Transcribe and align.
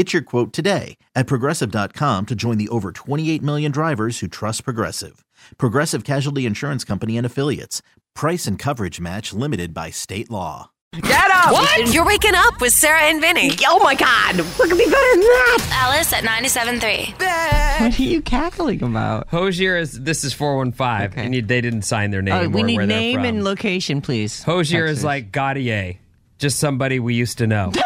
Get 0.00 0.14
your 0.14 0.22
quote 0.22 0.54
today 0.54 0.96
at 1.14 1.26
progressive.com 1.26 2.24
to 2.24 2.34
join 2.34 2.56
the 2.56 2.70
over 2.70 2.90
28 2.90 3.42
million 3.42 3.70
drivers 3.70 4.20
who 4.20 4.28
trust 4.28 4.64
Progressive. 4.64 5.26
Progressive 5.58 6.04
Casualty 6.04 6.46
Insurance 6.46 6.84
Company 6.84 7.18
and 7.18 7.26
Affiliates. 7.26 7.82
Price 8.14 8.46
and 8.46 8.58
coverage 8.58 8.98
match 8.98 9.34
limited 9.34 9.74
by 9.74 9.90
state 9.90 10.30
law. 10.30 10.70
Get 11.02 11.30
up! 11.30 11.52
What? 11.52 11.92
You're 11.92 12.06
waking 12.06 12.32
up 12.34 12.62
with 12.62 12.72
Sarah 12.72 13.02
and 13.02 13.20
Vinny. 13.20 13.50
Oh 13.66 13.78
my 13.84 13.94
God! 13.94 14.36
What 14.56 14.70
could 14.70 14.78
be 14.78 14.86
better 14.86 15.10
than 15.12 15.20
that? 15.20 15.68
Alice 15.84 16.12
at 16.14 16.24
97.3. 16.24 17.82
What 17.82 18.00
are 18.00 18.02
you 18.02 18.22
cackling 18.22 18.82
about? 18.82 19.28
Hosier 19.28 19.76
is 19.76 20.00
this 20.00 20.24
is 20.24 20.32
four 20.32 20.56
one 20.56 20.72
five, 20.72 21.12
Okay. 21.12 21.26
and 21.26 21.34
you- 21.34 21.42
they 21.42 21.60
didn't 21.60 21.82
sign 21.82 22.10
their 22.10 22.22
name. 22.22 22.46
Uh, 22.46 22.48
we 22.48 22.62
need 22.62 22.78
where 22.78 22.86
name 22.86 23.20
and 23.26 23.44
location, 23.44 24.00
please. 24.00 24.42
Hozier 24.44 24.86
is 24.86 25.04
like 25.04 25.30
Gotye, 25.30 25.98
just 26.38 26.58
somebody 26.58 26.98
we 27.00 27.12
used 27.14 27.36
to 27.36 27.46
know. 27.46 27.70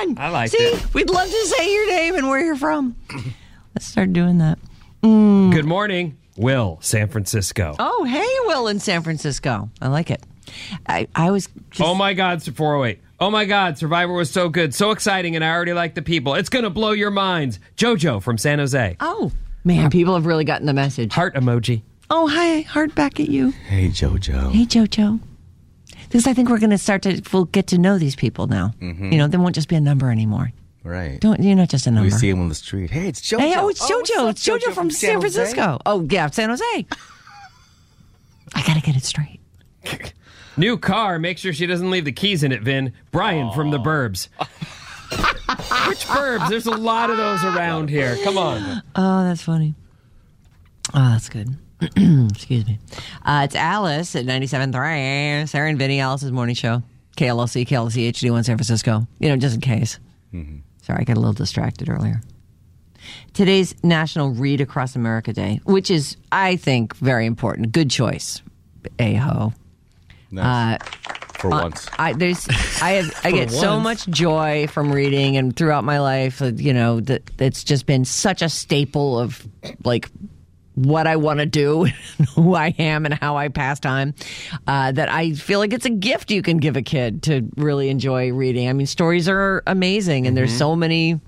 Oh, 0.00 0.04
that's 0.06 0.12
a 0.12 0.16
good 0.16 0.16
one. 0.16 0.18
I 0.18 0.30
like 0.30 0.50
See, 0.50 0.58
it. 0.58 0.94
we'd 0.94 1.10
love 1.10 1.28
to 1.28 1.46
say 1.46 1.72
your 1.72 1.88
name 1.90 2.14
and 2.16 2.28
where 2.28 2.44
you're 2.44 2.56
from. 2.56 2.96
Let's 3.74 3.86
start 3.86 4.12
doing 4.12 4.38
that. 4.38 4.58
Mm. 5.02 5.52
Good 5.52 5.64
morning, 5.64 6.16
Will, 6.36 6.78
San 6.80 7.08
Francisco. 7.08 7.76
Oh, 7.78 8.04
hey, 8.04 8.26
Will 8.48 8.68
in 8.68 8.80
San 8.80 9.02
Francisco. 9.02 9.70
I 9.80 9.88
like 9.88 10.10
it. 10.10 10.22
I, 10.88 11.06
I 11.14 11.30
was 11.30 11.48
just, 11.70 11.86
Oh 11.86 11.94
my 11.94 12.14
God, 12.14 12.42
408. 12.42 13.00
Oh 13.20 13.30
my 13.30 13.44
God, 13.44 13.76
Survivor 13.78 14.12
was 14.12 14.30
so 14.30 14.48
good, 14.48 14.74
so 14.74 14.92
exciting, 14.92 15.34
and 15.36 15.44
I 15.44 15.50
already 15.50 15.72
like 15.72 15.94
the 15.94 16.02
people. 16.02 16.34
It's 16.34 16.48
gonna 16.48 16.70
blow 16.70 16.92
your 16.92 17.10
minds. 17.10 17.58
Jojo 17.76 18.22
from 18.22 18.38
San 18.38 18.58
Jose. 18.60 18.96
oh 19.00 19.32
man, 19.64 19.90
people 19.90 20.14
have 20.14 20.24
really 20.26 20.44
gotten 20.44 20.66
the 20.66 20.72
message. 20.72 21.12
Heart 21.12 21.34
emoji. 21.34 21.82
Oh, 22.10 22.26
hi, 22.28 22.60
heart 22.62 22.94
back 22.94 23.20
at 23.20 23.28
you. 23.28 23.50
Hey, 23.50 23.88
JoJo. 23.88 24.52
Hey, 24.52 24.64
JoJo. 24.64 25.20
Because 26.08 26.26
I 26.26 26.34
think 26.34 26.48
we're 26.48 26.58
going 26.58 26.70
to 26.70 26.78
start 26.78 27.02
to 27.02 27.22
we'll 27.32 27.44
get 27.46 27.66
to 27.68 27.78
know 27.78 27.98
these 27.98 28.16
people 28.16 28.46
now. 28.46 28.72
Mm-hmm. 28.80 29.12
You 29.12 29.18
know, 29.18 29.28
they 29.28 29.36
won't 29.36 29.54
just 29.54 29.68
be 29.68 29.76
a 29.76 29.80
number 29.80 30.10
anymore. 30.10 30.52
Right. 30.84 31.20
Don't 31.20 31.42
you're 31.42 31.54
not 31.54 31.68
just 31.68 31.86
a 31.86 31.90
number. 31.90 32.06
we 32.06 32.10
see 32.10 32.30
him 32.30 32.40
on 32.40 32.48
the 32.48 32.54
street. 32.54 32.90
Hey, 32.90 33.08
it's 33.08 33.20
JoJo. 33.20 33.40
Hey, 33.40 33.54
oh, 33.58 33.68
it's 33.68 33.82
oh, 33.82 34.02
JoJo. 34.02 34.18
up, 34.20 34.30
it's 34.30 34.46
JoJo, 34.46 34.72
from, 34.72 34.90
San, 34.90 35.20
Jose? 35.20 35.34
Francisco. 35.34 35.78
Oh, 35.84 36.06
yeah, 36.08 36.28
San 36.30 36.48
Jose. 36.48 36.64
I 38.54 38.62
got 38.66 38.74
to 38.74 38.80
get 38.80 38.96
it 38.96 39.04
straight. 39.04 39.40
New 40.56 40.78
car. 40.78 41.18
Make 41.18 41.38
sure 41.38 41.52
she 41.52 41.66
doesn't 41.66 41.90
leave 41.90 42.04
the 42.04 42.12
keys 42.12 42.42
in 42.42 42.52
it, 42.52 42.62
Vin. 42.62 42.92
Brian 43.10 43.52
from 43.52 43.70
the 43.70 43.78
Burbs. 43.78 44.28
Which 45.88 46.06
Burbs? 46.06 46.48
There's 46.48 46.66
a 46.66 46.72
lot 46.72 47.10
of 47.10 47.16
those 47.16 47.44
around 47.44 47.90
here. 47.90 48.16
Come 48.24 48.38
on. 48.38 48.82
Oh, 48.96 49.24
that's 49.24 49.42
funny. 49.42 49.74
Oh, 50.94 51.10
that's 51.10 51.28
good. 51.28 51.54
Excuse 51.82 52.66
me. 52.66 52.78
Uh, 53.24 53.42
it's 53.44 53.54
Alice 53.54 54.16
at 54.16 54.24
97.3. 54.24 55.48
Sarah 55.48 55.68
and 55.68 55.78
Vinny, 55.78 56.00
Alice's 56.00 56.32
morning 56.32 56.54
show. 56.54 56.82
KLLC, 57.16 57.66
KLLC 57.66 58.10
HD1 58.10 58.44
San 58.44 58.56
Francisco. 58.56 59.06
You 59.18 59.28
know, 59.28 59.36
just 59.36 59.54
in 59.56 59.60
case. 59.60 59.98
Sorry, 60.82 61.00
I 61.00 61.04
got 61.04 61.16
a 61.16 61.20
little 61.20 61.32
distracted 61.32 61.88
earlier. 61.88 62.20
Today's 63.32 63.74
National 63.84 64.30
Read 64.30 64.60
Across 64.60 64.96
America 64.96 65.32
Day, 65.32 65.60
which 65.64 65.90
is, 65.90 66.16
I 66.32 66.56
think, 66.56 66.96
very 66.96 67.26
important. 67.26 67.72
Good 67.72 67.90
choice, 67.90 68.42
a-ho. 68.98 69.52
Nice. 70.30 70.78
For 71.38 71.50
once. 71.50 71.88
I 71.98 72.14
there's 72.14 72.48
I 72.82 72.90
have 72.92 73.20
I 73.24 73.30
get 73.30 73.50
so 73.50 73.78
much 73.78 74.08
joy 74.08 74.66
from 74.66 74.92
reading 74.92 75.36
and 75.36 75.54
throughout 75.54 75.84
my 75.84 76.00
life, 76.00 76.42
uh, 76.42 76.46
you 76.46 76.74
know, 76.74 76.98
that 77.00 77.30
it's 77.38 77.62
just 77.62 77.86
been 77.86 78.04
such 78.04 78.42
a 78.42 78.48
staple 78.48 79.18
of 79.18 79.46
like 79.84 80.10
what 80.84 81.06
I 81.06 81.16
want 81.16 81.40
to 81.40 81.46
do, 81.46 81.84
who 82.34 82.54
I 82.54 82.74
am, 82.78 83.04
and 83.04 83.14
how 83.14 83.36
I 83.36 83.48
pass 83.48 83.80
time. 83.80 84.14
Uh, 84.66 84.92
that 84.92 85.08
I 85.08 85.32
feel 85.32 85.58
like 85.58 85.72
it's 85.72 85.86
a 85.86 85.90
gift 85.90 86.30
you 86.30 86.42
can 86.42 86.58
give 86.58 86.76
a 86.76 86.82
kid 86.82 87.22
to 87.24 87.48
really 87.56 87.88
enjoy 87.88 88.32
reading. 88.32 88.68
I 88.68 88.72
mean, 88.72 88.86
stories 88.86 89.28
are 89.28 89.62
amazing, 89.66 90.26
and 90.26 90.36
there's 90.36 90.56
so 90.56 90.76
many, 90.76 91.20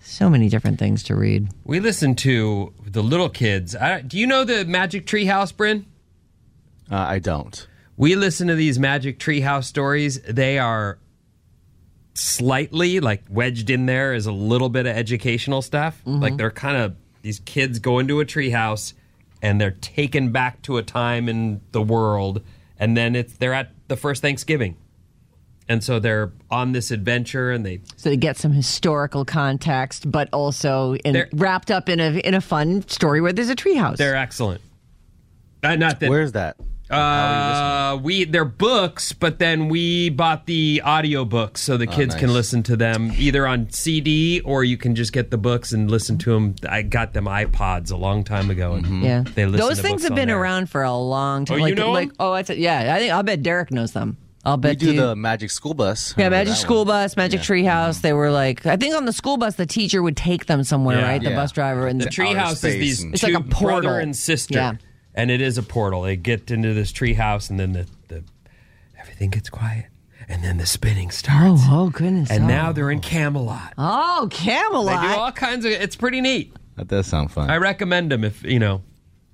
so 0.00 0.30
many 0.30 0.48
different 0.48 0.78
things 0.78 1.02
to 1.04 1.16
read. 1.16 1.48
We 1.64 1.80
listen 1.80 2.14
to 2.16 2.72
the 2.84 3.02
little 3.02 3.28
kids. 3.28 3.74
I, 3.74 4.00
do 4.00 4.18
you 4.18 4.26
know 4.26 4.44
the 4.44 4.64
Magic 4.64 5.06
Tree 5.06 5.24
House, 5.24 5.52
Bryn? 5.52 5.86
Uh, 6.90 6.96
I 6.96 7.18
don't. 7.18 7.66
We 7.96 8.16
listen 8.16 8.48
to 8.48 8.54
these 8.54 8.78
Magic 8.78 9.18
Tree 9.18 9.40
House 9.40 9.66
stories. 9.66 10.20
They 10.22 10.58
are 10.58 10.98
slightly 12.14 13.00
like 13.00 13.22
wedged 13.30 13.70
in 13.70 13.86
there 13.86 14.12
is 14.12 14.26
a 14.26 14.32
little 14.32 14.68
bit 14.68 14.86
of 14.86 14.94
educational 14.94 15.62
stuff. 15.62 16.00
Like 16.04 16.36
they're 16.36 16.50
kind 16.50 16.76
of 16.76 16.96
these 17.22 17.40
kids 17.40 17.78
go 17.78 17.98
into 17.98 18.20
a 18.20 18.24
treehouse 18.24 18.94
and 19.40 19.60
they're 19.60 19.72
taken 19.72 20.30
back 20.30 20.62
to 20.62 20.76
a 20.76 20.82
time 20.82 21.28
in 21.28 21.60
the 21.72 21.82
world, 21.82 22.42
and 22.78 22.96
then 22.96 23.16
it's 23.16 23.36
they're 23.36 23.54
at 23.54 23.70
the 23.88 23.96
first 23.96 24.22
Thanksgiving. 24.22 24.76
And 25.68 25.82
so 25.82 26.00
they're 26.00 26.32
on 26.50 26.72
this 26.72 26.90
adventure, 26.90 27.50
and 27.50 27.64
they 27.64 27.80
So 27.96 28.10
they 28.10 28.16
get 28.16 28.36
some 28.36 28.52
historical 28.52 29.24
context, 29.24 30.10
but 30.10 30.28
also 30.32 30.96
in, 30.96 31.26
wrapped 31.32 31.70
up 31.70 31.88
in 31.88 32.00
a 32.00 32.18
in 32.18 32.34
a 32.34 32.40
fun 32.40 32.86
story 32.88 33.20
where 33.20 33.32
there's 33.32 33.48
a 33.50 33.56
treehouse. 33.56 33.96
they're 33.96 34.16
excellent. 34.16 34.60
Uh, 35.62 35.76
not 35.76 36.00
that 36.00 36.10
Where's 36.10 36.32
that? 36.32 36.56
Uh, 36.92 37.96
we 38.02 38.24
they're 38.24 38.44
books, 38.44 39.12
but 39.12 39.38
then 39.38 39.68
we 39.68 40.10
bought 40.10 40.46
the 40.46 40.80
audio 40.84 41.24
books 41.24 41.60
so 41.60 41.76
the 41.76 41.86
kids 41.86 42.14
can 42.14 42.26
nice. 42.28 42.34
listen 42.34 42.62
to 42.64 42.76
them 42.76 43.12
either 43.16 43.46
on 43.46 43.70
CD 43.70 44.40
or 44.40 44.62
you 44.64 44.76
can 44.76 44.94
just 44.94 45.12
get 45.12 45.30
the 45.30 45.38
books 45.38 45.72
and 45.72 45.90
listen 45.90 46.18
to 46.18 46.32
them. 46.32 46.54
I 46.68 46.82
got 46.82 47.12
them 47.12 47.24
iPods 47.26 47.90
a 47.92 47.96
long 47.96 48.24
time 48.24 48.50
ago, 48.50 48.74
and 48.74 49.02
Yeah, 49.02 49.22
they 49.34 49.46
listen 49.46 49.66
those 49.66 49.76
to 49.78 49.82
things 49.82 49.92
books 50.02 50.04
have 50.04 50.14
been 50.14 50.28
there. 50.28 50.40
around 50.40 50.68
for 50.70 50.82
a 50.82 50.94
long 50.96 51.44
time. 51.44 51.54
Oh, 51.54 51.58
you 51.58 51.74
like, 51.74 51.74
know 51.76 51.92
like 51.92 52.08
'em? 52.08 52.14
oh, 52.20 52.32
I 52.32 52.42
th- 52.42 52.58
yeah. 52.58 52.94
I 52.94 52.98
think 52.98 53.12
I'll 53.12 53.22
bet 53.22 53.42
Derek 53.42 53.70
knows 53.70 53.92
them. 53.92 54.16
I'll 54.44 54.56
We 54.56 54.62
bet 54.62 54.78
do 54.80 54.92
you. 54.92 55.00
the 55.00 55.14
Magic 55.14 55.50
School 55.52 55.72
Bus. 55.72 56.14
yeah, 56.18 56.28
Magic 56.28 56.54
School 56.56 56.78
one? 56.78 56.88
Bus, 56.88 57.16
Magic 57.16 57.42
Treehouse. 57.42 58.00
They 58.00 58.12
were 58.12 58.32
like, 58.32 58.66
I 58.66 58.76
think 58.76 58.94
on 58.96 59.04
the 59.04 59.12
school 59.12 59.36
bus, 59.36 59.54
the 59.54 59.66
teacher 59.66 60.02
would 60.02 60.16
take 60.16 60.46
them 60.46 60.64
somewhere, 60.64 60.98
Yeah. 60.98 61.04
right? 61.08 61.22
The 61.22 61.30
Yeah. 61.30 61.36
bus 61.36 61.52
driver 61.52 61.86
and 61.86 62.00
The 62.00 62.06
the, 62.06 62.10
treehouse 62.10 62.52
is 62.54 62.62
these 62.62 63.04
It's 63.04 63.20
two 63.20 63.28
like 63.28 63.36
a 63.36 63.48
portal. 63.48 63.82
brother 63.82 64.00
and 64.00 64.16
sister, 64.16 64.54
Yeah. 64.54 64.72
And 65.14 65.30
it 65.30 65.40
is 65.40 65.58
a 65.58 65.62
portal. 65.62 66.02
They 66.02 66.16
get 66.16 66.50
into 66.50 66.74
this 66.74 66.92
treehouse, 66.92 67.50
and 67.50 67.58
then 67.60 67.72
the, 67.72 67.86
the 68.08 68.24
everything 69.00 69.30
gets 69.30 69.50
quiet, 69.50 69.86
and 70.28 70.42
then 70.42 70.58
the 70.58 70.66
spinning 70.66 71.10
starts. 71.10 71.62
oh, 71.64 71.86
oh 71.86 71.90
goodness. 71.90 72.30
and 72.30 72.44
oh. 72.44 72.48
now 72.48 72.72
they're 72.72 72.90
in 72.90 73.00
Camelot. 73.00 73.74
oh, 73.78 74.28
Camelot! 74.30 74.86
They 74.86 74.92
Camelot. 74.92 75.14
do 75.14 75.20
all 75.20 75.32
kinds 75.32 75.64
of. 75.64 75.72
It's 75.72 75.96
pretty 75.96 76.20
neat. 76.20 76.54
That 76.76 76.88
does 76.88 77.06
sound 77.06 77.30
fun. 77.30 77.50
I 77.50 77.56
recommend 77.58 78.10
them 78.10 78.24
if 78.24 78.42
you 78.42 78.58
know, 78.58 78.82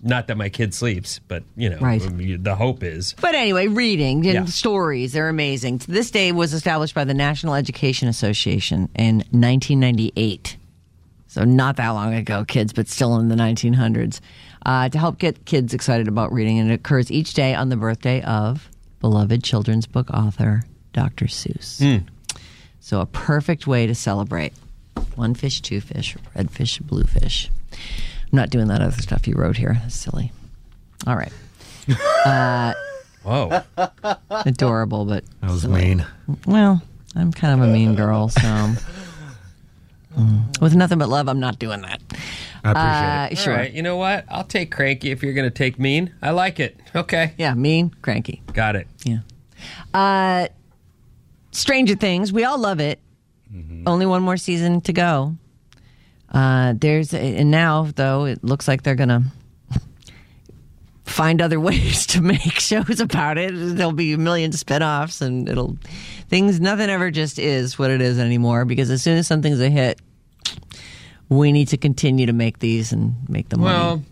not 0.02 0.26
that 0.26 0.36
my 0.36 0.48
kid 0.48 0.74
sleeps, 0.74 1.20
but 1.28 1.44
you 1.56 1.70
know, 1.70 1.78
Right. 1.78 2.00
the 2.00 2.54
hope 2.56 2.82
is. 2.82 3.14
But 3.20 3.34
anyway, 3.36 3.68
reading 3.68 4.18
and 4.26 4.34
Yeah. 4.34 4.44
stories, 4.46 5.12
they're 5.12 5.28
amazing. 5.28 5.82
This 5.88 6.10
day 6.10 6.32
was 6.32 6.52
established 6.52 6.94
by 6.94 7.04
the 7.04 7.14
National 7.14 7.54
Education 7.54 8.08
Association 8.08 8.88
in 8.96 9.18
1998. 9.30 10.56
So 11.26 11.44
not 11.44 11.76
that 11.76 11.90
long 11.90 12.14
ago, 12.14 12.44
kids, 12.44 12.72
but 12.72 12.88
still 12.88 13.16
in 13.18 13.28
the 13.28 13.36
1900s, 13.36 14.20
uh, 14.66 14.88
to 14.88 14.98
help 14.98 15.18
get 15.18 15.44
kids 15.44 15.74
excited 15.74 16.08
about 16.08 16.32
reading. 16.32 16.58
And 16.58 16.70
it 16.70 16.74
occurs 16.74 17.10
each 17.10 17.34
day 17.34 17.54
on 17.54 17.68
the 17.68 17.76
birthday 17.76 18.22
of 18.22 18.68
beloved 19.00 19.42
children's 19.44 19.86
book 19.86 20.10
author 20.10 20.64
Dr. 20.92 21.26
Seuss. 21.26 22.02
So 22.80 23.00
a 23.00 23.06
perfect 23.06 23.66
way 23.66 23.86
to 23.86 23.94
celebrate. 23.94 24.52
One 25.14 25.34
fish, 25.34 25.60
two 25.60 25.80
fish, 25.80 26.16
red 26.34 26.50
fish, 26.50 26.78
blue 26.78 27.04
fish. 27.04 27.50
I'm 27.72 27.78
not 28.36 28.50
doing 28.50 28.68
that 28.68 28.80
other 28.82 29.00
stuff 29.00 29.26
you 29.28 29.34
wrote 29.34 29.56
here. 29.56 29.78
That's 29.82 29.94
silly. 29.94 30.32
All 31.06 31.16
right. 31.16 31.32
Uh, 32.26 32.74
Whoa. 33.22 33.62
Adorable, 34.30 35.04
but 35.04 35.24
That 35.40 35.50
was 35.50 35.66
mean. 35.66 36.04
well, 36.46 36.82
I'm 37.16 37.32
kind 37.32 37.60
of 37.60 37.66
a 37.68 37.72
mean 37.72 37.94
girl, 37.94 38.28
so 38.28 38.40
mm. 40.18 40.60
with 40.60 40.74
nothing 40.74 40.98
but 40.98 41.08
love, 41.08 41.28
I'm 41.28 41.40
not 41.40 41.58
doing 41.58 41.80
that. 41.82 42.00
I 42.64 42.70
appreciate 42.72 42.72
Uh, 42.72 43.28
it. 43.32 43.38
sure. 43.38 43.52
All 43.52 43.58
right, 43.60 43.72
you 43.72 43.82
know 43.82 43.96
what? 43.96 44.24
I'll 44.28 44.44
take 44.44 44.70
cranky 44.70 45.10
if 45.10 45.22
you're 45.22 45.32
going 45.32 45.48
to 45.48 45.54
take 45.54 45.78
mean. 45.78 46.12
I 46.20 46.30
like 46.30 46.58
it. 46.60 46.78
Okay. 46.94 47.32
Yeah, 47.38 47.54
mean, 47.54 47.94
cranky. 48.02 48.42
Got 48.52 48.76
it. 48.76 48.88
Yeah. 49.04 49.18
Uh, 49.94 50.48
Stranger 51.52 51.94
Things. 51.94 52.32
We 52.32 52.44
all 52.44 52.58
love 52.58 52.80
it. 52.80 53.00
Only 53.86 54.04
one 54.06 54.22
more 54.22 54.36
season 54.36 54.80
to 54.82 54.92
go. 54.92 55.36
Uh, 56.30 56.74
there's 56.76 57.14
and 57.14 57.50
now 57.50 57.88
though 57.96 58.26
it 58.26 58.44
looks 58.44 58.68
like 58.68 58.82
they're 58.82 58.94
gonna 58.94 59.22
find 61.06 61.40
other 61.40 61.58
ways 61.68 62.06
to 62.08 62.20
make 62.20 62.58
shows 62.60 63.00
about 63.00 63.38
it. 63.38 63.52
There'll 63.54 63.92
be 63.92 64.12
a 64.12 64.18
million 64.18 64.52
spin-offs 64.52 65.22
and 65.22 65.48
it'll 65.48 65.78
things. 66.28 66.60
Nothing 66.60 66.90
ever 66.90 67.10
just 67.10 67.38
is 67.38 67.78
what 67.78 67.90
it 67.90 68.02
is 68.02 68.18
anymore 68.18 68.64
because 68.66 68.90
as 68.90 69.02
soon 69.02 69.16
as 69.16 69.26
something's 69.26 69.60
a 69.60 69.70
hit, 69.70 69.98
we 71.28 71.52
need 71.52 71.68
to 71.68 71.76
continue 71.76 72.26
to 72.26 72.32
make 72.32 72.58
these 72.58 72.92
and 72.92 73.14
make 73.28 73.48
them. 73.48 73.60
Well, 73.60 74.02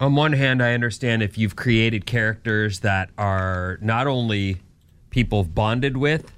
on 0.00 0.14
one 0.14 0.32
hand, 0.32 0.62
I 0.62 0.74
understand 0.74 1.22
if 1.22 1.38
you've 1.38 1.56
created 1.56 2.06
characters 2.06 2.80
that 2.80 3.10
are 3.16 3.78
not 3.80 4.06
only 4.06 4.58
people 5.10 5.44
bonded 5.44 5.96
with, 5.96 6.30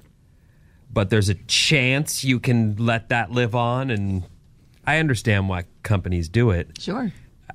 but 0.91 1.09
there's 1.09 1.29
a 1.29 1.35
chance 1.35 2.23
you 2.23 2.39
can 2.39 2.75
let 2.77 3.09
that 3.09 3.31
live 3.31 3.55
on. 3.55 3.89
And 3.89 4.23
I 4.85 4.97
understand 4.97 5.49
why 5.49 5.65
companies 5.83 6.29
do 6.29 6.51
it. 6.51 6.79
sure. 6.79 7.11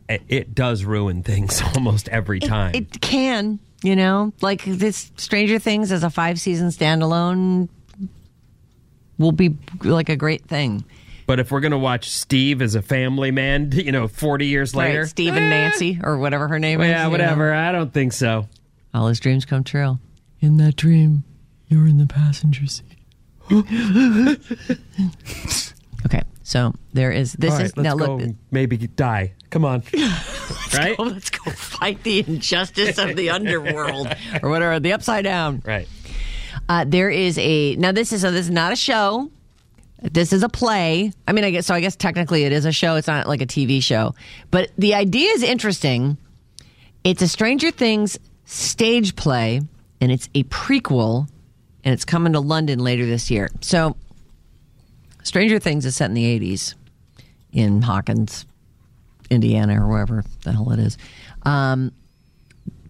It, 0.06 0.22
it 0.28 0.54
does 0.54 0.84
ruin 0.84 1.22
things 1.22 1.62
almost 1.74 2.10
every 2.10 2.38
time. 2.38 2.74
It 2.74 3.00
can, 3.00 3.58
you 3.82 3.96
know, 3.96 4.34
like 4.42 4.62
this 4.64 5.10
Stranger 5.16 5.58
Things 5.58 5.90
as 5.90 6.04
a 6.04 6.10
five 6.10 6.38
season 6.38 6.68
standalone 6.68 7.70
will 9.16 9.32
be 9.32 9.56
like 9.82 10.10
a 10.10 10.16
great 10.16 10.44
thing. 10.44 10.84
But 11.26 11.40
if 11.40 11.50
we're 11.50 11.60
going 11.60 11.72
to 11.72 11.78
watch 11.78 12.10
Steve 12.10 12.60
as 12.62 12.74
a 12.74 12.82
family 12.82 13.30
man, 13.30 13.70
you 13.74 13.92
know, 13.92 14.08
40 14.08 14.46
years 14.46 14.74
later, 14.74 15.00
Right, 15.00 15.08
Steve 15.08 15.34
and 15.34 15.44
eh, 15.44 15.48
Nancy 15.48 16.00
or 16.02 16.18
whatever 16.18 16.48
her 16.48 16.58
name 16.58 16.80
is. 16.80 16.88
Yeah, 16.88 16.98
you 16.98 17.04
know. 17.04 17.10
whatever. 17.10 17.52
I 17.52 17.72
don't 17.72 17.92
think 17.92 18.12
so. 18.12 18.48
All 18.92 19.08
his 19.08 19.20
dreams 19.20 19.44
come 19.44 19.64
true. 19.64 19.98
In 20.40 20.56
that 20.58 20.76
dream, 20.76 21.24
you're 21.68 21.86
in 21.86 21.98
the 21.98 22.06
passenger 22.06 22.66
seat. 22.66 22.84
okay, 26.06 26.22
so 26.42 26.72
there 26.92 27.12
is 27.12 27.34
this 27.34 27.52
All 27.52 27.58
right, 27.58 27.66
is 27.66 27.76
let's 27.76 27.84
now 27.84 27.96
go 27.96 28.14
look. 28.14 28.22
and 28.22 28.38
maybe 28.50 28.76
die. 28.76 29.34
Come 29.50 29.64
on. 29.64 29.82
right? 30.74 30.96
Oh, 30.98 31.04
let's 31.04 31.30
go 31.30 31.50
fight 31.50 32.02
the 32.04 32.20
injustice 32.20 32.98
of 32.98 33.16
the 33.16 33.30
underworld 33.30 34.08
or 34.42 34.50
whatever, 34.50 34.80
the 34.80 34.92
upside 34.92 35.24
down. 35.24 35.62
Right. 35.64 35.88
Uh, 36.68 36.84
there 36.86 37.10
is 37.10 37.36
a 37.38 37.76
now. 37.76 37.92
This 37.92 38.12
is 38.12 38.22
so. 38.22 38.30
This 38.30 38.46
is 38.46 38.50
not 38.50 38.72
a 38.72 38.76
show. 38.76 39.30
This 40.12 40.34
is 40.34 40.42
a 40.42 40.50
play. 40.50 41.12
I 41.26 41.32
mean, 41.32 41.44
I 41.44 41.50
guess 41.50 41.66
so. 41.66 41.74
I 41.74 41.80
guess 41.80 41.96
technically 41.96 42.44
it 42.44 42.52
is 42.52 42.66
a 42.66 42.72
show. 42.72 42.96
It's 42.96 43.06
not 43.08 43.26
like 43.26 43.40
a 43.40 43.46
TV 43.46 43.82
show, 43.82 44.14
but 44.50 44.70
the 44.76 44.94
idea 44.94 45.30
is 45.30 45.42
interesting. 45.42 46.18
It's 47.04 47.22
a 47.22 47.28
Stranger 47.28 47.70
Things 47.70 48.18
stage 48.44 49.16
play, 49.16 49.62
and 50.02 50.12
it's 50.12 50.28
a 50.34 50.44
prequel, 50.44 51.26
and 51.84 51.94
it's 51.94 52.04
coming 52.04 52.34
to 52.34 52.40
London 52.40 52.80
later 52.80 53.06
this 53.06 53.30
year. 53.30 53.50
So, 53.62 53.96
Stranger 55.22 55.58
Things 55.58 55.86
is 55.86 55.96
set 55.96 56.10
in 56.10 56.14
the 56.14 56.38
'80s 56.38 56.74
in 57.52 57.80
Hawkins, 57.80 58.44
Indiana, 59.30 59.82
or 59.82 59.88
wherever 59.88 60.22
the 60.42 60.52
hell 60.52 60.70
it 60.72 60.80
is. 60.80 60.98
Um, 61.44 61.92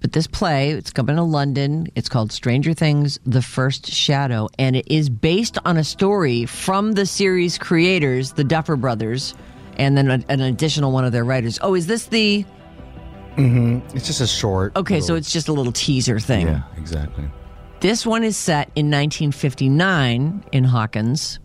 but 0.04 0.12
this 0.12 0.26
play, 0.26 0.72
it's 0.72 0.90
coming 0.90 1.16
to 1.16 1.22
London. 1.22 1.86
It's 1.94 2.10
called 2.10 2.30
Stranger 2.30 2.74
Things: 2.74 3.18
The 3.24 3.40
First 3.40 3.90
Shadow, 3.90 4.50
and 4.58 4.76
it 4.76 4.86
is 4.86 5.08
based 5.08 5.56
on 5.64 5.78
a 5.78 5.82
story 5.82 6.44
from 6.44 6.92
the 6.92 7.06
series 7.06 7.56
creators, 7.56 8.32
the 8.32 8.44
Duffer 8.44 8.76
Brothers, 8.76 9.34
and 9.78 9.96
then 9.96 10.10
a, 10.10 10.22
an 10.28 10.42
additional 10.42 10.92
one 10.92 11.06
of 11.06 11.12
their 11.12 11.24
writers. 11.24 11.58
Oh, 11.62 11.74
is 11.74 11.86
this 11.86 12.08
the? 12.08 12.44
Mm-hmm. 13.36 13.96
It's 13.96 14.06
just 14.06 14.20
a 14.20 14.26
short. 14.26 14.76
Okay, 14.76 15.00
so 15.00 15.14
it's 15.14 15.32
just 15.32 15.48
a 15.48 15.54
little 15.54 15.72
teaser 15.72 16.20
thing. 16.20 16.48
yeah, 16.48 16.64
exactly. 16.76 17.24
This 17.80 18.04
one 18.04 18.24
is 18.24 18.36
set 18.36 18.66
in 18.76 18.90
1959 18.90 20.44
in 20.52 20.64
Hawkins, 20.64 21.38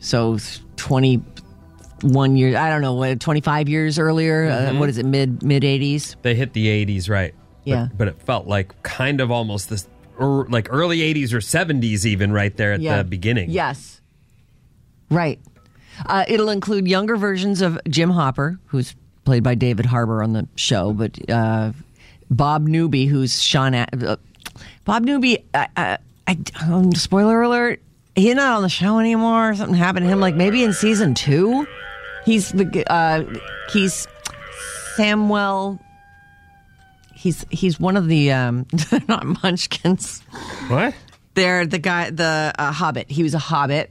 so 0.00 0.36
21 0.74 2.36
years. 2.36 2.56
I 2.56 2.70
don't 2.70 2.82
know 2.82 2.94
what 2.94 3.20
25 3.20 3.68
years 3.68 4.00
earlier. 4.00 4.46
Uh, 4.46 4.74
what 4.74 4.88
is 4.88 4.98
it? 4.98 5.06
Mid 5.06 5.44
mid 5.44 5.62
80s. 5.62 6.16
They 6.22 6.34
hit 6.34 6.54
the 6.54 6.66
80s, 6.66 7.08
right? 7.08 7.36
But- 7.64 7.70
Yeah. 7.70 7.88
But, 7.96 8.08
it 8.08 8.20
felt 8.22 8.46
like 8.46 8.82
kind 8.82 9.20
of 9.20 9.30
almost 9.30 9.68
this, 9.70 9.86
er, 10.20 10.46
like 10.48 10.68
early 10.70 10.98
80s 11.00 11.32
or 11.32 11.38
70s, 11.40 12.04
even 12.06 12.32
right 12.32 12.56
there 12.56 12.72
at 12.72 12.80
the 12.98 13.04
beginning. 13.04 13.50
Yes. 13.50 14.00
Right. 15.10 15.38
Uh, 16.06 16.24
it'll 16.28 16.50
include 16.50 16.86
younger 16.88 17.16
versions 17.16 17.60
of 17.60 17.78
Jim 17.88 18.10
Hopper, 18.10 18.58
who's 18.66 18.94
played 19.24 19.42
by 19.42 19.54
David 19.54 19.84
Harbour 19.86 20.22
on 20.22 20.32
the 20.32 20.48
show, 20.56 20.92
but 20.92 21.18
uh, 21.30 21.72
Bob 22.30 22.66
Newby, 22.66 23.06
who's 23.06 23.42
Sean. 23.42 23.74
A- 23.74 23.86
uh, 24.06 24.16
Bob 24.84 25.02
Newby, 25.04 25.44
uh, 25.52 25.66
I, 25.76 26.38
um, 26.62 26.92
spoiler 26.94 27.42
alert, 27.42 27.82
he's 28.14 28.34
not 28.34 28.56
on 28.56 28.62
the 28.62 28.68
show 28.70 28.98
anymore. 28.98 29.54
Something 29.54 29.76
happened 29.76 30.06
to 30.06 30.10
him, 30.10 30.20
like 30.20 30.34
maybe 30.36 30.62
in 30.64 30.72
season 30.72 31.14
two. 31.14 31.66
He's 32.24 32.50
the 32.52 32.84
uh, 32.90 33.24
he's 33.72 34.06
Samuel. 34.96 35.78
He's 37.20 37.44
he's 37.50 37.78
one 37.78 37.96
of 37.98 38.08
the 38.08 38.32
um, 38.32 38.66
not 39.08 39.42
Munchkins. 39.42 40.20
What? 40.68 40.94
They're 41.34 41.66
the 41.66 41.78
guy, 41.78 42.08
the 42.10 42.52
uh, 42.58 42.72
Hobbit. 42.72 43.10
He 43.10 43.22
was 43.22 43.34
a 43.34 43.38
Hobbit. 43.38 43.90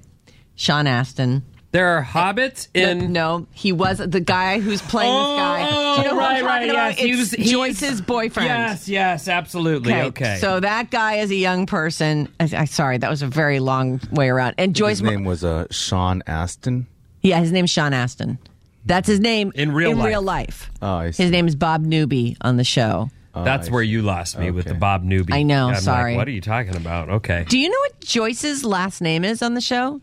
Sean 0.56 0.88
Astin. 0.88 1.44
There 1.72 1.88
are 1.90 2.04
hobbits 2.04 2.68
in. 2.74 3.14
no, 3.14 3.46
he 3.54 3.72
was 3.72 4.00
the 4.00 4.20
guy 4.20 4.60
who's 4.60 4.82
playing 4.82 5.14
this 5.14 5.38
guy. 5.38 5.68
Oh, 5.72 5.96
Do 5.98 6.02
you 6.02 6.08
know 6.08 6.14
who 6.16 6.20
I'm 6.20 6.44
right, 6.44 6.44
right, 6.44 6.70
about? 6.72 6.90
yes. 6.90 6.98
He 7.00 7.10
It's 7.12 7.20
was- 7.20 7.32
he's- 7.32 7.50
Joyce's 7.52 8.02
boyfriend. 8.02 8.48
Yes, 8.50 8.90
yes, 8.90 9.28
absolutely. 9.28 9.94
Okay. 9.94 10.38
So 10.42 10.60
that 10.60 10.90
guy 10.90 11.18
is 11.18 11.30
a 11.30 11.36
young 11.36 11.68
person. 11.68 12.28
I, 12.40 12.50
I, 12.58 12.66
sorry, 12.66 12.98
that 12.98 13.10
was 13.10 13.22
a 13.22 13.28
very 13.28 13.60
long 13.60 14.02
way 14.12 14.30
around. 14.30 14.56
And 14.58 14.76
Joyce, 14.76 15.00
His 15.00 15.04
name 15.04 15.26
was 15.26 15.44
uh, 15.44 15.68
Sean 15.70 16.24
Astin. 16.26 16.88
yeah, 17.22 17.40
his 17.40 17.52
name's 17.52 17.70
Sean 17.70 17.94
Astin. 17.94 18.40
That's 18.88 19.08
his 19.08 19.20
name 19.20 19.52
In 19.54 19.72
real 19.72 19.92
in 19.92 20.00
life. 20.00 20.08
real 20.08 20.22
life. 20.24 20.72
Oh, 20.82 20.96
I 20.96 21.12
see. 21.12 21.22
His 21.22 21.32
name 21.32 21.48
is 21.48 21.56
Bob 21.56 21.82
Newby 21.84 22.36
on 22.42 22.58
the 22.58 22.64
show. 22.64 23.12
Oh, 23.36 23.44
that's 23.44 23.70
where 23.70 23.84
you 23.84 24.02
lost 24.02 24.38
me 24.40 24.50
with 24.52 24.66
the 24.66 24.72
Okay. 24.72 24.80
Bob 24.80 25.04
Newby. 25.04 25.34
I 25.34 25.44
know, 25.44 25.68
I'm 25.68 25.74
like, 25.74 25.82
sorry. 25.84 26.16
what 26.18 26.28
are 26.28 26.32
you 26.32 26.42
talking 26.42 26.76
about? 26.76 27.10
Okay. 27.10 27.46
Do 27.48 27.60
you 27.60 27.70
know 27.70 27.78
what 27.80 28.00
Joyce's 28.02 28.66
last 28.66 29.02
name 29.02 29.24
is 29.24 29.42
on 29.44 29.54
the 29.54 29.62
show? 29.62 30.02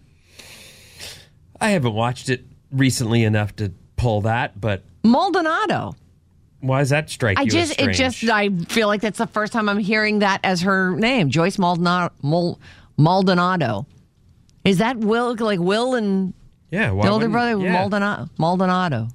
I 1.60 1.70
haven't 1.70 1.94
watched 1.94 2.28
it 2.28 2.44
recently 2.70 3.24
enough 3.24 3.56
to 3.56 3.72
pull 3.96 4.20
that, 4.22 4.60
but 4.60 4.82
Maldonado. 5.02 5.94
why 6.60 6.80
does 6.80 6.90
that 6.90 7.10
strike 7.10 7.38
I 7.38 7.42
you 7.42 7.50
just, 7.50 7.72
as 7.72 7.88
it 7.88 7.94
strange? 7.94 7.96
just, 8.20 8.24
I 8.30 8.50
feel 8.66 8.86
like 8.88 9.00
that's 9.00 9.18
the 9.18 9.26
first 9.26 9.52
time 9.52 9.68
I'm 9.68 9.78
hearing 9.78 10.20
that 10.20 10.40
as 10.44 10.60
her 10.62 10.94
name, 10.96 11.30
Joyce 11.30 11.58
Maldonado. 11.58 12.12
Mal- 12.22 12.60
Maldonado. 12.98 13.86
Is 14.64 14.78
that 14.78 14.96
Will, 14.98 15.34
like 15.36 15.60
Will 15.60 15.94
and 15.94 16.32
yeah, 16.70 16.90
why 16.90 17.06
the 17.06 17.12
older 17.12 17.28
wouldn't- 17.28 17.32
brother 17.32 17.58
yeah. 17.64 17.72
Maldonado? 17.72 18.28
Maldonado. 18.38 19.08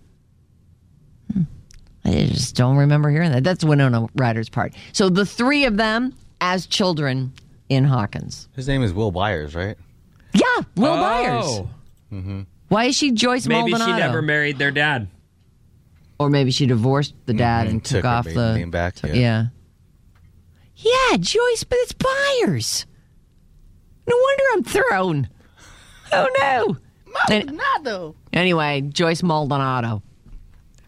I 2.04 2.26
just 2.26 2.56
don't 2.56 2.78
remember 2.78 3.10
hearing 3.10 3.32
that. 3.32 3.44
That's 3.44 3.64
Winona 3.64 4.08
Ryder's 4.16 4.50
part. 4.50 4.74
So 4.94 5.10
the 5.10 5.26
three 5.26 5.66
of 5.66 5.78
them 5.78 6.14
as 6.40 6.66
children 6.66 7.34
in 7.70 7.84
Hawkins. 7.84 8.50
His 8.56 8.68
name 8.68 8.82
is 8.82 8.92
Will 8.94 9.12
Byers, 9.12 9.54
right? 9.56 9.78
Yeah, 10.34 10.44
Will 10.76 10.94
oh, 10.94 11.02
Byers. 11.02 11.62
Mm-hmm. 12.12 12.42
Why 12.70 12.86
is 12.86 12.96
she 12.96 13.12
Joyce 13.12 13.48
Maybe 13.48 13.72
Maldonado? 13.72 13.98
she 13.98 14.00
never 14.00 14.22
married 14.22 14.58
their 14.58 14.72
dad. 14.72 15.08
or 16.20 16.30
maybe 16.30 16.52
she 16.52 16.66
divorced 16.66 17.14
the 17.26 17.34
dad 17.34 17.66
mm-hmm. 17.68 17.72
and 17.76 17.86
took, 17.86 17.98
Took 18.00 18.06
off 18.06 18.26
maiden 18.26 18.42
the 18.42 18.58
name 18.58 18.72
back, 18.72 18.96
took- 18.96 19.10
yeah. 19.12 19.16
yeah. 19.16 19.46
Yeah, 21.12 21.18
Joyce, 21.18 21.64
but 21.64 21.78
it's 21.82 21.94
Byers. 21.94 22.86
No 24.08 24.16
wonder 24.18 24.44
I'm 24.54 24.64
thrown. 24.64 25.30
Oh 26.12 26.28
no, 26.40 26.78
Maldonado. 27.30 28.16
Anyway, 28.34 28.82
Joyce 28.82 29.22
Maldonado. 29.22 30.02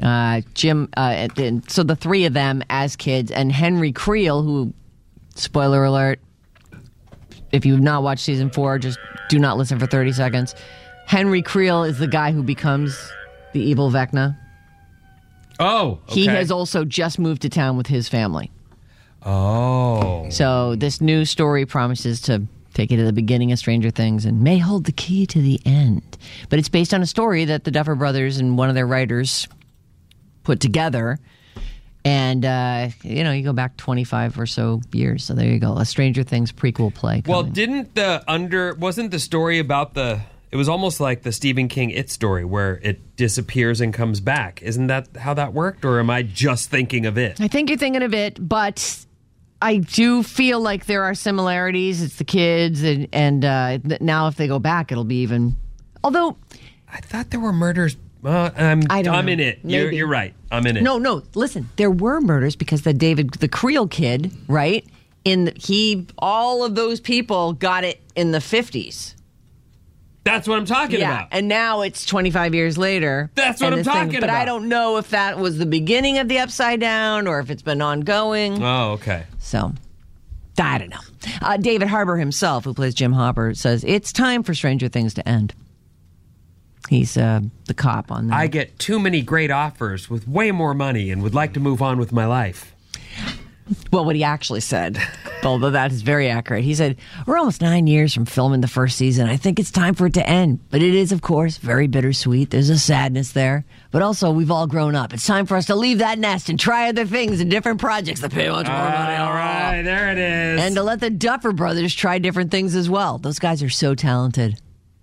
Uh, 0.04 0.42
Jim. 0.54 0.90
Uh, 0.98 1.30
so 1.68 1.82
the 1.82 1.96
three 1.96 2.26
of 2.26 2.34
them 2.34 2.62
as 2.70 2.96
kids, 2.96 3.32
and 3.32 3.52
Henry 3.52 3.92
Creel, 3.94 4.44
who, 4.44 4.74
spoiler 5.36 5.84
alert, 5.86 6.20
if 7.52 7.66
you've 7.66 7.80
not 7.82 8.04
watched 8.04 8.24
season 8.24 8.50
four, 8.50 8.78
just 8.80 9.00
do 9.30 9.40
not 9.40 9.58
listen 9.58 9.80
for 9.80 9.88
thirty 9.88 10.12
seconds. 10.12 10.56
Henry 11.06 11.42
Creel 11.42 11.84
is 11.84 12.00
the 12.00 12.08
guy 12.08 12.32
who 12.32 12.44
becomes 12.44 13.12
the 13.54 13.62
evil 13.62 13.90
Vecna. 13.92 14.38
Oh, 15.60 16.00
He 16.08 16.26
has 16.26 16.52
also 16.52 16.84
just 16.84 17.20
moved 17.20 17.44
to 17.44 17.50
town 17.50 17.78
with 17.78 17.88
his 17.88 18.10
family. 18.10 18.52
Oh, 19.26 20.28
So 20.30 20.76
this 20.76 21.00
new 21.00 21.24
story 21.26 21.66
promises 21.66 22.20
to 22.22 22.44
take 22.74 22.92
you 22.92 22.98
to 22.98 23.04
the 23.06 23.14
beginning 23.14 23.52
of 23.52 23.60
Stranger 23.60 23.92
Things 23.92 24.26
and 24.26 24.42
may 24.42 24.58
hold 24.58 24.86
the 24.86 24.92
key 24.92 25.26
to 25.28 25.42
the 25.42 25.62
end. 25.66 26.18
But 26.50 26.60
it's 26.60 26.70
based 26.70 26.94
on 26.94 27.02
a 27.02 27.06
story 27.06 27.46
that 27.46 27.64
the 27.64 27.72
Duffer 27.72 27.96
Brothers 27.96 28.38
and 28.40 28.58
one 28.58 28.68
of 28.70 28.76
their 28.76 28.88
writers 28.88 29.48
put 30.44 30.60
together. 30.60 31.20
And 32.06 32.44
uh, 32.44 32.90
you 33.02 33.24
know, 33.24 33.32
you 33.32 33.44
go 33.44 33.54
back 33.54 33.78
twenty 33.78 34.04
five 34.04 34.38
or 34.38 34.46
so 34.46 34.82
years. 34.92 35.24
So 35.24 35.34
there 35.34 35.48
you 35.48 35.60
go, 35.60 35.78
a 35.78 35.86
Stranger 35.86 36.24
Things 36.24 36.52
prequel 36.52 36.94
play. 36.94 37.24
well, 37.26 37.44
didn't 37.44 37.96
the 37.96 38.24
under 38.28 38.74
wasn't 38.76 39.12
the 39.12 39.20
story 39.20 39.60
about 39.60 39.94
the 39.94 40.20
It 40.52 40.58
was 40.58 40.68
almost 40.68 41.00
like 41.00 41.22
the 41.24 41.32
Stephen 41.32 41.68
King 41.70 41.92
It 41.92 42.10
story 42.10 42.44
where 42.44 42.80
it 42.84 43.16
disappears 43.16 43.80
and 43.82 43.94
comes 43.94 44.20
back. 44.20 44.62
Isn't 44.62 44.88
that 44.88 45.16
how 45.16 45.34
that 45.34 45.54
worked? 45.54 45.86
Or 45.86 46.00
am 46.00 46.10
I 46.10 46.24
just 46.24 46.70
thinking 46.70 47.06
of 47.06 47.18
it? 47.18 47.40
I 47.40 47.48
think 47.48 47.70
you're 47.70 47.78
thinking 47.78 48.04
of 48.04 48.14
it, 48.14 48.38
but 48.38 49.06
I 49.62 49.78
do 49.78 50.24
feel 50.24 50.60
like 50.60 50.86
there 50.88 51.04
are 51.06 51.16
similarities. 51.16 52.04
It's 52.04 52.18
the 52.18 52.26
kids, 52.26 52.84
and, 52.84 53.08
and 53.14 53.46
uh, 53.46 53.80
now 54.02 54.28
if 54.28 54.36
they 54.36 54.48
go 54.50 54.60
back, 54.60 54.92
it'll 54.92 55.06
be 55.06 55.22
even. 55.22 55.56
Although, 56.04 56.36
I 56.92 57.00
thought 57.00 57.30
there 57.30 57.40
were 57.40 57.54
murders. 57.54 57.96
Uh, 58.24 58.50
I'm, 58.56 58.84
I 58.90 59.02
don't 59.02 59.16
I'm 59.16 59.26
know. 59.26 59.32
in 59.34 59.40
it. 59.40 59.60
You're, 59.64 59.86
Maybe. 59.86 59.98
you're 59.98 60.08
right. 60.08 60.34
I'm 60.52 60.66
in 60.68 60.78
it. 60.78 60.84
no, 60.84 60.98
no, 60.98 61.24
listen, 61.36 61.70
there 61.76 61.92
were 61.92 62.22
murders 62.22 62.56
because 62.56 62.84
the 62.84 62.94
David, 62.94 63.32
the 63.34 63.48
Creel 63.48 63.88
kid, 63.88 64.32
right? 64.48 64.86
In 65.26 65.46
the, 65.46 65.54
he, 65.56 66.08
all 66.18 66.64
of 66.64 66.76
those 66.76 67.00
people 67.00 67.54
got 67.54 67.84
it 67.84 68.00
in 68.16 68.32
the 68.32 68.40
50s. 68.40 69.16
That's 70.26 70.48
what 70.48 70.58
I'm 70.58 70.66
talking 70.66 71.00
Yeah, 71.02 71.12
about. 71.18 71.28
and 71.32 71.50
now 71.50 71.82
it's 71.82 72.06
25 72.06 72.56
years 72.56 72.78
later. 72.78 73.30
That's 73.36 73.60
what 73.60 73.68
and 73.68 73.74
I'm 73.74 73.80
this 73.80 73.88
talking 73.88 74.20
But 74.22 74.30
I 74.30 74.46
don't 74.46 74.70
know 74.70 74.96
if 74.98 75.10
that 75.10 75.38
was 75.38 75.58
the 75.58 75.66
beginning 75.66 76.18
of 76.18 76.30
the 76.30 76.40
Upside 76.40 76.80
Down 76.80 77.28
or 77.28 77.40
if 77.42 77.50
it's 77.50 77.62
been 77.62 77.82
ongoing. 77.82 78.64
oh, 78.64 78.92
okay. 78.92 79.26
So, 79.40 79.74
I 80.58 80.78
don't 80.78 80.90
know. 80.92 81.00
Uh, 81.42 81.58
David 81.58 81.90
Harbour 81.90 82.16
himself, 82.16 82.64
who 82.64 82.74
plays 82.74 82.94
Jim 82.94 83.12
Hopper, 83.12 83.54
says 83.54 83.84
it's 83.84 84.14
time 84.14 84.44
for 84.44 84.54
Stranger 84.54 84.88
Things 84.88 85.14
to 85.16 85.28
end. 85.28 85.54
He's 86.94 87.18
uh, 87.18 87.42
the 87.66 87.74
cop 87.74 88.12
on 88.12 88.28
that. 88.28 88.36
I 88.38 88.46
get 88.46 88.78
too 88.78 89.00
many 89.00 89.24
great 89.24 89.50
offers 89.50 90.12
with 90.12 90.28
way 90.28 90.52
more 90.52 90.76
money 90.76 91.10
and 91.10 91.24
would 91.24 91.34
like 91.34 91.54
to 91.54 91.60
move 91.60 91.82
on 91.82 91.98
with 91.98 92.12
my 92.12 92.28
life. 92.28 92.76
well, 93.92 94.06
what 94.06 94.16
he 94.16 94.24
actually 94.24 94.60
said, 94.60 95.00
although 95.44 95.72
that 95.72 95.92
is 95.92 96.04
very 96.04 96.30
accurate. 96.30 96.64
He 96.64 96.76
said, 96.76 96.98
We're 97.26 97.38
almost 97.40 97.62
nine 97.62 97.88
years 97.88 98.14
from 98.14 98.26
filming 98.26 98.62
the 98.62 98.68
first 98.68 98.96
season. 98.96 99.28
I 99.28 99.38
think 99.38 99.58
it's 99.60 99.72
time 99.72 99.96
for 99.96 100.06
it 100.06 100.14
to 100.14 100.30
end. 100.30 100.60
But 100.70 100.84
it 100.84 100.94
is, 100.94 101.12
of 101.12 101.22
course, 101.24 101.58
very 101.58 101.88
bittersweet. 101.88 102.52
There's 102.52 102.70
a 102.70 102.78
sadness 102.78 103.32
there. 103.32 103.66
But 103.90 104.04
also, 104.04 104.30
we've 104.30 104.52
all 104.52 104.68
grown 104.68 104.94
up. 104.96 105.16
It's 105.16 105.26
time 105.26 105.48
for 105.48 105.58
us 105.58 105.66
to 105.68 105.76
leave 105.76 105.98
that 105.98 106.20
nest 106.20 106.48
and 106.48 106.60
try 106.60 106.90
other 106.90 107.08
things 107.08 107.40
and 107.40 107.50
different 107.50 107.80
projects 107.80 108.20
that 108.22 108.32
pay 108.32 108.50
much 108.50 108.68
more 108.68 108.76
money. 108.76 109.16
All 109.16 109.34
right, 109.34 109.82
there 109.82 110.12
it 110.12 110.20
is. 110.20 110.62
and 110.62 110.76
to 110.76 110.84
let 110.84 111.00
the 111.00 111.10
Duffer 111.10 111.54
brothers 111.54 111.96
try 111.96 112.20
different 112.20 112.52
things 112.52 112.76
as 112.76 112.88
well. 112.88 113.18
Those 113.18 113.40
guys 113.40 113.64
are 113.64 113.70
so 113.70 113.96
talented. 113.96 114.60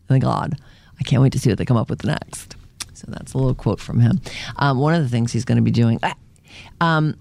Thank 0.07 0.23
God. 0.23 0.55
I 1.01 1.03
can't 1.05 1.23
wait 1.23 1.33
to 1.33 1.39
see 1.39 1.49
what 1.49 1.59
they 1.59 1.65
come 1.65 1.77
up 1.77 1.91
with 1.91 2.05
next. 2.05 2.57
So 2.93 3.07
that's 3.09 3.33
a 3.33 3.39
little 3.39 3.55
quote 3.55 3.81
from 3.81 3.99
him. 3.99 4.21
Um, 4.57 4.79
one 4.79 4.95
of 4.95 5.03
the 5.03 5.09
things 5.09 5.33
he's 5.33 5.47
going 5.47 5.57
to 5.57 5.63
be 5.63 5.71
doing. 5.71 5.99
Um, 6.81 7.17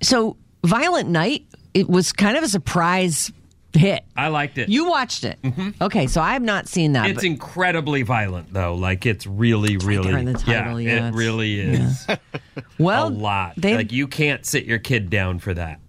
so, 0.00 0.36
Violent 0.64 1.10
Night, 1.10 1.46
it 1.74 1.88
was 1.88 2.12
kind 2.12 2.36
of 2.36 2.42
a 2.42 2.48
surprise 2.48 3.30
hit. 3.74 4.04
I 4.16 4.28
liked 4.28 4.56
it. 4.58 4.68
You 4.68 4.88
watched 4.88 5.24
it. 5.24 5.38
Okay, 5.80 6.06
so 6.06 6.20
I 6.20 6.32
have 6.32 6.42
not 6.42 6.68
seen 6.68 6.92
that. 6.92 7.10
it's 7.10 7.24
incredibly 7.24 8.02
violent, 8.02 8.52
though. 8.52 8.74
Like 8.74 9.04
it's 9.06 9.26
really, 9.26 9.76
really, 9.76 10.12
in 10.12 10.24
the 10.24 10.32
title, 10.34 10.80
yeah, 10.80 11.08
it 11.08 11.14
really 11.14 11.60
is 11.60 12.06
well, 12.78 13.08
a 13.08 13.10
lot. 13.10 13.54
They, 13.56 13.76
Like 13.76 13.92
you 13.92 14.08
can't 14.08 14.46
sit 14.46 14.64
your 14.64 14.78
kid 14.78 15.10
down 15.10 15.38
for 15.38 15.52
that. 15.54 15.80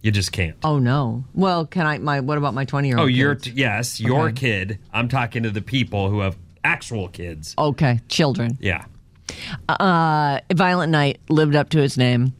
You 0.00 0.12
just 0.12 0.30
can't. 0.30 0.56
oh 0.62 0.78
no. 0.78 1.24
Well, 1.34 1.66
can 1.66 1.86
I? 1.86 1.98
My 1.98 2.20
what 2.20 2.38
about 2.38 2.54
my 2.54 2.64
twenty 2.64 2.88
year 2.88 2.98
old? 2.98 3.06
Oh, 3.06 3.08
your 3.08 3.36
yes, 3.52 3.98
your 4.00 4.30
kid. 4.30 4.78
I'm 4.92 5.08
talking 5.08 5.42
to 5.42 5.50
the 5.50 5.60
people 5.60 6.08
who 6.08 6.20
have 6.20 6.36
actual 6.64 7.08
kids. 7.08 7.54
okay, 7.58 8.00
children. 8.08 8.56
Yeah. 8.60 8.84
uh, 9.68 10.40
Violent 10.52 10.90
Night 10.92 11.20
lived 11.28 11.54
up 11.54 11.70
to 11.70 11.80
its 11.82 11.96
name. 11.96 12.32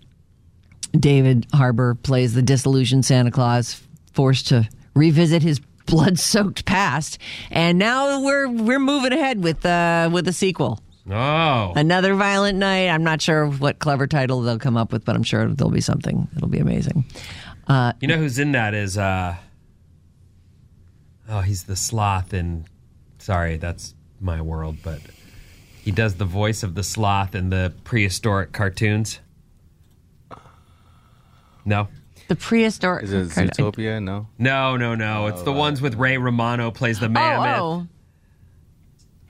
David 0.99 1.47
Harbour 1.53 1.95
plays 1.97 2.35
the 2.35 2.43
disillusioned 2.43 3.05
Santa 3.05 3.31
Claus, 3.31 3.83
forced 4.13 4.49
to 4.49 4.69
revisit 4.95 5.43
his 5.43 5.61
blood-soaked 5.87 6.65
past, 6.65 7.19
and 7.51 7.79
now 7.79 8.23
we're 8.23 8.49
we're 8.49 8.79
moving 8.79 9.13
ahead 9.13 9.43
with 9.43 9.65
uh, 9.67 10.09
with 10.13 10.27
a 10.29 10.33
sequel. 10.33 10.81
Oh, 11.11 11.73
Another 11.77 12.15
Violent 12.15 12.59
Night. 12.59 12.89
I'm 12.89 13.03
not 13.05 13.23
sure 13.23 13.47
what 13.49 13.79
clever 13.79 14.07
title 14.07 14.43
they'll 14.43 14.59
come 14.59 14.77
up 14.77 14.93
with, 14.93 15.05
but 15.07 15.17
I'm 15.17 15.23
sure 15.23 15.47
there'll 15.49 15.71
be 15.71 15.81
something. 15.81 16.29
It'll 16.37 16.49
be 16.49 16.59
amazing. 16.59 17.05
you 18.01 18.09
know 18.09 18.17
who's 18.19 18.39
in 18.39 18.53
that 18.53 18.75
is 18.75 18.97
uh 18.99 19.37
Oh, 21.31 21.41
he's 21.41 21.65
the 21.65 21.77
sloth 21.77 22.33
in 22.33 22.65
Sorry, 23.19 23.57
that's 23.59 23.95
my 24.21 24.41
world, 24.41 24.77
but 24.83 25.01
he 25.83 25.91
does 25.91 26.15
the 26.17 26.25
voice 26.25 26.63
of 26.63 26.75
the 26.75 26.83
sloth 26.83 27.35
in 27.35 27.51
the 27.51 27.73
prehistoric 27.85 28.53
cartoons. 28.53 29.21
No. 31.65 31.89
The 32.29 32.37
prehistoric. 32.37 33.05
Is 33.05 33.13
it 33.13 33.29
Zootopia? 33.29 34.03
No. 34.03 34.27
No, 34.39 34.77
no, 34.77 34.95
no. 34.95 35.27
It's 35.29 35.43
the 35.43 35.53
ones 35.53 35.81
with 35.81 35.95
Ray 35.95 36.19
Romano 36.19 36.71
plays 36.71 36.99
the 37.01 37.09
mammoth. 37.09 37.59
Oh, 37.59 37.87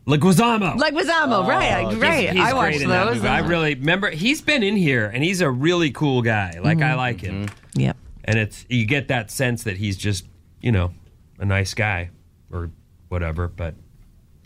oh, 0.07 0.11
Leguizamo. 0.11 0.77
like 0.79 0.95
Wazamo, 0.95 1.47
right? 1.47 1.87
He's- 1.89 1.95
right. 2.01 2.31
He's 2.31 2.41
I 2.41 2.55
watched 2.55 2.77
great 2.79 2.83
in 2.83 2.89
that 2.89 3.05
those. 3.05 3.17
movie. 3.17 3.29
I 3.29 3.41
really 3.41 3.75
remember 3.75 4.11
he's 4.11 4.41
been 4.41 4.63
in 4.63 4.75
here 4.77 5.07
and 5.07 5.23
he's 5.23 5.43
a 5.43 5.51
really 5.51 5.91
cool 5.91 6.23
guy. 6.23 6.59
Like 6.63 6.79
Mm-hmm. 6.79 6.91
I 6.91 6.95
like 6.95 7.21
him. 7.21 7.49
Yep. 7.75 7.97
And 8.25 8.39
it's 8.39 8.65
you 8.71 8.87
get 8.87 9.09
that 9.09 9.31
sense 9.31 9.65
that 9.65 9.77
he's 9.77 9.97
just, 9.99 10.27
you 10.63 10.73
know, 10.73 10.93
a 11.39 11.45
nice 11.45 11.75
guy 11.75 12.09
or 12.51 12.71
whatever, 13.11 13.49
but 13.49 13.75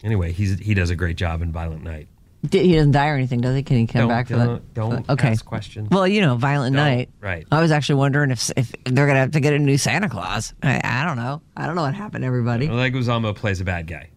anyway, 0.04 0.32
he's 0.32 0.58
he 0.58 0.74
does 0.74 0.90
a 0.90 0.96
great 0.96 1.16
job 1.16 1.42
in 1.42 1.52
Violent 1.52 1.82
Night. 1.84 2.08
He 2.50 2.72
doesn't 2.74 2.90
die 2.90 3.08
or 3.08 3.14
anything, 3.14 3.40
does 3.40 3.54
he? 3.54 3.62
Can 3.62 3.76
he 3.76 3.86
come 3.86 4.00
Don't- 4.00 4.08
back 4.08 4.26
for 4.26 4.32
don't- 4.34 4.46
that? 4.54 4.74
don't 4.74 5.10
okay. 5.10 5.28
ask 5.28 5.44
questions. 5.44 5.88
Well, 5.90 6.08
you 6.08 6.20
know, 6.20 6.34
Violent 6.34 6.74
Don't, 6.74 6.84
Night. 6.84 7.08
right. 7.20 7.46
I 7.52 7.60
was 7.60 7.70
actually 7.70 7.94
wondering 7.96 8.32
if 8.32 8.50
if 8.56 8.72
they're 8.84 9.06
gonna 9.06 9.20
have 9.20 9.30
to 9.32 9.40
get 9.40 9.52
a 9.52 9.58
new 9.60 9.78
Santa 9.78 10.08
Claus. 10.08 10.52
I, 10.62 10.80
I 10.82 11.04
don't 11.04 11.16
know. 11.16 11.40
I 11.56 11.66
don't 11.66 11.76
know 11.76 11.82
what 11.82 11.94
happened, 11.94 12.22
to 12.22 12.26
everybody. 12.26 12.66
Leguizamo 12.68 13.34
plays 13.36 13.60
a 13.60 13.64
bad 13.64 13.86
guy. 13.86 14.10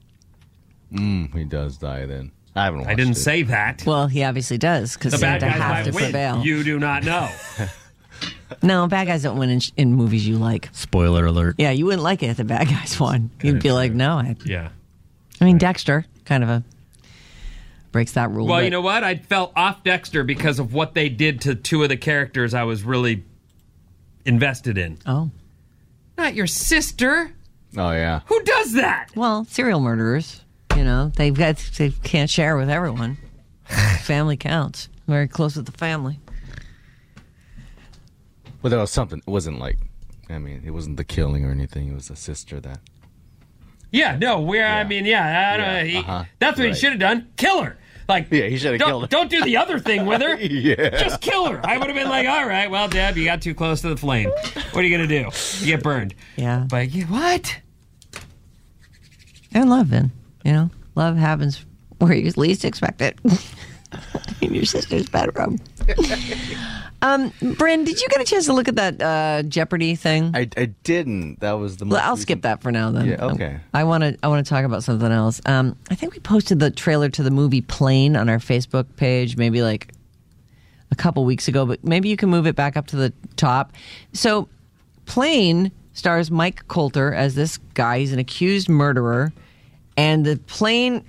Mm, 0.91 1.35
he 1.37 1.43
does 1.43 1.77
die 1.77 2.05
then. 2.07 2.31
I 2.55 2.63
haven't 2.65 2.79
watched 2.81 2.89
I 2.91 2.95
didn't 2.95 3.11
it. 3.17 3.19
say 3.19 3.43
that. 3.43 3.83
Well, 3.85 4.07
he 4.07 4.23
obviously 4.23 4.57
does 4.57 4.93
because 4.95 5.11
the 5.11 5.19
bad 5.19 5.41
Santa 5.41 5.59
guys 5.59 5.61
has 5.61 5.85
to 5.87 5.91
might 5.91 5.95
win. 6.01 6.03
prevail. 6.11 6.43
You 6.43 6.63
do 6.63 6.79
not 6.79 7.03
know. 7.03 7.29
no, 8.63 8.87
bad 8.87 9.07
guys 9.07 9.23
don't 9.23 9.37
win 9.37 9.49
in, 9.49 9.59
in 9.77 9.93
movies 9.93 10.27
you 10.27 10.37
like. 10.37 10.69
Spoiler 10.71 11.25
alert. 11.25 11.55
Yeah, 11.57 11.71
you 11.71 11.85
wouldn't 11.85 12.03
like 12.03 12.23
it 12.23 12.27
if 12.27 12.37
the 12.37 12.43
bad 12.43 12.67
guys 12.69 12.99
won. 12.99 13.29
You'd 13.43 13.61
be 13.61 13.71
like, 13.71 13.91
no. 13.91 14.17
I, 14.17 14.35
yeah. 14.45 14.69
I 15.45 15.47
mean, 15.47 15.57
Dexter 15.59 16.05
kind 16.25 16.43
of 16.43 16.49
a 16.49 16.63
breaks 17.91 18.13
that 18.13 18.31
rule. 18.31 18.47
Well, 18.47 18.57
but- 18.57 18.63
you 18.63 18.71
know 18.71 18.81
what? 18.81 19.03
I 19.03 19.15
fell 19.17 19.51
off 19.55 19.83
Dexter 19.83 20.23
because 20.23 20.57
of 20.57 20.73
what 20.73 20.95
they 20.95 21.07
did 21.07 21.41
to 21.41 21.53
two 21.53 21.83
of 21.83 21.89
the 21.89 21.97
characters 21.97 22.55
I 22.55 22.63
was 22.63 22.83
really 22.83 23.23
invested 24.25 24.79
in. 24.79 24.97
Oh, 25.05 25.29
Not 26.17 26.33
your 26.33 26.47
sister. 26.47 27.31
Oh 27.77 27.91
yeah. 27.91 28.21
Who 28.25 28.41
does 28.41 28.73
that? 28.73 29.09
well, 29.15 29.45
serial 29.45 29.79
murderers. 29.79 30.41
You 30.75 30.83
know, 30.83 31.11
they've 31.15 31.33
got 31.33 31.57
they 31.77 31.91
can't 31.91 32.29
share 32.29 32.57
with 32.57 32.69
everyone. 32.71 33.17
family 34.01 34.37
counts. 34.37 34.89
Very 35.07 35.27
close 35.27 35.55
with 35.55 35.67
the 35.67 35.71
family. 35.71 36.19
But 38.63 38.69
there 38.69 38.79
was 38.79 38.89
something. 38.91 39.19
It 39.19 39.29
wasn't 39.29 39.59
like. 39.59 39.77
I 40.27 40.39
mean, 40.39 40.63
it 40.65 40.71
wasn't 40.71 40.97
the 40.97 41.03
killing 41.03 41.45
or 41.45 41.51
anything. 41.51 41.91
It 41.91 41.93
was 41.93 42.07
the 42.07 42.15
sister 42.15 42.59
that. 42.61 42.79
Yeah, 43.91 44.17
no, 44.17 44.41
we're, 44.41 44.65
I 44.65 44.83
mean, 44.83 45.05
yeah, 45.05 45.53
I 45.53 45.57
don't, 45.57 45.65
Yeah, 45.67 45.83
he, 45.83 45.97
uh-huh. 45.97 46.23
that's 46.39 46.57
what 46.59 46.67
he 46.67 46.73
should 46.73 46.91
have 46.91 46.99
done. 46.99 47.27
Kill 47.37 47.61
her. 47.63 47.77
Like, 48.07 48.27
Yeah, 48.29 48.45
he 48.47 48.57
shoulda 48.57 48.77
don't- 48.77 48.87
killed 48.89 49.01
her. 49.03 49.07
Don't 49.07 49.29
do 49.31 49.43
the 49.43 49.57
other 49.57 49.79
thing 49.79 50.05
with 50.05 50.21
her. 50.21 50.35
Yeah. 50.39 50.89
Just 51.01 51.21
kill 51.21 51.47
her. 51.49 51.59
I 51.65 51.77
would 51.77 51.87
have 51.87 51.95
been 51.95 52.09
like, 52.09 52.27
all 52.27 52.45
right, 52.47 52.69
well, 52.69 52.87
Deb, 52.87 53.17
you 53.17 53.25
got 53.25 53.41
too 53.41 53.55
close 53.55 53.81
to 53.81 53.89
the 53.89 53.97
flame. 53.97 54.29
What 54.71 54.75
are 54.75 54.83
you 54.83 54.95
going 54.95 55.07
to 55.09 55.23
do? 55.23 55.29
You 55.65 55.75
get 55.75 55.83
burned. 55.83 56.13
Yeah. 56.35 56.65
But 56.69 56.91
you, 56.91 57.05
what? 57.05 57.57
And 59.53 59.69
love, 59.69 59.89
then. 59.89 60.11
You 60.43 60.51
know, 60.51 60.69
love 60.95 61.17
happens 61.17 61.65
where 61.99 62.13
you 62.13 62.31
least 62.37 62.65
expect 62.65 63.01
it. 63.01 63.17
In 64.41 64.53
your 64.53 64.65
sister's 64.65 65.07
bedroom. 65.09 65.57
Um, 67.01 67.31
Bryn, 67.57 67.83
did 67.83 68.01
you 68.01 68.07
get 68.07 68.19
a 68.21 68.23
chance 68.23 68.45
to 68.45 68.53
look 68.53 68.67
at 68.67 68.77
that 68.77 69.01
uh, 69.01 69.43
Jeopardy 69.43 69.95
thing? 69.95 70.31
I, 70.33 70.49
I 70.57 70.65
didn't. 70.83 71.39
That 71.41 71.53
was 71.53 71.77
the. 71.77 71.85
Most 71.85 71.93
Well, 71.93 72.01
I'll 72.03 72.11
recent- 72.11 72.21
skip 72.23 72.41
that 72.43 72.61
for 72.63 72.71
now. 72.71 72.89
Then. 72.91 73.05
Yeah, 73.05 73.25
okay. 73.25 73.59
I 73.73 73.83
want 73.83 74.03
to. 74.03 74.17
I 74.23 74.27
want 74.27 74.43
to 74.45 74.49
talk 74.49 74.65
about 74.65 74.83
something 74.83 75.11
else. 75.11 75.39
Um, 75.45 75.75
I 75.91 75.95
think 75.95 76.13
we 76.13 76.19
posted 76.19 76.59
the 76.59 76.71
trailer 76.71 77.09
to 77.09 77.21
the 77.21 77.29
movie 77.31 77.61
Plane 77.61 78.15
on 78.15 78.27
our 78.29 78.39
Facebook 78.39 78.85
page, 78.95 79.37
maybe 79.37 79.61
like 79.61 79.91
a 80.89 80.95
couple 80.95 81.23
weeks 81.25 81.47
ago. 81.47 81.65
But 81.65 81.83
maybe 81.83 82.09
you 82.09 82.17
can 82.17 82.29
move 82.29 82.47
it 82.47 82.55
back 82.55 82.75
up 82.75 82.87
to 82.87 82.95
the 82.95 83.13
top. 83.35 83.73
So, 84.13 84.49
Plane 85.05 85.71
stars 85.93 86.31
Mike 86.31 86.67
Colter 86.67 87.13
as 87.13 87.35
this 87.35 87.57
guy. 87.75 87.99
He's 87.99 88.13
an 88.13 88.19
accused 88.19 88.67
murderer, 88.67 89.31
and 89.95 90.25
the 90.25 90.37
plane 90.47 91.03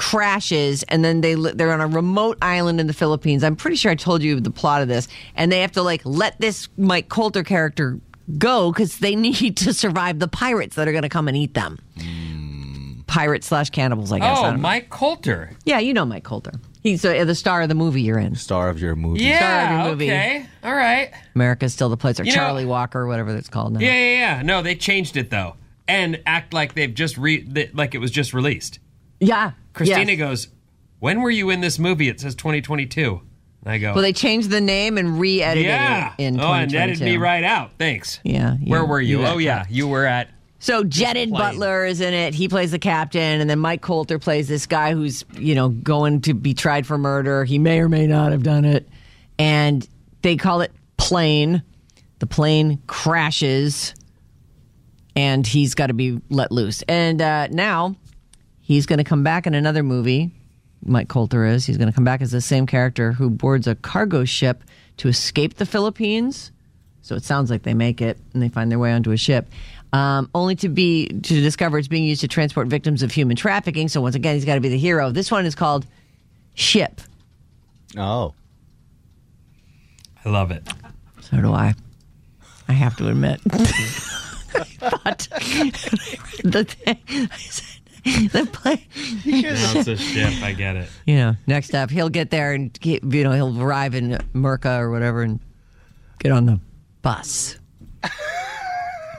crashes 0.00 0.82
and 0.84 1.04
then 1.04 1.20
they 1.20 1.34
they're 1.34 1.70
on 1.72 1.80
a 1.82 1.86
remote 1.86 2.38
island 2.40 2.80
in 2.80 2.86
the 2.86 2.94
Philippines. 2.94 3.44
I'm 3.44 3.54
pretty 3.54 3.76
sure 3.76 3.92
I 3.92 3.94
told 3.94 4.22
you 4.22 4.40
the 4.40 4.50
plot 4.50 4.80
of 4.80 4.88
this 4.88 5.06
and 5.36 5.52
they 5.52 5.60
have 5.60 5.72
to 5.72 5.82
like 5.82 6.00
let 6.06 6.40
this 6.40 6.68
Mike 6.78 7.10
Colter 7.10 7.42
character 7.44 8.00
go 8.38 8.72
cuz 8.72 8.98
they 8.98 9.14
need 9.28 9.58
to 9.58 9.74
survive 9.74 10.18
the 10.18 10.26
pirates 10.26 10.76
that 10.76 10.88
are 10.88 10.92
going 10.92 11.02
to 11.02 11.10
come 11.10 11.28
and 11.28 11.36
eat 11.36 11.52
them. 11.52 11.78
Pirates 13.06 13.46
slash 13.48 13.70
cannibals, 13.70 14.10
I 14.12 14.20
guess. 14.20 14.38
Oh, 14.38 14.42
don't 14.44 14.54
know. 14.56 14.60
Mike 14.62 14.88
Colter. 14.88 15.50
Yeah, 15.64 15.80
you 15.80 15.92
know 15.92 16.04
Mike 16.06 16.22
Colter. 16.24 16.52
He's 16.82 17.04
uh, 17.04 17.24
the 17.24 17.34
star 17.34 17.60
of 17.60 17.68
the 17.68 17.74
movie 17.74 18.00
you're 18.02 18.18
in. 18.18 18.36
Star 18.36 18.68
of 18.70 18.80
your 18.80 18.94
movie. 18.96 19.24
Yeah, 19.24 19.82
your 19.82 19.90
movie. 19.90 20.06
okay. 20.06 20.46
All 20.64 20.72
right. 20.74 21.10
America's 21.34 21.74
Still 21.74 21.88
the 21.90 21.96
Place 21.98 22.18
or 22.20 22.24
You 22.24 22.30
know- 22.30 22.36
Charlie 22.36 22.64
Walker, 22.66 23.06
whatever 23.06 23.36
it's 23.36 23.48
called 23.50 23.74
now. 23.74 23.80
Yeah, 23.80 23.92
yeah, 23.92 24.12
yeah. 24.36 24.42
No, 24.42 24.62
they 24.62 24.76
changed 24.76 25.16
it, 25.18 25.28
though. 25.28 25.56
And 25.88 26.22
act 26.24 26.54
like 26.54 26.74
they've 26.74 26.94
just 26.94 27.18
re, 27.18 27.42
that- 27.50 27.74
like 27.74 27.94
it 27.94 27.98
was 27.98 28.10
just 28.12 28.32
released. 28.32 28.78
Yeah. 29.18 29.50
Christina 29.72 30.12
yes. 30.12 30.18
goes, 30.18 30.48
"When 30.98 31.22
were 31.22 31.30
you 31.30 31.50
in 31.50 31.60
this 31.60 31.78
movie?" 31.78 32.08
It 32.08 32.20
says 32.20 32.34
2022. 32.34 33.22
And 33.62 33.72
I 33.72 33.78
go, 33.78 33.92
Well, 33.92 34.02
they 34.02 34.12
changed 34.12 34.50
the 34.50 34.60
name 34.60 34.96
and 34.96 35.20
re-edited 35.20 35.66
"Yeah." 35.66 36.14
it 36.18 36.22
in 36.22 36.40
oh, 36.40 36.52
and 36.52 36.70
2022. 36.70 36.78
edited 36.78 37.04
me 37.04 37.16
right 37.18 37.44
out. 37.44 37.72
Thanks. 37.78 38.20
Yeah. 38.24 38.56
Where 38.56 38.84
were 38.84 39.00
you? 39.00 39.24
oh 39.24 39.38
yeah, 39.38 39.66
you 39.68 39.86
were 39.86 40.06
at. 40.06 40.30
So 40.60 40.84
Gerard. 40.84 41.30
Butler 41.30 41.86
is 41.86 42.00
in 42.00 42.12
it. 42.12 42.34
He 42.34 42.48
plays 42.48 42.70
the 42.70 42.78
captain, 42.78 43.40
and 43.40 43.48
then 43.48 43.58
Mike 43.58 43.80
Colter 43.80 44.18
plays 44.18 44.46
this 44.48 44.66
guy 44.66 44.92
who's 44.92 45.24
you 45.34 45.54
know 45.54 45.68
going 45.70 46.20
to 46.22 46.34
be 46.34 46.54
tried 46.54 46.86
for 46.86 46.98
murder. 46.98 47.44
He 47.44 47.58
may 47.58 47.80
or 47.80 47.88
may 47.88 48.06
not 48.06 48.32
have 48.32 48.42
done 48.42 48.64
it, 48.64 48.88
and 49.38 49.86
they 50.22 50.36
call 50.36 50.60
it 50.60 50.72
plane. 50.96 51.62
The 52.18 52.26
plane 52.26 52.82
crashes, 52.86 53.94
and 55.16 55.46
he's 55.46 55.74
got 55.74 55.86
to 55.86 55.94
be 55.94 56.20
let 56.28 56.52
loose. 56.52 56.82
And 56.82 57.22
uh, 57.22 57.48
now 57.48 57.96
he's 58.70 58.86
going 58.86 58.98
to 58.98 59.04
come 59.04 59.24
back 59.24 59.48
in 59.48 59.54
another 59.54 59.82
movie. 59.82 60.30
Mike 60.84 61.08
Colter 61.08 61.44
is. 61.44 61.66
He's 61.66 61.76
going 61.76 61.88
to 61.88 61.94
come 61.94 62.04
back 62.04 62.22
as 62.22 62.30
the 62.30 62.40
same 62.40 62.66
character 62.66 63.10
who 63.10 63.28
boards 63.28 63.66
a 63.66 63.74
cargo 63.74 64.24
ship 64.24 64.62
to 64.98 65.08
escape 65.08 65.54
the 65.54 65.66
Philippines. 65.66 66.52
So 67.02 67.16
it 67.16 67.24
sounds 67.24 67.50
like 67.50 67.64
they 67.64 67.74
make 67.74 68.00
it 68.00 68.16
and 68.32 68.40
they 68.40 68.48
find 68.48 68.70
their 68.70 68.78
way 68.78 68.92
onto 68.92 69.10
a 69.10 69.16
ship, 69.16 69.48
um, 69.92 70.30
only 70.36 70.54
to 70.56 70.68
be 70.68 71.08
to 71.08 71.40
discover 71.40 71.78
it's 71.78 71.88
being 71.88 72.04
used 72.04 72.20
to 72.20 72.28
transport 72.28 72.68
victims 72.68 73.02
of 73.02 73.10
human 73.10 73.34
trafficking. 73.34 73.88
So 73.88 74.00
once 74.00 74.14
again, 74.14 74.36
he's 74.36 74.44
got 74.44 74.54
to 74.54 74.60
be 74.60 74.68
the 74.68 74.78
hero. 74.78 75.10
This 75.10 75.32
one 75.32 75.46
is 75.46 75.56
called 75.56 75.84
Ship. 76.54 77.00
Oh. 77.98 78.34
I 80.24 80.28
love 80.28 80.52
it. 80.52 80.62
So 81.22 81.38
do 81.38 81.52
I. 81.52 81.74
I 82.68 82.72
have 82.72 82.96
to 82.98 83.08
admit. 83.08 83.40
but 84.80 85.28
the 86.44 86.64
thing, 86.68 86.98
I 87.08 87.36
said, 87.36 87.69
the 88.04 88.48
play, 88.52 88.86
it's 88.92 89.86
a 89.88 89.96
ship. 89.96 90.42
I 90.42 90.52
get 90.52 90.76
it. 90.76 90.88
you 91.06 91.16
know, 91.16 91.36
next 91.46 91.74
up, 91.74 91.90
he'll 91.90 92.08
get 92.08 92.30
there 92.30 92.52
and 92.52 92.72
get, 92.80 93.02
you 93.04 93.24
know 93.24 93.32
he'll 93.32 93.60
arrive 93.62 93.94
in 93.94 94.12
Merca 94.34 94.78
or 94.78 94.90
whatever 94.90 95.22
and 95.22 95.40
get 96.18 96.32
on 96.32 96.46
the 96.46 96.60
bus. 97.02 97.56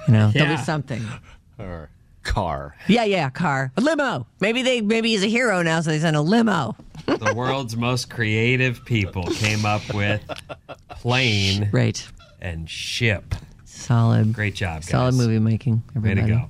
You 0.07 0.13
know, 0.13 0.31
there'll 0.31 0.55
be 0.57 0.61
something. 0.61 1.01
Or 1.59 1.89
car. 2.23 2.75
Yeah, 2.87 3.03
yeah, 3.03 3.29
car, 3.29 3.71
a 3.77 3.81
limo. 3.81 4.25
Maybe 4.39 4.63
they 4.63 4.81
maybe 4.81 5.09
he's 5.09 5.23
a 5.23 5.27
hero 5.27 5.61
now, 5.61 5.81
so 5.81 5.91
they 5.91 5.99
send 5.99 6.15
a 6.15 6.21
limo. 6.21 6.75
The 7.05 7.33
world's 7.35 7.75
most 7.75 8.09
creative 8.09 8.83
people 8.85 9.23
came 9.25 9.65
up 9.65 9.81
with 9.93 10.21
plane 10.89 11.69
Right, 11.71 12.05
and 12.41 12.69
ship. 12.69 13.35
solid, 13.65 14.33
Great 14.33 14.55
job, 14.55 14.81
guys. 14.81 14.89
solid 14.89 15.15
movie 15.15 15.39
making. 15.39 15.83
Way 15.95 16.15
to 16.15 16.21
Everybody. 16.21 16.31
go. 16.33 16.49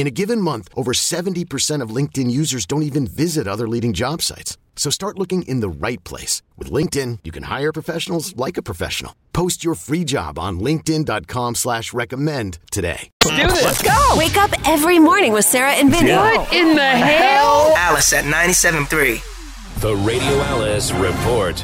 In 0.00 0.06
a 0.06 0.10
given 0.10 0.40
month, 0.40 0.70
over 0.74 0.92
70% 0.92 1.82
of 1.82 1.94
LinkedIn 1.94 2.30
users 2.30 2.64
don't 2.64 2.84
even 2.84 3.06
visit 3.06 3.46
other 3.46 3.68
leading 3.68 3.92
job 3.92 4.22
sites. 4.22 4.56
So 4.74 4.88
start 4.88 5.18
looking 5.18 5.42
in 5.42 5.60
the 5.60 5.68
right 5.68 6.02
place. 6.04 6.40
With 6.56 6.72
LinkedIn, 6.72 7.18
you 7.24 7.30
can 7.30 7.42
hire 7.42 7.70
professionals 7.70 8.34
like 8.34 8.56
a 8.56 8.62
professional. 8.62 9.14
Post 9.34 9.62
your 9.62 9.74
free 9.74 10.04
job 10.04 10.38
on 10.38 10.58
linkedin.com 10.58 11.54
slash 11.54 11.92
recommend 11.92 12.60
today. 12.72 13.10
Let's 13.26 13.36
Do 13.36 13.48
this. 13.48 13.62
Let's 13.62 13.82
go. 13.82 14.14
Wake 14.16 14.38
up 14.38 14.66
every 14.66 14.98
morning 14.98 15.34
with 15.34 15.44
Sarah 15.44 15.72
and 15.72 15.90
Vinny. 15.90 16.12
What 16.12 16.50
in 16.50 16.74
the 16.76 16.80
hell? 16.80 17.74
Alice 17.76 18.14
at 18.14 18.24
97.3. 18.24 19.80
The 19.82 19.94
Radio 19.96 20.40
Alice 20.44 20.92
Report. 20.92 21.62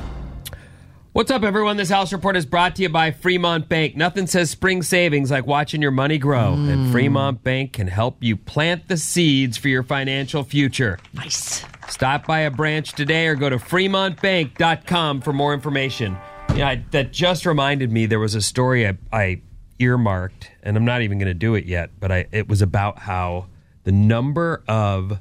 What's 1.16 1.31
up, 1.31 1.44
everyone? 1.44 1.79
This 1.79 1.88
House 1.88 2.12
Report 2.12 2.37
is 2.37 2.44
brought 2.44 2.76
to 2.76 2.83
you 2.83 2.90
by 2.90 3.11
Fremont 3.11 3.70
Bank. 3.70 3.96
Nothing 3.96 4.26
says 4.26 4.50
spring 4.50 4.83
savings 4.83 5.31
like 5.31 5.46
watching 5.46 5.81
your 5.81 5.90
money 5.90 6.18
grow, 6.18 6.52
and 6.52 6.88
hmm. 6.88 6.92
Fremont 6.92 7.42
Bank 7.42 7.72
can 7.72 7.87
help 7.87 8.22
you 8.22 8.37
plant 8.37 8.88
the 8.88 8.98
seeds 8.98 9.57
for 9.57 9.68
your 9.68 9.83
financial 9.83 10.42
future. 10.42 10.98
Nice. 11.14 11.64
Stop 11.88 12.26
by 12.26 12.40
a 12.40 12.50
branch 12.50 12.92
today 12.92 13.29
or 13.29 13.35
go 13.35 13.48
to 13.48 13.57
fremontbank.com 13.57 15.22
for 15.22 15.33
more 15.33 15.55
information. 15.55 16.18
Yeah, 16.55 16.68
I, 16.68 16.85
that 16.90 17.14
just 17.14 17.46
reminded 17.46 17.90
me 17.90 18.05
there 18.05 18.20
was 18.20 18.35
a 18.35 18.42
story 18.42 18.87
I, 18.87 18.98
I 19.11 19.40
earmarked, 19.79 20.50
and 20.62 20.76
I'm 20.76 20.85
not 20.85 21.00
even 21.00 21.16
going 21.16 21.29
to 21.29 21.35
do 21.35 21.55
it 21.55 21.64
yet, 21.64 21.92
but 21.98 22.12
I, 22.12 22.26
it 22.31 22.46
was 22.46 22.61
about 22.61 22.98
how 22.98 23.46
the 23.85 23.92
number 23.92 24.62
of 24.68 25.18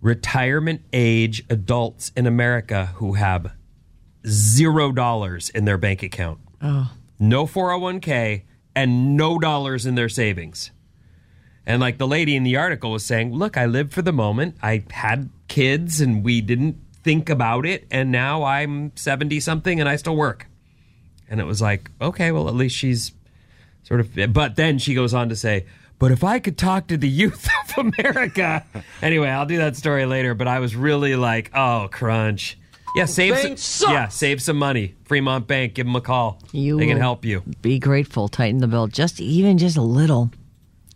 retirement 0.00 0.82
age 0.92 1.42
adults 1.50 2.12
in 2.14 2.28
America 2.28 2.92
who 2.94 3.14
have 3.14 3.50
zero 4.26 4.92
dollars 4.92 5.48
in 5.50 5.64
their 5.64 5.78
bank 5.78 6.02
account, 6.02 6.38
Oh. 6.62 6.92
no 7.18 7.46
401k, 7.46 8.42
and 8.74 9.16
no 9.16 9.38
dollars 9.38 9.86
in 9.86 9.94
their 9.94 10.08
savings. 10.08 10.70
And 11.66 11.80
like 11.80 11.98
the 11.98 12.08
lady 12.08 12.36
in 12.36 12.42
the 12.42 12.56
article 12.56 12.90
was 12.92 13.04
saying, 13.04 13.32
look, 13.34 13.56
I 13.56 13.66
lived 13.66 13.92
for 13.92 14.02
the 14.02 14.12
moment. 14.12 14.56
I 14.62 14.84
had 14.90 15.30
kids 15.48 16.00
and 16.00 16.24
we 16.24 16.40
didn't 16.40 16.76
think 17.02 17.28
about 17.28 17.66
it. 17.66 17.86
And 17.90 18.10
now 18.10 18.42
I'm 18.44 18.92
70 18.96 19.40
something 19.40 19.78
and 19.78 19.88
I 19.88 19.96
still 19.96 20.16
work. 20.16 20.46
And 21.28 21.38
it 21.40 21.44
was 21.44 21.60
like, 21.62 21.90
okay, 22.00 22.32
well, 22.32 22.48
at 22.48 22.54
least 22.54 22.76
she's 22.76 23.12
sort 23.84 24.00
of. 24.00 24.32
But 24.32 24.56
then 24.56 24.78
she 24.78 24.94
goes 24.94 25.14
on 25.14 25.28
to 25.28 25.36
say, 25.36 25.66
but 25.98 26.10
if 26.10 26.24
I 26.24 26.38
could 26.38 26.56
talk 26.58 26.86
to 26.88 26.96
the 26.96 27.08
youth 27.08 27.46
of 27.78 27.92
America. 27.98 28.64
anyway, 29.02 29.28
I'll 29.28 29.46
do 29.46 29.58
that 29.58 29.76
story 29.76 30.06
later. 30.06 30.34
But 30.34 30.48
I 30.48 30.58
was 30.60 30.74
really 30.74 31.14
like, 31.14 31.50
oh, 31.54 31.88
crunch. 31.92 32.58
Yeah, 32.96 33.04
save 33.04 33.58
some, 33.58 33.92
yeah, 33.92 34.08
save 34.08 34.42
some 34.42 34.56
money. 34.56 34.94
Fremont 35.04 35.46
Bank, 35.46 35.74
give 35.74 35.86
them 35.86 35.94
a 35.96 36.00
call. 36.00 36.40
You 36.52 36.78
they 36.78 36.86
can 36.86 36.94
will 36.96 37.02
help 37.02 37.24
you. 37.24 37.42
Be 37.62 37.78
grateful. 37.78 38.28
Tighten 38.28 38.58
the 38.58 38.66
belt. 38.66 38.90
Just 38.92 39.20
even 39.20 39.58
just 39.58 39.76
a 39.76 39.82
little. 39.82 40.30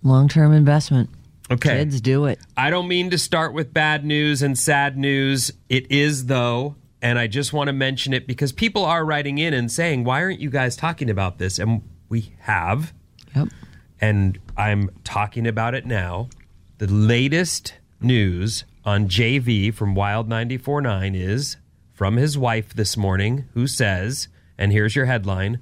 Long 0.03 0.29
term 0.29 0.53
investment. 0.53 1.09
Okay. 1.51 1.79
Kids 1.79 2.01
do 2.01 2.25
it. 2.27 2.39
I 2.57 2.71
don't 2.71 2.89
mean 2.89 3.11
to 3.11 3.19
start 3.19 3.53
with 3.53 3.73
bad 3.73 4.05
news 4.05 4.43
and 4.43 4.59
sad 4.59 4.97
news. 4.97 5.51
It 5.69 5.91
is, 5.91 6.27
though, 6.27 6.77
and 7.03 7.19
I 7.19 7.27
just 7.27 7.53
want 7.53 7.69
to 7.69 7.73
mention 7.73 8.13
it 8.15 8.27
because 8.27 8.51
people 8.51 8.85
are 8.85 9.05
writing 9.05 9.39
in 9.39 9.53
and 9.55 9.71
saying, 9.71 10.05
why 10.05 10.23
aren't 10.23 10.41
you 10.41 10.51
guys 10.51 10.75
talking 10.75 11.09
about 11.11 11.39
this? 11.39 11.59
And 11.59 11.83
we 12.09 12.35
have, 12.41 12.93
Yep. 13.37 13.49
and 14.01 14.39
I'm 14.57 14.91
talking 15.05 15.47
about 15.47 15.75
it 15.75 15.85
now. 15.87 16.29
The 16.79 16.87
latest 16.87 17.75
news 18.01 18.65
on 18.85 19.09
JV 19.09 19.73
from 19.73 19.95
Wild 19.95 20.29
94.9 20.29 21.15
is 21.15 21.57
from 21.95 22.17
his 22.17 22.37
wife 22.37 22.75
this 22.75 22.97
morning, 22.97 23.49
who 23.55 23.67
says, 23.67 24.29
and 24.59 24.73
here's 24.73 24.97
your 24.97 25.07
headline 25.07 25.61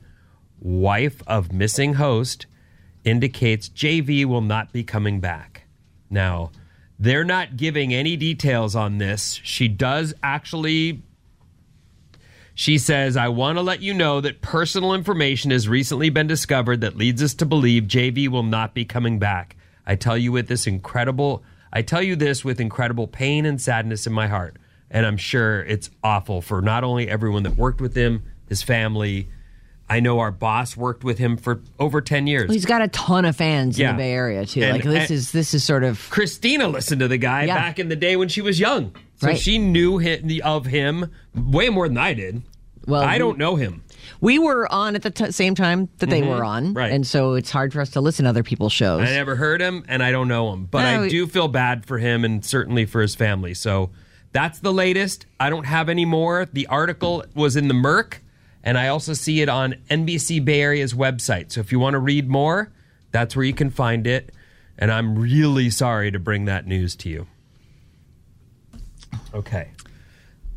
Wife 0.59 1.23
of 1.27 1.53
missing 1.53 1.95
host 1.95 2.47
indicates 3.05 3.69
JV 3.69 4.25
will 4.25 4.41
not 4.41 4.73
be 4.73 4.85
coming 4.85 5.19
back. 5.19 5.65
Now, 6.09 6.53
they're 7.01 7.25
not 7.25 7.57
giving 7.57 7.93
any 7.93 8.17
details 8.17 8.77
on 8.77 8.99
this. 8.99 9.41
She 9.43 9.67
does 9.67 10.15
actually. 10.23 11.03
She 12.55 12.79
says, 12.79 13.17
I 13.17 13.29
want 13.29 13.59
to 13.59 13.63
let 13.63 13.81
you 13.81 13.93
know 13.93 14.21
that 14.21 14.41
personal 14.41 14.95
information 14.95 15.51
has 15.51 15.69
recently 15.69 16.11
been 16.11 16.29
discovered 16.29 16.81
that 16.83 16.97
leads 16.97 17.23
us 17.23 17.35
to 17.35 17.47
believe 17.47 17.85
JV 17.85 18.29
will 18.29 18.43
not 18.43 18.73
be 18.73 18.85
coming 18.85 19.19
back. 19.19 19.57
I 19.85 19.97
tell 19.97 20.17
you 20.17 20.31
with 20.31 20.47
this 20.47 20.67
incredible 20.67 21.43
I 21.73 21.83
tell 21.83 22.03
you 22.03 22.15
this 22.15 22.45
with 22.45 22.61
incredible 22.61 23.09
pain 23.09 23.47
and 23.47 23.61
sadness 23.61 24.07
in 24.07 24.13
my 24.13 24.29
heart. 24.29 24.59
And 24.93 25.05
I'm 25.07 25.17
sure 25.17 25.63
it's 25.65 25.91
awful 26.05 26.41
for 26.43 26.61
not 26.63 26.85
only 26.85 27.09
everyone 27.09 27.43
that 27.45 27.57
worked 27.57 27.81
with 27.81 27.97
him, 27.97 28.23
his 28.49 28.63
family. 28.63 29.29
I 29.89 30.01
know 30.01 30.21
our 30.21 30.31
boss 30.31 30.77
worked 30.77 31.03
with 31.03 31.19
him 31.19 31.37
for 31.37 31.61
over 31.81 32.01
10 32.01 32.27
years. 32.27 32.49
Well, 32.49 32.55
he's 32.55 32.65
got 32.67 32.81
a 32.83 32.89
ton 32.89 33.25
of 33.25 33.35
fans 33.37 33.79
in 33.81 33.87
the 33.89 33.93
Bay 33.95 34.13
Area 34.13 34.47
too. 34.47 34.63
And- 34.63 34.73
like 34.75 34.85
this 34.85 35.11
is 35.11 35.33
this 35.33 35.53
is 35.55 35.65
sort 35.65 35.83
of 35.83 36.09
Christina 36.11 36.69
listened 36.69 37.01
to 37.01 37.09
the 37.09 37.19
guy 37.19 37.45
Yeah. 37.45 37.57
back 37.57 37.79
in 37.79 37.89
the 37.89 37.97
day 37.97 38.17
when 38.17 38.29
she 38.29 38.41
was 38.43 38.61
young. 38.61 38.95
So 39.17 39.29
Right. 39.29 39.39
she 39.39 39.59
knew 39.59 39.99
hi 39.99 40.21
of 40.45 40.67
him 40.67 41.11
way 41.35 41.69
more 41.69 41.89
than 41.89 41.99
I 41.99 42.15
did. 42.15 42.43
Well, 42.87 43.03
I 43.03 43.17
don't 43.19 43.39
know 43.39 43.57
him. 43.57 43.83
We 44.21 44.39
were 44.39 44.71
on 44.73 44.95
at 44.97 45.03
the 45.03 45.11
t- 45.11 45.31
same 45.31 45.55
time 45.55 45.89
that 45.99 46.11
they 46.11 46.23
were 46.23 46.45
on, 46.45 46.69
Mm-hmm. 46.69 46.77
Right. 46.79 46.93
And 46.93 47.07
so 47.07 47.35
it's 47.35 47.51
hard 47.51 47.73
for 47.73 47.81
us 47.81 47.91
to 47.91 48.01
listen 48.01 48.25
to 48.25 48.29
other 48.31 48.43
people's 48.43 48.73
shows. 48.73 49.03
I 49.03 49.13
never 49.13 49.37
heard 49.37 49.61
him, 49.61 49.85
and 49.89 50.03
I 50.03 50.11
don't 50.11 50.27
know 50.29 50.53
him, 50.53 50.67
but 50.71 50.83
No, 50.83 51.03
I 51.05 51.09
do 51.09 51.27
feel 51.27 51.49
bad 51.49 51.87
for 51.87 51.99
him 51.99 52.25
and 52.25 52.45
certainly 52.45 52.85
for 52.85 53.01
his 53.01 53.15
family. 53.15 53.55
So 53.55 53.91
that's 54.33 54.61
the 54.61 54.73
latest. 54.73 55.27
I 55.39 55.51
don't 55.51 55.67
have 55.67 55.89
any 55.89 56.05
more. 56.05 56.47
The 56.53 56.67
article 56.67 57.25
was 57.35 57.57
in 57.57 57.69
the 57.69 57.75
Merc, 57.75 58.23
and 58.65 58.79
I 58.79 58.89
also 58.89 59.13
see 59.13 59.41
it 59.43 59.49
on 59.49 59.75
NBC 59.91 60.45
Bay 60.45 60.63
Area's 60.63 60.95
website. 60.95 61.53
So 61.53 61.61
if 61.61 61.71
you 61.71 61.79
want 61.79 61.95
to 61.95 61.99
read 61.99 62.29
more, 62.29 62.73
that's 63.11 63.37
where 63.37 63.45
you 63.45 63.55
can 63.55 63.71
find 63.71 64.07
it. 64.07 64.35
And 64.79 64.91
I'm 64.91 65.19
really 65.19 65.71
sorry 65.71 66.11
to 66.11 66.19
bring 66.19 66.47
that 66.47 66.67
news 66.67 66.97
to 66.97 67.09
you. 67.09 67.27
Okay. 69.35 69.69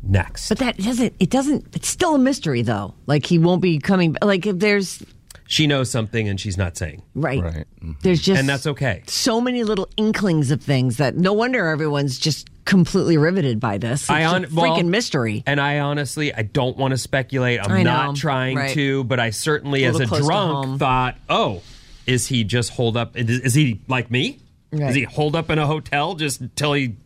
Next. 0.02 0.48
But 0.48 0.58
that 0.58 0.78
doesn't. 0.78 1.14
It 1.20 1.30
doesn't. 1.30 1.76
It's 1.76 1.88
still 1.88 2.14
a 2.14 2.18
mystery, 2.18 2.62
though. 2.62 2.94
Like 3.06 3.26
he 3.26 3.38
won't 3.38 3.60
be 3.60 3.78
coming. 3.78 4.16
Like 4.22 4.46
if 4.46 4.58
there's 4.58 5.02
she 5.48 5.66
knows 5.66 5.90
something 5.90 6.28
and 6.28 6.40
she's 6.40 6.56
not 6.56 6.76
saying. 6.76 7.02
right. 7.14 7.42
Right. 7.42 7.66
There's 8.02 8.20
mm-hmm. 8.20 8.24
just 8.24 8.40
And 8.40 8.48
that's 8.48 8.66
okay. 8.66 9.02
So 9.06 9.40
many 9.40 9.64
little 9.64 9.88
inklings 9.96 10.50
of 10.50 10.62
things 10.62 10.96
that 10.96 11.16
no 11.16 11.32
wonder 11.32 11.66
everyone's 11.66 12.18
just 12.18 12.48
completely 12.66 13.16
riveted 13.16 13.58
by 13.58 13.78
this. 13.78 14.02
It's 14.02 14.10
I 14.10 14.20
a 14.20 14.28
on- 14.28 14.44
freaking 14.44 14.56
well, 14.56 14.82
mystery. 14.82 15.42
And 15.46 15.58
I 15.58 15.78
honestly, 15.78 16.34
I 16.34 16.42
don't 16.42 16.76
want 16.76 16.92
to 16.92 16.98
speculate. 16.98 17.60
I'm 17.60 17.82
know, 17.82 17.82
not 17.84 18.16
trying 18.16 18.56
right. 18.58 18.74
to, 18.74 19.04
but 19.04 19.18
I 19.18 19.30
certainly, 19.30 19.84
A 19.84 19.88
as 19.88 19.94
a 19.94 19.98
little 20.00 20.08
close 20.08 20.20
to 20.22 20.26
drunk, 20.26 20.78
thought, 20.78 21.16
oh, 21.30 21.62
is 22.06 22.26
he 22.26 22.44
just 22.44 22.70
hold 22.70 22.96
up? 22.96 23.16
Is, 23.16 23.40
is 23.40 23.54
he 23.54 23.80
like 23.88 24.10
me? 24.10 24.40
Right. 24.72 24.90
Is 24.90 24.96
he 24.96 25.04
hold 25.04 25.34
up 25.34 25.48
in 25.48 25.58
a 25.58 25.66
hotel 25.66 26.16
just 26.16 26.40
until 26.40 26.74
he, 26.74 26.96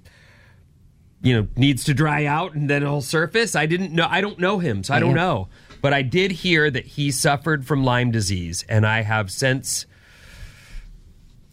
you 1.23 1.37
know, 1.37 1.49
needs 1.55 1.85
to 1.85 1.95
dry 1.95 2.25
out 2.25 2.55
and 2.55 2.69
then 2.69 2.83
it'll 2.83 3.03
surface? 3.03 3.55
I 3.55 3.67
didn't 3.67 3.93
know. 3.93 4.09
I 4.11 4.21
don't 4.21 4.39
know 4.39 4.59
him, 4.59 4.83
so 4.83 4.95
I 4.95 4.99
don't 4.99 5.15
know. 5.15 5.49
But 5.83 5.95
I 5.95 6.03
did 6.03 6.31
hear 6.31 6.71
that 6.71 6.85
he 6.85 7.11
suffered 7.11 7.67
from 7.67 7.85
Lyme 7.85 8.11
disease, 8.11 8.65
and 8.69 8.87
I 8.87 9.03
have 9.03 9.31
since 9.31 9.87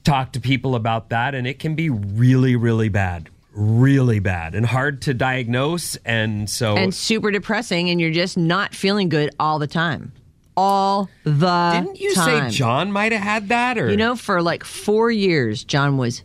talked 0.04 0.34
to 0.34 0.40
people 0.40 0.76
about 0.76 1.10
that, 1.10 1.36
and 1.36 1.46
it 1.46 1.60
can 1.60 1.76
be 1.76 1.90
really, 1.90 2.56
really 2.56 2.90
bad. 2.90 3.30
Really 3.58 4.20
bad 4.20 4.54
and 4.54 4.64
hard 4.68 5.02
to 5.04 5.16
diagnose. 5.16 5.96
And 6.06 6.48
so 6.48 6.76
and 6.78 6.94
super 6.94 7.32
depressing, 7.32 7.90
and 7.90 8.00
you're 8.00 8.12
just 8.12 8.38
not 8.38 8.76
feeling 8.76 9.10
good 9.10 9.32
all 9.40 9.58
the 9.58 9.66
time. 9.66 10.12
All 10.56 11.10
the 11.24 11.72
Didn't 11.74 12.00
you 12.00 12.14
time. 12.14 12.52
say 12.52 12.56
John 12.56 12.92
might 12.92 13.12
have 13.12 13.22
had 13.22 13.50
that? 13.50 13.80
Or 13.80 13.90
You 13.90 13.98
know, 13.98 14.16
for 14.16 14.44
like 14.44 14.64
four 14.64 15.10
years, 15.10 15.64
John 15.64 15.98
was 15.98 16.24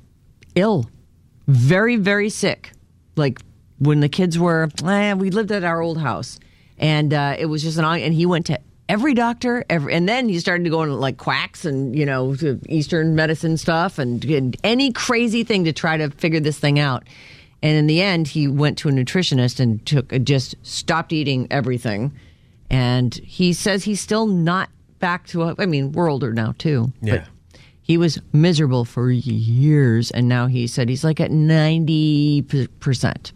ill, 0.55 0.91
very, 1.47 1.97
very 1.97 2.29
sick. 2.29 2.73
Like 3.17 3.41
when 3.79 4.01
the 4.01 4.11
kids 4.11 4.39
were, 4.39 4.69
eh, 4.85 5.15
we 5.15 5.31
lived 5.31 5.53
at 5.53 5.65
our 5.65 5.81
old 5.81 5.99
house, 5.99 6.39
and 6.77 7.15
uh, 7.15 7.37
it 7.39 7.47
was 7.47 7.63
just 7.63 7.79
an. 7.79 7.85
And 7.87 8.13
he 8.13 8.27
went 8.27 8.45
to 8.47 8.61
every 8.89 9.15
doctor, 9.15 9.65
every, 9.71 9.95
and 9.95 10.09
then 10.09 10.29
he 10.29 10.39
started 10.39 10.65
to 10.65 10.71
go 10.71 10.81
on 10.81 10.93
like 11.01 11.17
quacks 11.17 11.65
and 11.65 11.97
you 11.97 12.07
know 12.07 12.37
Eastern 12.69 13.15
medicine 13.15 13.57
stuff 13.57 13.99
and, 13.99 14.25
and 14.25 14.57
any 14.65 14.93
crazy 14.93 15.45
thing 15.45 15.65
to 15.65 15.73
try 15.73 15.97
to 15.97 16.11
figure 16.11 16.41
this 16.41 16.59
thing 16.59 16.79
out. 16.79 17.05
And 17.63 17.77
in 17.77 17.87
the 17.87 18.03
end, 18.03 18.27
he 18.27 18.49
went 18.49 18.79
to 18.79 18.89
a 18.89 18.93
nutritionist 18.93 19.61
and 19.61 19.85
took 19.87 20.13
uh, 20.13 20.19
just 20.19 20.55
stopped 20.63 21.13
eating 21.13 21.47
everything. 21.51 22.13
And 22.71 23.15
he 23.15 23.53
says 23.53 23.85
he's 23.85 24.01
still 24.01 24.27
not 24.27 24.69
back 24.99 25.27
to. 25.29 25.43
A, 25.43 25.55
I 25.59 25.67
mean, 25.67 25.93
we're 25.93 26.11
older 26.11 26.33
now 26.33 26.55
too. 26.59 26.93
Yeah. 27.01 27.19
But 27.19 27.29
he 27.83 27.99
was 27.99 28.19
miserable 28.33 28.85
for 28.85 29.11
years, 29.11 30.11
and 30.11 30.29
now 30.29 30.47
he 30.47 30.67
said 30.67 30.89
he's 30.89 31.05
like 31.05 31.21
at 31.21 31.31
ninety 31.31 32.43
percent. 32.81 33.33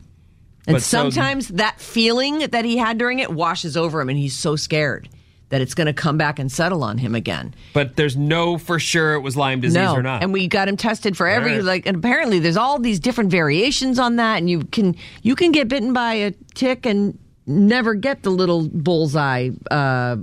And 0.66 0.74
But 0.74 0.82
so- 0.82 1.10
sometimes 1.10 1.48
that 1.48 1.80
feeling 1.80 2.38
that 2.38 2.64
he 2.64 2.76
had 2.76 2.98
during 2.98 3.20
it 3.20 3.30
washes 3.30 3.76
over 3.76 4.00
him, 4.00 4.08
and 4.08 4.18
he's 4.18 4.36
so 4.36 4.56
scared 4.56 5.08
that 5.48 5.60
it's 5.60 5.74
going 5.74 5.86
to 5.86 5.92
come 5.92 6.18
back 6.18 6.38
and 6.40 6.50
settle 6.50 6.82
on 6.82 6.98
him 6.98 7.14
again. 7.14 7.54
but 7.72 7.94
there's 7.96 8.16
no 8.16 8.58
for 8.58 8.78
sure 8.80 9.14
it 9.14 9.20
was 9.20 9.36
Lyme 9.36 9.60
disease 9.60 9.76
no, 9.76 9.94
or 9.94 10.02
not. 10.02 10.22
and 10.22 10.32
we 10.32 10.48
got 10.48 10.66
him 10.68 10.76
tested 10.76 11.16
for 11.16 11.28
every 11.28 11.52
Right. 11.54 11.62
like, 11.64 11.86
and 11.86 11.96
apparently 11.96 12.38
there's 12.40 12.56
all 12.56 12.78
these 12.80 12.98
different 12.98 13.30
variations 13.30 13.98
on 13.98 14.16
that, 14.16 14.38
and 14.38 14.50
you 14.50 14.64
can 14.64 14.96
you 15.22 15.36
can 15.36 15.52
get 15.52 15.68
bitten 15.68 15.92
by 15.92 16.14
a 16.14 16.32
tick 16.54 16.84
and 16.84 17.16
never 17.46 17.94
get 17.94 18.24
the 18.24 18.30
little 18.30 18.68
bullseye, 18.68 19.50
uh, 19.70 20.16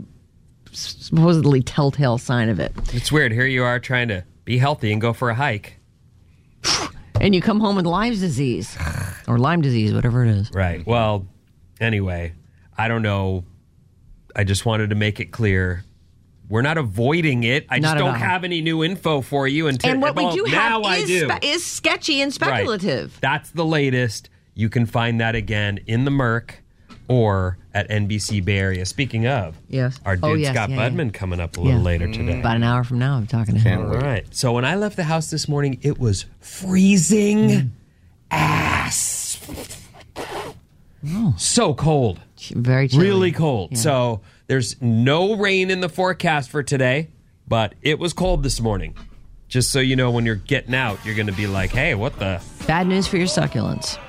supposedly 0.72 1.62
telltale 1.62 2.18
sign 2.18 2.50
of 2.50 2.60
it. 2.60 2.74
it's 2.94 3.12
weird. 3.12 3.32
Here 3.32 3.46
you 3.46 3.64
are 3.64 3.80
trying 3.80 4.10
to 4.10 4.24
be 4.44 4.58
healthy 4.58 4.92
and 4.92 5.00
go 5.00 5.14
for 5.14 5.30
a 5.30 5.36
hike. 5.36 5.78
and 7.22 7.34
you 7.34 7.42
come 7.42 7.60
home 7.60 7.76
with 7.76 7.86
Lyme 7.86 8.12
disease 8.14 8.78
or 9.28 9.38
Lyme 9.38 9.62
disease, 9.62 9.94
whatever 9.94 10.26
it 10.26 10.30
is. 10.32 10.52
Right. 10.54 10.86
Well, 10.86 11.28
anyway, 11.80 12.34
I 12.78 12.88
don't 12.88 13.02
know. 13.04 13.46
I 14.36 14.44
just 14.44 14.66
wanted 14.66 14.90
to 14.90 14.96
make 14.96 15.20
it 15.20 15.32
clear. 15.32 15.84
We're 16.50 16.62
not 16.62 16.78
avoiding 16.78 17.44
it. 17.44 17.66
I 17.70 17.80
just 17.80 17.84
Not 17.84 17.98
at 17.98 18.00
don't 18.00 18.16
have 18.20 18.44
any 18.44 18.62
new 18.62 18.84
info 18.84 19.22
for 19.22 19.48
you. 19.48 19.68
Until, 19.68 19.92
And 19.92 20.02
what 20.02 20.16
we 20.16 20.30
do 20.32 20.44
now 20.52 20.84
have 20.84 20.84
I 20.84 20.98
is, 20.98 21.08
do. 21.08 21.30
spe- 21.30 21.44
is 21.44 21.66
sketchy 21.66 22.22
and 22.22 22.30
Right. 22.30 22.34
speculative. 22.34 23.18
That's 23.22 23.50
the 23.52 23.66
latest. 23.66 24.30
You 24.54 24.70
can 24.70 24.86
find 24.86 25.20
that 25.22 25.36
again 25.36 25.80
in 25.88 26.06
the 26.06 26.12
Merc 26.12 26.62
or 27.08 27.58
at 27.74 27.90
NBC 27.90 28.40
Bay 28.42 28.58
Area. 28.60 28.86
Speaking 28.86 29.26
of, 29.26 29.56
Yes. 29.68 30.00
our 30.06 30.14
oh, 30.14 30.16
dude 30.16 30.24
Oh, 30.26 30.34
yes, 30.36 30.54
Scott 30.54 30.70
yeah, 30.70 30.76
yeah. 30.76 30.90
Budman 30.90 31.14
coming 31.14 31.40
up 31.40 31.58
a 31.58 31.62
little 31.62 31.80
Yeah. 31.80 31.84
later 31.86 32.12
today. 32.12 32.40
About 32.40 32.58
an 32.58 32.64
hour 32.64 32.84
from 32.84 33.00
now, 33.00 33.16
I'm 33.16 33.26
talking 33.28 33.56
to 33.56 33.62
him. 33.62 33.82
All 33.82 33.98
right. 33.98 34.26
So 34.32 34.54
when 34.54 34.66
I 34.66 34.76
left 34.76 34.96
the 34.96 35.06
house 35.06 35.30
this 35.32 35.48
morning, 35.48 35.80
it 35.82 35.98
was 36.00 36.26
freezing 36.40 37.50
mm. 37.50 37.70
ass. 38.32 38.73
Oh. 41.08 41.36
So 41.38 41.74
cold. 41.74 42.20
Very 42.52 42.88
chilly. 42.88 43.06
Really 43.06 43.32
cold. 43.32 43.78
So 43.78 44.22
there's 44.48 44.82
no 44.82 45.36
rain 45.36 45.70
in 45.70 45.82
the 45.82 45.90
forecast 45.90 46.50
for 46.50 46.64
today, 46.64 47.10
but 47.48 47.76
it 47.82 48.00
was 48.00 48.14
cold 48.14 48.44
this 48.44 48.62
morning. 48.62 48.96
Just 49.48 49.72
so 49.72 49.80
you 49.80 49.96
know, 49.96 50.12
when 50.12 50.26
you're 50.26 50.36
getting 50.36 50.74
out, 50.74 50.98
you're 51.06 51.16
going 51.16 51.28
to 51.28 51.34
be 51.34 51.46
like, 51.48 51.72
hey, 51.72 51.94
what 51.94 52.18
the? 52.18 52.42
Bad 52.66 52.88
news 52.88 53.08
for 53.08 53.18
your 53.18 53.28
succulents. 53.28 54.00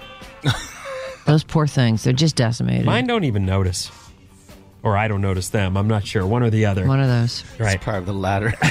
Those 1.27 1.45
poor 1.45 1.67
things. 1.67 2.05
They're 2.05 2.13
just 2.13 2.37
decimated. 2.37 2.87
Mine 2.87 3.07
don't 3.07 3.25
even 3.25 3.45
notice. 3.45 3.91
Or 4.83 4.97
I 4.97 5.09
don't 5.09 5.23
notice 5.23 5.49
them. 5.49 5.77
I'm 5.77 5.89
not 5.89 6.07
sure. 6.07 6.27
One 6.27 6.43
or 6.43 6.51
the 6.51 6.67
other. 6.67 6.87
One 6.87 7.01
of 7.01 7.09
those. 7.09 7.43
right. 7.59 7.77
It's 7.77 7.85
part 7.85 7.99
of 7.99 8.07
the 8.07 8.13
latter. 8.13 8.53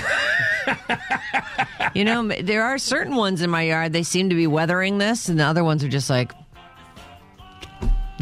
You 1.94 2.06
know, 2.06 2.28
there 2.28 2.64
are 2.64 2.80
certain 2.80 3.16
ones 3.16 3.42
in 3.42 3.52
my 3.52 3.62
yard, 3.64 3.94
they 3.94 4.02
seem 4.02 4.30
to 4.30 4.36
be 4.36 4.48
weathering 4.48 4.98
this, 4.98 5.30
and 5.30 5.40
the 5.40 5.44
other 5.44 5.64
ones 5.64 5.84
are 5.84 5.90
just 5.90 6.10
like, 6.10 6.32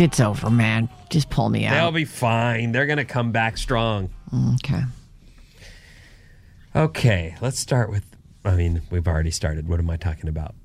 it's 0.01 0.19
over, 0.19 0.49
man. 0.49 0.89
Just 1.09 1.29
pull 1.29 1.49
me 1.49 1.65
out. 1.65 1.73
They'll 1.73 1.91
be 1.91 2.05
fine. 2.05 2.71
They're 2.71 2.85
going 2.87 2.97
to 2.97 3.05
come 3.05 3.31
back 3.31 3.57
strong. 3.57 4.09
okay. 4.55 4.81
Okay, 6.75 7.35
let's 7.41 7.59
start 7.59 7.89
with. 7.89 8.05
I 8.43 8.55
mean, 8.55 8.81
we've 8.89 9.07
already 9.07 9.31
started. 9.31 9.67
What 9.67 9.79
am 9.79 9.89
I 9.89 9.97
talking 9.97 10.27
about? 10.29 10.55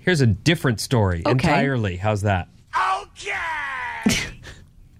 Here's 0.00 0.20
a 0.20 0.26
different 0.26 0.80
story 0.80 1.22
entirely. 1.24 1.96
How's 1.96 2.22
that? 2.22 2.48
Okay. 3.00 3.32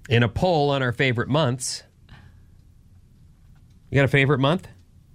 In 0.08 0.22
a 0.22 0.28
poll 0.28 0.70
on 0.70 0.82
our 0.82 0.92
favorite 0.92 1.28
months, 1.28 1.82
you 3.90 3.96
got 3.96 4.04
a 4.04 4.08
favorite 4.08 4.38
month? 4.38 4.68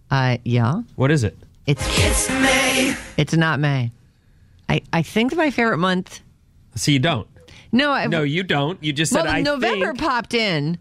Uh, 0.09 0.37
yeah. 0.43 0.81
What 0.95 1.11
is 1.11 1.23
it? 1.23 1.37
It's 1.65 1.83
it's 1.99 2.29
May. 2.29 2.95
It's 3.17 3.33
not 3.33 3.59
May. 3.59 3.91
I 4.69 4.81
I 4.91 5.01
think 5.01 5.35
my 5.35 5.51
favorite 5.51 5.77
month. 5.77 6.21
See, 6.75 6.93
you 6.93 6.99
don't. 6.99 7.27
No, 7.71 7.91
I, 7.91 8.07
No, 8.07 8.23
you 8.23 8.43
don't. 8.43 8.81
You 8.83 8.93
just 8.93 9.11
said 9.11 9.25
well, 9.25 9.33
I 9.33 9.41
November 9.41 9.87
think. 9.87 9.99
popped 9.99 10.33
in 10.33 10.77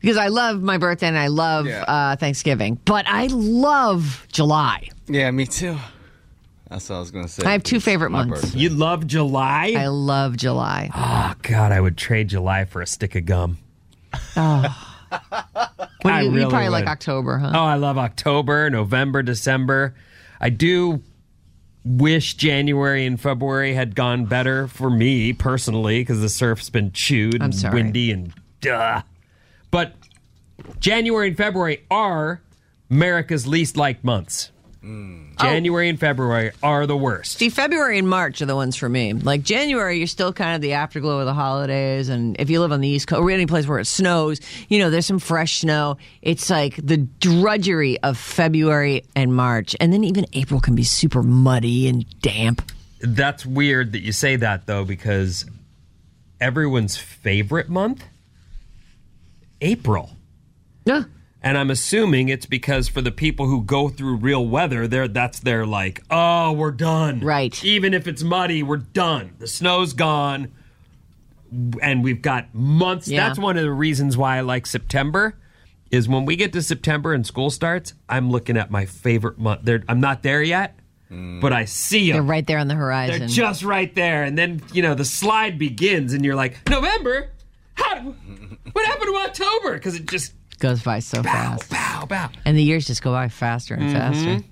because 0.00 0.16
I 0.16 0.28
love 0.28 0.62
my 0.62 0.78
birthday 0.78 1.08
and 1.08 1.18
I 1.18 1.28
love 1.28 1.66
Yeah. 1.66 1.82
uh, 1.86 2.16
Thanksgiving, 2.16 2.78
but 2.84 3.06
I 3.08 3.26
love 3.28 4.26
July. 4.32 4.88
yeah, 5.06 5.30
me 5.30 5.46
too. 5.46 5.76
That's 6.68 6.88
what 6.88 6.96
I 6.96 6.98
was 7.00 7.10
going 7.10 7.24
to 7.26 7.30
say. 7.30 7.44
I 7.46 7.52
have 7.52 7.62
two 7.62 7.78
favorite 7.78 8.10
months. 8.10 8.40
birthday. 8.42 8.58
You 8.58 8.70
love 8.70 9.06
July? 9.06 9.74
I 9.76 9.86
love 9.88 10.36
July. 10.36 10.90
oh 10.94 11.34
God, 11.42 11.70
I 11.72 11.80
would 11.80 11.96
trade 11.96 12.28
July 12.28 12.64
for 12.64 12.82
a 12.82 12.86
stick 12.86 13.14
of 13.14 13.26
gum. 13.26 13.58
Well, 14.36 14.74
I 16.12 16.20
you, 16.22 16.30
you 16.30 16.34
really 16.36 16.50
probably 16.50 16.68
like. 16.68 16.86
October, 16.86 17.38
huh? 17.38 17.52
Oh, 17.54 17.64
I 17.64 17.76
love 17.76 17.96
October, 17.98 18.68
November, 18.70 19.22
December. 19.22 19.94
I 20.40 20.50
do 20.50 21.02
wish 21.84 22.34
January 22.34 23.04
and 23.04 23.20
February 23.20 23.74
had 23.74 23.94
gone 23.94 24.24
better 24.24 24.66
for 24.66 24.90
me 24.90 25.32
personally 25.32 26.00
because 26.00 26.20
the 26.20 26.28
surf's 26.28 26.70
been 26.70 26.92
chewed 26.92 27.36
I'm 27.36 27.46
and 27.46 27.54
sorry. 27.54 27.74
windy 27.74 28.10
and 28.10 28.32
duh. 28.60 29.02
But 29.70 29.94
January 30.80 31.28
and 31.28 31.36
February 31.36 31.84
are 31.90 32.40
America's 32.90 33.46
least 33.46 33.76
liked 33.76 34.04
months. 34.04 34.50
Mm. 34.84 35.40
January 35.40 35.88
and 35.88 35.98
February 35.98 36.52
are 36.62 36.86
the 36.86 36.96
worst. 36.96 37.38
See, 37.38 37.48
February 37.48 37.98
and 37.98 38.06
March 38.08 38.42
are 38.42 38.46
the 38.46 38.54
ones 38.54 38.76
for 38.76 38.88
me. 38.88 39.14
Like 39.14 39.42
January, 39.42 39.96
you're 39.96 40.06
still 40.06 40.32
kind 40.32 40.54
of 40.54 40.60
the 40.60 40.74
afterglow 40.74 41.20
of 41.20 41.26
the 41.26 41.32
holidays, 41.32 42.10
and 42.10 42.36
if 42.38 42.50
you 42.50 42.60
live 42.60 42.70
on 42.70 42.82
the 42.82 42.88
East 42.88 43.08
Coast 43.08 43.20
or 43.20 43.30
any 43.30 43.46
place 43.46 43.66
where 43.66 43.78
it 43.78 43.86
snows, 43.86 44.40
you 44.68 44.78
know 44.78 44.90
there's 44.90 45.06
some 45.06 45.18
fresh 45.18 45.60
snow. 45.60 45.96
It's 46.20 46.50
like 46.50 46.76
the 46.76 46.98
drudgery 46.98 47.98
of 48.02 48.18
February 48.18 49.04
and 49.16 49.34
March, 49.34 49.74
and 49.80 49.90
then 49.90 50.04
even 50.04 50.26
April 50.34 50.60
can 50.60 50.74
be 50.74 50.84
super 50.84 51.22
muddy 51.22 51.88
and 51.88 52.04
damp. 52.20 52.70
That's 53.00 53.46
weird 53.46 53.92
that 53.92 54.00
you 54.00 54.12
say 54.12 54.36
that 54.36 54.66
though, 54.66 54.84
because 54.84 55.46
everyone's 56.40 56.98
favorite 56.98 57.70
month, 57.70 58.04
April. 59.62 60.10
Yeah, 60.84 61.04
And 61.44 61.58
I'm 61.58 61.70
assuming 61.70 62.30
it's 62.30 62.46
because 62.46 62.88
for 62.88 63.02
the 63.02 63.10
people 63.10 63.46
who 63.46 63.62
go 63.62 63.90
through 63.90 64.16
real 64.16 64.48
weather, 64.48 64.88
there 64.88 65.06
that's 65.06 65.40
their 65.40 65.66
like, 65.66 66.02
oh, 66.10 66.52
we're 66.52 66.70
done. 66.70 67.20
Right. 67.20 67.62
Even 67.62 67.92
if 67.92 68.08
it's 68.08 68.22
muddy, 68.22 68.62
we're 68.62 68.78
done. 68.78 69.34
The 69.38 69.46
snow's 69.46 69.92
gone, 69.92 70.52
and 71.82 72.02
we've 72.02 72.22
got 72.22 72.54
months. 72.54 73.08
Yeah. 73.08 73.28
That's 73.28 73.38
one 73.38 73.58
of 73.58 73.62
the 73.62 73.72
reasons 73.72 74.16
why 74.16 74.38
I 74.38 74.40
like 74.40 74.66
September. 74.66 75.36
Is 75.90 76.08
when 76.08 76.24
we 76.24 76.34
get 76.34 76.54
to 76.54 76.62
September 76.62 77.12
and 77.12 77.26
school 77.26 77.50
starts, 77.50 77.92
I'm 78.08 78.30
looking 78.30 78.56
at 78.56 78.70
my 78.70 78.86
favorite 78.86 79.38
month. 79.38 79.60
There, 79.64 79.84
I'm 79.86 80.00
not 80.00 80.22
there 80.22 80.42
yet, 80.42 80.76
mm. 81.10 81.42
but 81.42 81.52
I 81.52 81.66
see 81.66 82.10
They're 82.10 82.20
them. 82.20 82.30
right 82.30 82.46
there 82.46 82.58
on 82.58 82.68
the 82.68 82.74
horizon. 82.74 83.18
They're 83.18 83.28
just 83.28 83.62
right 83.62 83.94
there, 83.94 84.24
and 84.24 84.36
then 84.38 84.62
you 84.72 84.80
know 84.80 84.94
the 84.94 85.04
slide 85.04 85.58
begins, 85.58 86.14
and 86.14 86.24
you're 86.24 86.36
like, 86.36 86.66
November. 86.70 87.28
How? 87.74 88.14
What 88.72 88.86
happened 88.86 89.08
to 89.08 89.16
October? 89.16 89.74
Because 89.74 89.96
it 89.96 90.06
just 90.08 90.32
Goes 90.64 90.82
by 90.82 91.00
so 91.00 91.22
bow, 91.22 91.58
fast. 91.58 91.70
bow, 91.70 92.06
bow. 92.08 92.30
And 92.46 92.56
the 92.56 92.62
years 92.62 92.86
just 92.86 93.02
go 93.02 93.12
by 93.12 93.28
faster 93.28 93.74
and 93.74 93.82
mm-hmm. 93.82 93.92
faster. 93.92 94.44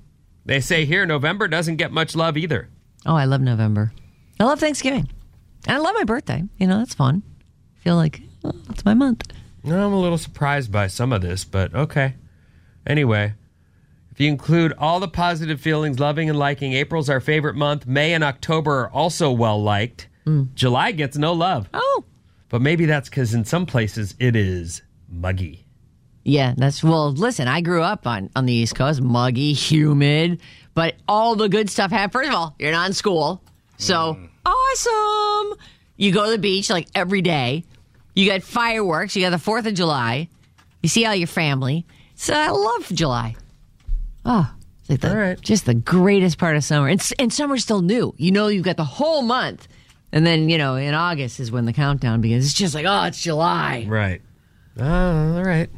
They 0.44 0.61
say 0.61 0.85
here 0.85 1.07
November 1.07 1.48
doesn't 1.48 1.77
get 1.77 1.90
much 1.90 2.14
love 2.14 2.37
either. 2.37 2.68
Oh, 3.07 3.14
I 3.14 3.25
love 3.25 3.40
November. 3.40 3.94
I 4.38 4.44
love 4.44 4.61
Thanksgiving. 4.61 5.09
And 5.66 5.75
I 5.75 5.79
love 5.81 5.94
my 5.94 6.05
birthday. 6.05 6.44
You 6.59 6.66
know, 6.66 6.77
that's 6.77 6.92
fun. 6.92 7.22
I 7.79 7.81
feel 7.83 7.96
like 7.96 8.20
oh, 8.44 8.53
it's 8.68 8.85
my 8.85 8.92
month. 8.92 9.22
No, 9.64 9.87
I'm 9.87 9.94
a 9.94 9.98
little 9.98 10.18
surprised 10.18 10.70
by 10.70 10.88
some 10.88 11.14
of 11.14 11.22
this, 11.22 11.46
but 11.46 11.75
okay. 11.75 12.16
Anyway, 12.87 13.33
if 14.11 14.20
you 14.20 14.29
include 14.29 14.75
all 14.77 15.01
the 15.01 15.09
positive 15.09 15.62
feelings, 15.62 15.98
loving 15.98 16.29
and 16.29 16.38
liking, 16.38 16.75
April's 16.75 17.09
our 17.09 17.20
favorite 17.20 17.57
month. 17.57 17.87
May 17.87 18.12
and 18.12 18.22
October 18.22 18.81
are 18.81 18.90
also 18.90 19.31
well 19.31 19.62
liked. 19.62 20.09
Mm. 20.27 20.53
July 20.53 20.92
gets 20.92 21.16
no 21.16 21.33
love. 21.33 21.70
Oh. 21.72 22.05
But 22.51 22.61
maybe 22.61 22.85
that's 22.85 23.09
because 23.09 23.33
in 23.33 23.46
some 23.46 23.64
places 23.64 24.14
it 24.18 24.37
is 24.37 24.83
muggy. 25.09 25.62
Yeah, 26.24 26.54
that's 26.56 26.85
well. 26.85 27.12
Listen, 27.12 27.48
I 27.48 27.61
grew 27.61 27.82
up 27.82 28.06
on 28.06 28.30
on 28.37 28.46
the 28.46 28.52
East 28.52 28.74
Coast, 28.74 29.00
muggy, 29.00 29.52
humid, 29.52 30.40
but 30.74 30.94
all 31.08 31.35
the 31.35 31.48
good 31.48 31.68
stuff 31.68 31.90
happened. 31.90 32.12
First 32.12 32.28
of 32.28 32.35
all, 32.35 32.54
you're 32.58 32.72
not 32.72 32.87
in 32.87 32.92
school, 32.92 33.42
so 33.76 34.14
mm. 34.14 34.28
awesome. 34.46 35.58
You 35.96 36.12
go 36.12 36.24
to 36.26 36.30
the 36.30 36.38
beach 36.38 36.70
like 36.70 36.88
every 36.94 37.22
day. 37.22 37.64
You 38.14 38.28
got 38.28 38.42
fireworks. 38.42 39.16
You 39.16 39.22
got 39.22 39.30
the 39.30 39.38
Fourth 39.38 39.66
of 39.66 39.74
July. 39.74 40.28
You 40.82 40.88
see 40.88 41.06
all 41.06 41.14
your 41.14 41.28
family. 41.28 41.87
So 42.14 42.35
uh, 42.35 42.38
I 42.38 42.50
love 42.50 42.88
July. 42.92 43.37
Oh, 44.24 44.52
it's 44.80 44.90
like 44.90 45.00
the, 45.00 45.11
All 45.11 45.16
right. 45.16 45.40
just 45.40 45.66
the 45.66 45.74
greatest 45.74 46.38
part 46.38 46.56
of 46.56 46.64
summer. 46.64 46.88
And, 46.88 47.02
and 47.18 47.32
summer's 47.32 47.62
still 47.62 47.82
new. 47.82 48.14
You 48.16 48.30
know, 48.32 48.48
you've 48.48 48.64
got 48.64 48.76
the 48.76 48.85
whole 48.85 49.22
month. 49.22 49.66
And 50.12 50.26
then, 50.26 50.48
you 50.48 50.58
know, 50.58 50.76
in 50.76 50.94
August 50.94 51.40
is 51.40 51.50
when 51.50 51.64
the 51.64 51.72
countdown 51.72 52.20
begins. 52.20 52.44
It's 52.44 52.54
just 52.54 52.74
like, 52.74 52.85
oh, 52.87 53.04
it's 53.04 53.20
July. 53.20 53.87
Right. 53.88 54.20
Oh, 54.78 55.37
all 55.37 55.42
right. 55.42 55.70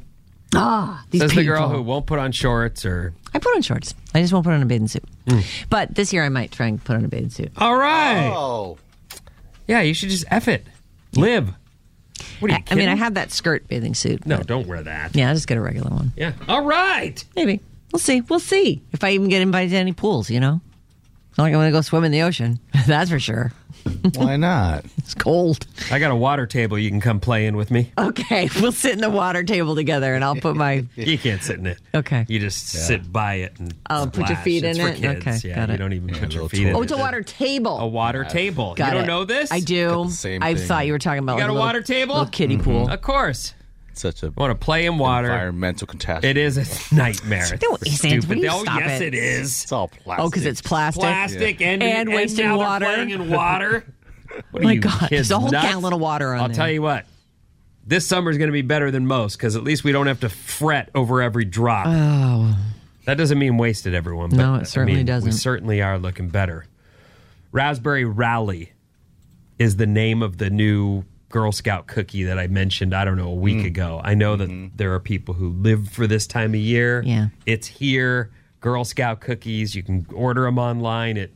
Ah, 0.57 1.05
these 1.11 1.21
Says 1.21 1.31
people. 1.33 1.43
the 1.43 1.47
girl 1.49 1.69
who 1.69 1.83
won't 1.83 2.07
put 2.07 2.19
on 2.19 2.33
shorts 2.33 2.85
or. 2.85 3.13
I 3.33 3.39
put 3.39 3.55
on 3.57 3.63
shorts. 3.63 3.95
I 4.15 4.21
just 4.21 4.33
won't 4.33 4.45
put 4.45 4.53
on 4.55 4.63
a 4.63 4.67
bathing 4.67 4.89
suit. 4.89 5.05
Hmm. 5.29 5.41
But 5.71 5.95
this 5.95 6.13
year 6.13 6.25
I 6.25 6.29
might 6.29 6.53
try 6.53 6.67
and 6.67 6.83
put 6.83 6.97
on 6.97 7.05
a 7.05 7.09
bathing 7.09 7.31
suit. 7.31 7.51
All 7.57 7.77
right. 7.77 8.31
Oh, 8.33 8.79
Yeah, 9.67 9.81
you 9.81 9.95
should 9.95 10.11
just 10.11 10.25
F 10.31 10.49
it. 10.49 10.67
Live. 11.17 11.51
What 12.41 12.51
are 12.51 12.55
you 12.55 12.61
I, 12.69 12.73
I 12.73 12.75
mean, 12.77 12.89
I 12.89 12.95
have 12.95 13.15
that 13.15 13.33
skirt 13.33 13.67
bathing 13.69 13.95
suit. 13.95 14.25
No, 14.27 14.39
don't 14.39 14.67
wear 14.67 14.83
that. 14.83 15.15
Yeah, 15.17 15.29
I'll 15.29 15.35
just 15.35 15.49
get 15.49 15.59
a 15.59 15.61
regular 15.61 15.91
one. 15.91 16.13
Yeah. 16.17 16.33
All 16.49 16.63
right. 16.65 17.23
Maybe. 17.35 17.61
We'll 17.93 17.99
see. 18.01 18.21
We'll 18.23 18.41
see 18.41 18.83
if 18.93 19.03
I 19.05 19.11
even 19.11 19.29
get 19.29 19.43
invited 19.43 19.71
to 19.71 19.77
any 19.77 19.93
pools, 19.93 20.31
you 20.31 20.41
know? 20.41 20.61
It's 21.31 21.39
not 21.39 21.45
like 21.45 21.53
I'm 21.55 21.59
going 21.61 21.69
to 21.73 21.77
go 21.77 21.81
swim 21.81 22.05
in 22.05 22.13
the 22.13 22.23
ocean. 22.23 22.61
That's 22.87 23.11
for 23.11 23.19
sure. 23.19 23.53
why 24.15 24.37
not? 24.37 24.85
It's 24.99 25.15
cold. 25.15 25.67
I 25.91 25.99
got 25.99 26.11
a 26.11 26.17
water 26.17 26.47
table 26.47 26.79
you 26.79 26.89
can 26.91 27.01
come 27.01 27.21
play 27.21 27.47
in 27.47 27.57
with 27.57 27.71
me. 27.71 27.93
Okay, 27.99 28.49
we'll 28.61 28.73
sit 28.73 28.93
in 28.93 29.01
the 29.01 29.11
water 29.11 29.45
table 29.45 29.75
together 29.75 30.15
and 30.15 30.25
I'll 30.25 30.37
put 30.37 30.57
my. 30.57 30.85
You 30.97 31.19
can't 31.19 31.43
sit 31.43 31.59
in 31.59 31.67
it. 31.67 31.79
Okay. 31.95 32.25
You 32.29 32.39
just 32.39 32.67
sit 32.69 33.13
by 33.13 33.35
it 33.37 33.59
and 33.59 33.75
Oh, 33.91 34.07
put 34.07 34.19
your 34.19 34.27
splash. 34.29 34.45
feet 34.45 34.65
It's 34.65 34.79
in 34.79 34.85
for 34.87 34.91
it? 34.93 34.97
Kids. 35.01 35.27
Okay, 35.27 35.49
yeah, 35.49 35.55
got 35.57 35.69
you 35.69 35.75
it. 35.75 35.79
don't 35.79 35.93
even 35.93 36.09
put 36.09 36.21
your 36.21 36.29
little 36.45 36.49
feet 36.49 36.67
in 36.69 36.75
Oh, 36.75 36.81
it. 36.81 36.85
it's 36.85 36.93
a 36.93 36.97
water 36.97 37.23
table. 37.23 37.79
A 37.79 37.87
water 37.87 38.25
table. 38.25 38.75
Got 38.75 38.87
you 38.89 38.93
don't 38.95 39.05
it. 39.05 39.07
know 39.07 39.25
this? 39.25 39.53
I 39.53 39.61
do. 39.61 39.89
Got 39.91 40.05
the 40.07 40.11
same 40.13 40.43
I 40.43 40.55
thing. 40.55 40.67
thought 40.67 40.87
you 40.87 40.93
were 40.93 40.99
talking 40.99 41.19
about 41.21 41.35
You 41.35 41.41
got 41.41 41.45
like 41.47 41.51
a 41.51 41.53
little- 41.53 41.67
water 41.67 41.83
table? 41.83 42.15
little 42.15 42.31
kiddie 42.31 42.57
mm-hmm. 42.57 42.65
pool. 42.65 42.89
Of 42.91 43.03
course. 43.03 43.55
Such 43.99 44.23
a 44.23 44.31
want 44.31 44.51
to 44.51 44.55
play 44.65 44.87
in 44.87 44.99
water. 44.99 45.29
environmental 45.29 45.87
catastrophe. 45.87 46.29
It 46.29 46.37
is 46.37 46.57
a 46.59 46.95
nightmare. 46.95 47.55
It's 47.55 47.63
No, 47.63 47.77
it 47.77 47.87
isn't. 47.87 48.23
stupid. 48.23 48.29
Will 48.29 48.45
you 48.45 48.49
oh, 48.51 48.65
yes, 48.65 49.01
it? 49.01 49.15
it 49.15 49.15
is. 49.15 49.63
It's 49.65 49.73
all 49.73 49.89
plastic. 49.89 50.25
Oh, 50.25 50.29
because 50.31 50.47
it's 50.47 50.61
plastic. 50.63 51.03
Plastic 51.03 51.61
and, 51.61 51.83
And 51.83 52.09
wasting 52.11 52.45
now 52.47 52.57
they're 52.59 52.67
water. 52.67 52.85
playing 52.87 53.11
in 53.11 53.31
water. 53.31 53.85
What 54.51 54.63
Oh 54.63 54.63
are 54.63 54.63
my 54.65 54.73
you, 54.73 54.81
God, 54.81 54.99
kids 54.99 55.11
there's 55.11 55.31
a 55.31 55.39
whole 55.39 55.51
nuts? 55.51 55.69
gallon 55.69 55.93
of 55.93 56.01
water 56.01 56.35
on 56.35 56.41
I'll 56.41 56.49
there. 56.49 56.57
tell 56.57 56.71
you 56.71 56.83
what. 56.83 57.07
This 57.87 58.05
summer 58.05 58.31
is 58.33 58.39
going 58.39 58.49
to 58.49 58.53
be 58.53 58.63
better 58.63 58.91
than 58.91 59.07
most 59.07 59.37
because 59.37 59.55
at 59.55 59.63
least 59.63 59.85
we 59.85 59.93
don't 59.93 60.09
have 60.09 60.19
to 60.21 60.29
fret 60.29 60.91
over 60.93 61.23
every 61.23 61.45
drop. 61.45 61.87
Oh. 61.89 62.57
That 63.05 63.17
doesn't 63.17 63.39
mean 63.39 63.59
wasted, 63.59 63.95
everyone. 63.95 64.31
But, 64.31 64.37
No, 64.39 64.55
it 64.57 64.65
certainly 64.67 64.95
I 64.95 64.97
mean, 64.97 65.07
doesn't. 65.07 65.29
We 65.29 65.33
certainly 65.33 65.83
are 65.83 65.99
looking 65.99 66.31
better. 66.31 66.65
Raspberry 67.53 68.05
Rally 68.05 68.73
is 69.59 69.77
the 69.77 69.87
name 69.87 70.21
of 70.23 70.39
the 70.39 70.51
new 70.51 71.05
Girl 71.35 71.51
Scout 71.51 71.89
cookie 71.89 72.23
that 72.23 72.39
I 72.39 72.47
mentioned, 72.47 72.95
I 72.95 73.05
don't 73.05 73.17
know, 73.17 73.33
a 73.33 73.35
Mm. 73.37 73.41
week 73.41 73.67
ago. 73.67 74.01
I 74.05 74.15
know 74.15 74.37
that 74.37 74.71
there 74.77 74.95
are 74.95 75.01
people 75.01 75.35
who 75.35 75.49
live 75.51 75.89
for 75.89 76.07
this 76.07 76.29
time 76.29 76.51
of 76.55 76.61
year. 76.61 77.03
Yeah. 77.05 77.27
It's 77.45 77.67
here. 77.67 78.31
Girl 78.61 78.85
Scout 78.85 79.19
cookies. 79.21 79.75
You 79.75 79.83
can 79.83 80.07
order 80.15 80.43
them 80.45 80.59
online 80.61 81.19
at 81.19 81.31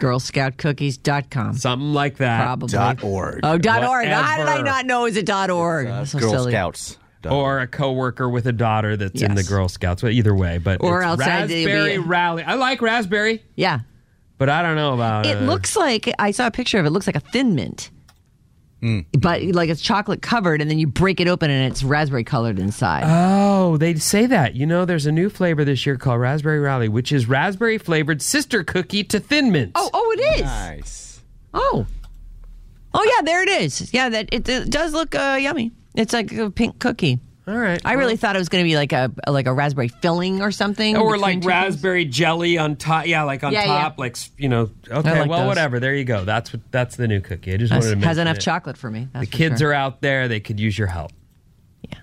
GirlScoutCookies.com. 0.00 1.54
something 1.58 1.92
like 1.92 2.16
that. 2.16 2.42
Probably. 2.42 2.68
dot 2.68 3.02
org. 3.04 3.40
Oh, 3.42 3.58
dot 3.58 3.84
org. 3.84 4.06
How 4.06 4.36
did 4.38 4.46
I 4.46 4.50
Whatever. 4.52 4.64
not 4.64 4.86
know? 4.86 5.04
Is 5.06 5.16
it 5.18 5.26
dot 5.26 5.50
org? 5.50 5.86
That's 5.86 6.12
so 6.12 6.18
Girl 6.18 6.30
silly. 6.30 6.52
Scouts. 6.52 6.98
dot 7.20 7.32
Or 7.32 7.60
a 7.60 7.66
coworker 7.66 8.28
with 8.28 8.46
a 8.46 8.52
daughter 8.52 8.96
that's 8.96 9.20
in 9.20 9.34
the 9.34 9.42
Girl 9.44 9.68
Scouts. 9.68 10.02
Well, 10.02 10.12
either 10.12 10.34
way, 10.34 10.58
but 10.58 10.82
Or 10.82 10.98
it's 11.02 11.06
outside 11.06 11.48
the- 11.48 11.66
Raspberry 11.66 11.98
Rally. 11.98 12.42
I 12.44 12.54
like 12.54 12.80
raspberry, 12.80 13.42
Yeah. 13.54 13.80
but 14.38 14.48
I 14.48 14.62
don't 14.62 14.76
know 14.76 14.94
about 14.94 15.26
It 15.26 15.36
uh, 15.38 15.40
looks 15.40 15.76
like 15.76 16.10
I 16.18 16.30
saw 16.30 16.46
a 16.46 16.50
picture 16.50 16.78
of 16.78 16.84
it. 16.86 16.88
it 16.88 16.92
looks 16.92 17.06
like 17.06 17.16
a 17.16 17.20
thin 17.20 17.54
mint. 17.54 17.90
But 18.80 19.42
like 19.42 19.70
it's 19.70 19.80
chocolate 19.80 20.22
covered, 20.22 20.60
and 20.60 20.70
then 20.70 20.78
you 20.78 20.86
break 20.86 21.20
it 21.20 21.28
open, 21.28 21.50
and 21.50 21.70
it's 21.70 21.82
raspberry 21.82 22.24
colored 22.24 22.58
inside. 22.58 23.02
Oh, 23.06 23.76
they 23.76 23.94
say 23.96 24.26
that. 24.26 24.54
You 24.54 24.66
know, 24.66 24.84
there's 24.84 25.06
a 25.06 25.12
new 25.12 25.28
flavor 25.28 25.64
this 25.64 25.84
year 25.84 25.96
called 25.96 26.20
Raspberry 26.20 26.60
Rally, 26.60 26.88
which 26.88 27.10
is 27.10 27.28
raspberry 27.28 27.78
flavored 27.78 28.22
sister 28.22 28.62
cookie 28.62 29.04
to 29.04 29.18
Thin 29.18 29.50
Mints. 29.50 29.72
oh, 29.74 29.90
oh, 29.92 30.14
it 30.16 30.20
is. 30.36 30.42
Nice. 30.42 31.20
Oh, 31.54 31.86
oh 32.94 33.12
yeah, 33.16 33.22
there 33.22 33.42
it 33.42 33.48
is. 33.48 33.92
Yeah, 33.92 34.08
that 34.10 34.28
it, 34.32 34.48
it 34.48 34.70
does 34.70 34.92
look 34.92 35.14
uh, 35.14 35.38
yummy. 35.40 35.72
It's 35.94 36.12
like 36.12 36.30
a 36.32 36.50
pink 36.50 36.78
cookie. 36.78 37.18
All 37.48 37.56
right. 37.58 37.80
I 37.84 37.94
really 37.94 38.16
thought 38.16 38.36
it 38.36 38.38
was 38.38 38.48
going 38.48 38.62
to 38.64 38.68
be 38.68 38.76
like 38.76 38.92
a 38.92 39.10
like 39.26 39.46
a 39.46 39.52
raspberry 39.52 39.88
filling 39.88 40.42
or 40.42 40.50
something, 40.52 40.96
or 40.96 41.16
like 41.16 41.36
two 41.36 41.40
things. 41.40 41.46
raspberry 41.46 42.04
jelly 42.04 42.58
on 42.58 42.76
top. 42.76 43.06
Yeah, 43.06 43.22
like 43.22 43.42
on 43.42 43.52
Yeah, 43.52 43.64
top, 43.64 43.94
yeah. 43.96 44.00
like 44.02 44.16
you 44.36 44.48
know. 44.48 44.70
Okay, 44.90 45.20
like 45.20 45.30
well, 45.30 45.40
those. 45.40 45.48
whatever. 45.48 45.80
There 45.80 45.94
you 45.94 46.04
go. 46.04 46.24
That's 46.24 46.52
what. 46.52 46.62
That's 46.70 46.96
the 46.96 47.08
new 47.08 47.20
cookie. 47.20 47.54
I 47.54 47.56
just 47.56 47.72
Has, 47.72 47.86
wanted 47.86 48.00
to 48.02 48.06
has 48.06 48.18
enough 48.18 48.36
it. 48.36 48.40
chocolate 48.40 48.76
for 48.76 48.90
me. 48.90 49.08
The 49.14 49.26
kids 49.26 49.62
are 49.62 49.72
out 49.72 50.00
there. 50.02 50.28
They 50.28 50.40
could 50.40 50.60
use 50.60 50.76
your 50.78 50.88
help. 50.88 51.12
Yeah. 51.82 51.98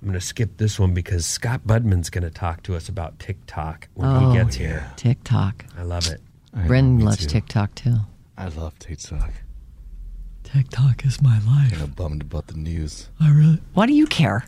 I'm 0.00 0.08
going 0.08 0.12
to 0.12 0.20
skip 0.24 0.56
this 0.58 0.78
one 0.78 0.94
because 0.94 1.26
Scott 1.26 1.62
Budman's 1.66 2.08
going 2.10 2.22
to 2.24 2.30
talk 2.30 2.62
to 2.64 2.76
us 2.76 2.88
about 2.88 3.18
TikTok 3.18 3.88
when 3.94 4.08
Oh, 4.08 4.30
he 4.30 4.36
gets 4.38 4.54
here. 4.56 4.86
TikTok. 4.96 5.64
I 5.76 5.82
love 5.82 6.06
it. 6.06 6.20
I 6.54 6.66
Brendan 6.66 7.04
loves 7.04 7.18
too. 7.18 7.26
TikTok 7.28 7.74
too. 7.74 7.96
I 8.36 8.46
love 8.48 8.78
TikTok. 8.78 9.32
TikTok 10.52 11.04
is 11.04 11.20
my 11.20 11.38
life. 11.40 11.80
I'm 11.82 11.90
bummed 11.90 12.22
about 12.22 12.46
the 12.46 12.54
news. 12.56 13.08
I 13.20 13.30
really. 13.30 13.60
Why 13.74 13.86
do 13.86 13.92
you 13.92 14.06
care? 14.06 14.44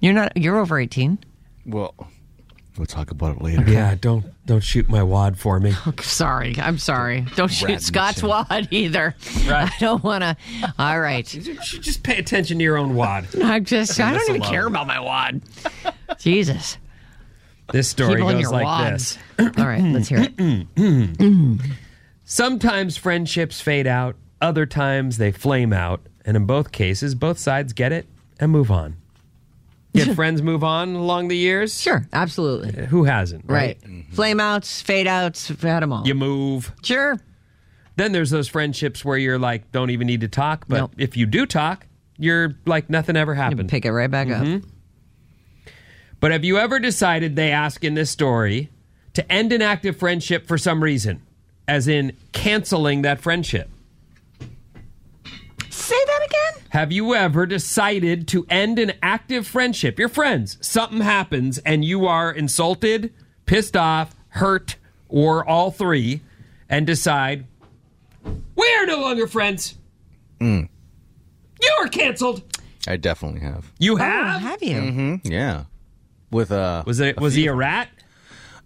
You're 0.00 0.12
not. 0.14 0.36
You're 0.36 0.58
over 0.58 0.78
eighteen. 0.78 1.18
Well, 1.64 1.94
we'll 2.76 2.86
talk 2.86 3.10
about 3.12 3.36
it 3.36 3.42
later. 3.42 3.64
Yeah, 3.70 3.94
don't 3.94 4.24
don't 4.46 4.62
shoot 4.64 4.88
my 4.88 5.02
wad 5.02 5.38
for 5.38 5.60
me. 5.60 5.72
Sorry, 6.00 6.56
I'm 6.58 6.78
sorry. 6.78 7.24
Don't 7.36 7.48
shoot 7.50 7.66
Brad 7.66 7.82
Scott's 7.82 8.16
Mitchell. 8.18 8.30
wad 8.50 8.68
either. 8.70 9.14
Right. 9.46 9.70
I 9.70 9.76
don't 9.78 10.02
want 10.02 10.22
to. 10.22 10.36
All 10.78 10.98
right. 11.00 11.32
You 11.46 11.62
should 11.62 11.82
just 11.82 12.02
pay 12.02 12.18
attention 12.18 12.58
to 12.58 12.64
your 12.64 12.76
own 12.76 12.94
wad. 12.96 13.28
I'm 13.40 13.64
just. 13.64 13.98
I 14.00 14.12
don't 14.12 14.28
even 14.28 14.40
alone. 14.42 14.50
care 14.52 14.66
about 14.66 14.86
my 14.88 14.98
wad. 14.98 15.40
Jesus. 16.18 16.78
This 17.72 17.88
story 17.88 18.16
Keep 18.22 18.28
goes 18.30 18.50
like 18.50 18.64
wads. 18.64 19.18
this. 19.36 19.50
All 19.58 19.66
right. 19.66 19.82
Let's 19.82 20.08
hear 20.08 20.28
it. 20.36 21.58
Sometimes 22.24 22.96
friendships 22.96 23.60
fade 23.60 23.86
out, 23.86 24.16
other 24.40 24.66
times 24.66 25.18
they 25.18 25.32
flame 25.32 25.72
out, 25.72 26.00
and 26.24 26.36
in 26.36 26.46
both 26.46 26.72
cases, 26.72 27.14
both 27.14 27.38
sides 27.38 27.72
get 27.72 27.92
it 27.92 28.06
and 28.38 28.50
move 28.52 28.70
on. 28.70 28.96
Get 29.94 30.14
friends 30.14 30.42
move 30.42 30.62
on 30.62 30.94
along 30.94 31.28
the 31.28 31.36
years? 31.36 31.80
Sure. 31.80 32.06
Absolutely. 32.12 32.82
Uh, 32.82 32.86
who 32.86 33.04
hasn't? 33.04 33.44
Right. 33.46 33.56
Right. 33.56 33.80
Mm-hmm. 33.80 34.12
Flame 34.12 34.40
outs, 34.40 34.82
fade 34.82 35.06
outs, 35.06 35.48
had 35.48 35.82
them 35.82 35.92
all. 35.92 36.06
You 36.06 36.14
move. 36.14 36.72
Sure. 36.82 37.16
Then 37.96 38.12
there's 38.12 38.28
those 38.30 38.46
friendships 38.48 39.04
where 39.04 39.16
you're 39.16 39.38
like, 39.38 39.72
don't 39.72 39.88
even 39.90 40.06
need 40.06 40.20
to 40.20 40.28
talk, 40.28 40.66
but 40.68 40.76
Nope. 40.78 40.92
if 40.98 41.16
you 41.16 41.24
do 41.24 41.46
talk, 41.46 41.86
you're 42.18 42.54
like 42.66 42.90
nothing 42.90 43.16
ever 43.16 43.32
You 43.32 43.40
happened. 43.40 43.70
pick 43.70 43.86
it 43.86 43.92
right 43.92 44.10
back 44.10 44.28
up. 44.28 44.42
Mm-hmm. 44.42 44.68
But 46.20 46.32
have 46.32 46.44
you 46.44 46.58
ever 46.58 46.78
decided, 46.78 47.36
they 47.36 47.50
ask 47.52 47.84
in 47.84 47.94
this 47.94 48.10
story, 48.10 48.70
to 49.14 49.32
end 49.32 49.52
an 49.52 49.62
active 49.62 49.96
friendship 49.96 50.46
for 50.46 50.58
some 50.58 50.82
reason? 50.82 51.22
As 51.68 51.88
in 51.88 52.16
canceling 52.32 53.02
that 53.02 53.20
friendship? 53.20 53.70
Say 56.30 56.38
that 56.42 56.52
again. 56.56 56.66
Have 56.70 56.92
you 56.92 57.14
ever 57.14 57.46
decided 57.46 58.28
to 58.28 58.46
end 58.50 58.78
an 58.78 58.92
active 59.02 59.46
friendship? 59.46 59.98
Your 59.98 60.08
friends, 60.08 60.58
something 60.60 61.00
happens 61.00 61.58
and 61.58 61.84
you 61.84 62.06
are 62.06 62.30
insulted, 62.30 63.12
pissed 63.46 63.76
off, 63.76 64.14
hurt, 64.28 64.76
or 65.08 65.44
all 65.48 65.70
three, 65.70 66.20
and 66.68 66.86
decide, 66.86 67.46
we 68.56 68.74
are 68.78 68.86
no 68.86 69.00
longer 69.00 69.26
friends. 69.26 69.76
Mm. 70.40 70.68
You 71.62 71.70
are 71.80 71.88
canceled. 71.88 72.42
I 72.88 72.96
definitely 72.96 73.40
have. 73.40 73.72
You 73.78 73.94
Oh, 73.94 73.96
have? 73.96 74.42
have 74.42 74.62
you? 74.62 74.76
Mm-hmm. 74.76 75.32
Yeah. 75.32 75.64
With 76.30 76.50
uh, 76.52 76.82
Was 76.86 77.00
it? 77.00 77.18
Was 77.20 77.34
he 77.34 77.46
a 77.46 77.54
rat? 77.54 77.88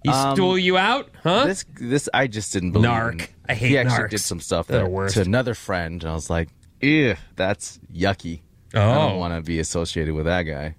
He 0.03 0.09
Um, 0.11 0.35
stole 0.35 0.59
you 0.59 0.79
out, 0.79 1.11
huh? 1.23 1.44
this 1.46 1.64
this 1.79 2.09
I 2.14 2.27
just 2.27 2.53
didn't 2.55 2.73
believe. 2.73 2.90
Narc. 2.90 3.20
in. 3.20 3.27
I 3.51 3.55
hate 3.55 3.68
He 3.68 3.79
actually 3.79 4.05
narcs. 4.05 4.11
did 4.11 4.20
some 4.20 4.40
stuff 4.40 4.66
that, 4.68 4.90
worst. 4.90 5.14
to 5.14 5.20
another 5.20 5.53
friend, 5.55 6.03
and 6.03 6.11
I 6.11 6.14
was 6.14 6.31
like, 6.31 6.49
"Ew, 6.80 7.16
that's 7.36 7.78
yucky. 7.94 8.40
I 8.74 8.78
Oh. 8.78 9.08
don't 9.08 9.18
want 9.18 9.34
to 9.34 9.42
be 9.42 9.58
associated 9.58 10.14
with 10.14 10.24
that 10.26 10.42
guy." 10.42 10.74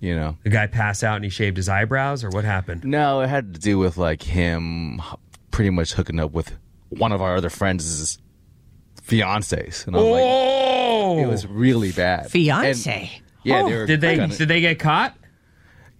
You 0.00 0.14
know. 0.14 0.36
the 0.44 0.50
guy 0.50 0.68
passed 0.68 1.02
out 1.02 1.16
and 1.16 1.24
he 1.24 1.30
shaved 1.30 1.56
his 1.56 1.68
eyebrows, 1.68 2.22
or 2.22 2.28
what 2.30 2.44
happened? 2.44 2.84
No, 2.84 3.20
it 3.20 3.28
had 3.28 3.52
to 3.54 3.60
do 3.60 3.78
with 3.78 3.96
like 3.96 4.22
him 4.22 5.02
pretty 5.50 5.70
much 5.70 5.94
hooking 5.94 6.20
up 6.20 6.30
with 6.30 6.56
one 6.90 7.10
of 7.10 7.20
our 7.20 7.34
other 7.34 7.50
friends' 7.50 8.18
fiancés, 9.02 9.86
and 9.86 9.96
I 9.96 9.98
was 9.98 10.08
like, 10.08 10.22
Oh, 10.22 11.18
it 11.20 11.26
was 11.26 11.46
really 11.46 11.90
bad. 11.90 12.30
Fiance. 12.30 12.90
And- 12.90 13.22
yeah, 13.42 13.62
Oh. 13.62 13.68
they 13.68 13.76
were. 13.76 13.86
Did 13.86 14.00
they? 14.00 14.16
gonna- 14.16 14.36
Did 14.36 14.48
they 14.48 14.60
get 14.60 14.78
caught? 14.78 15.16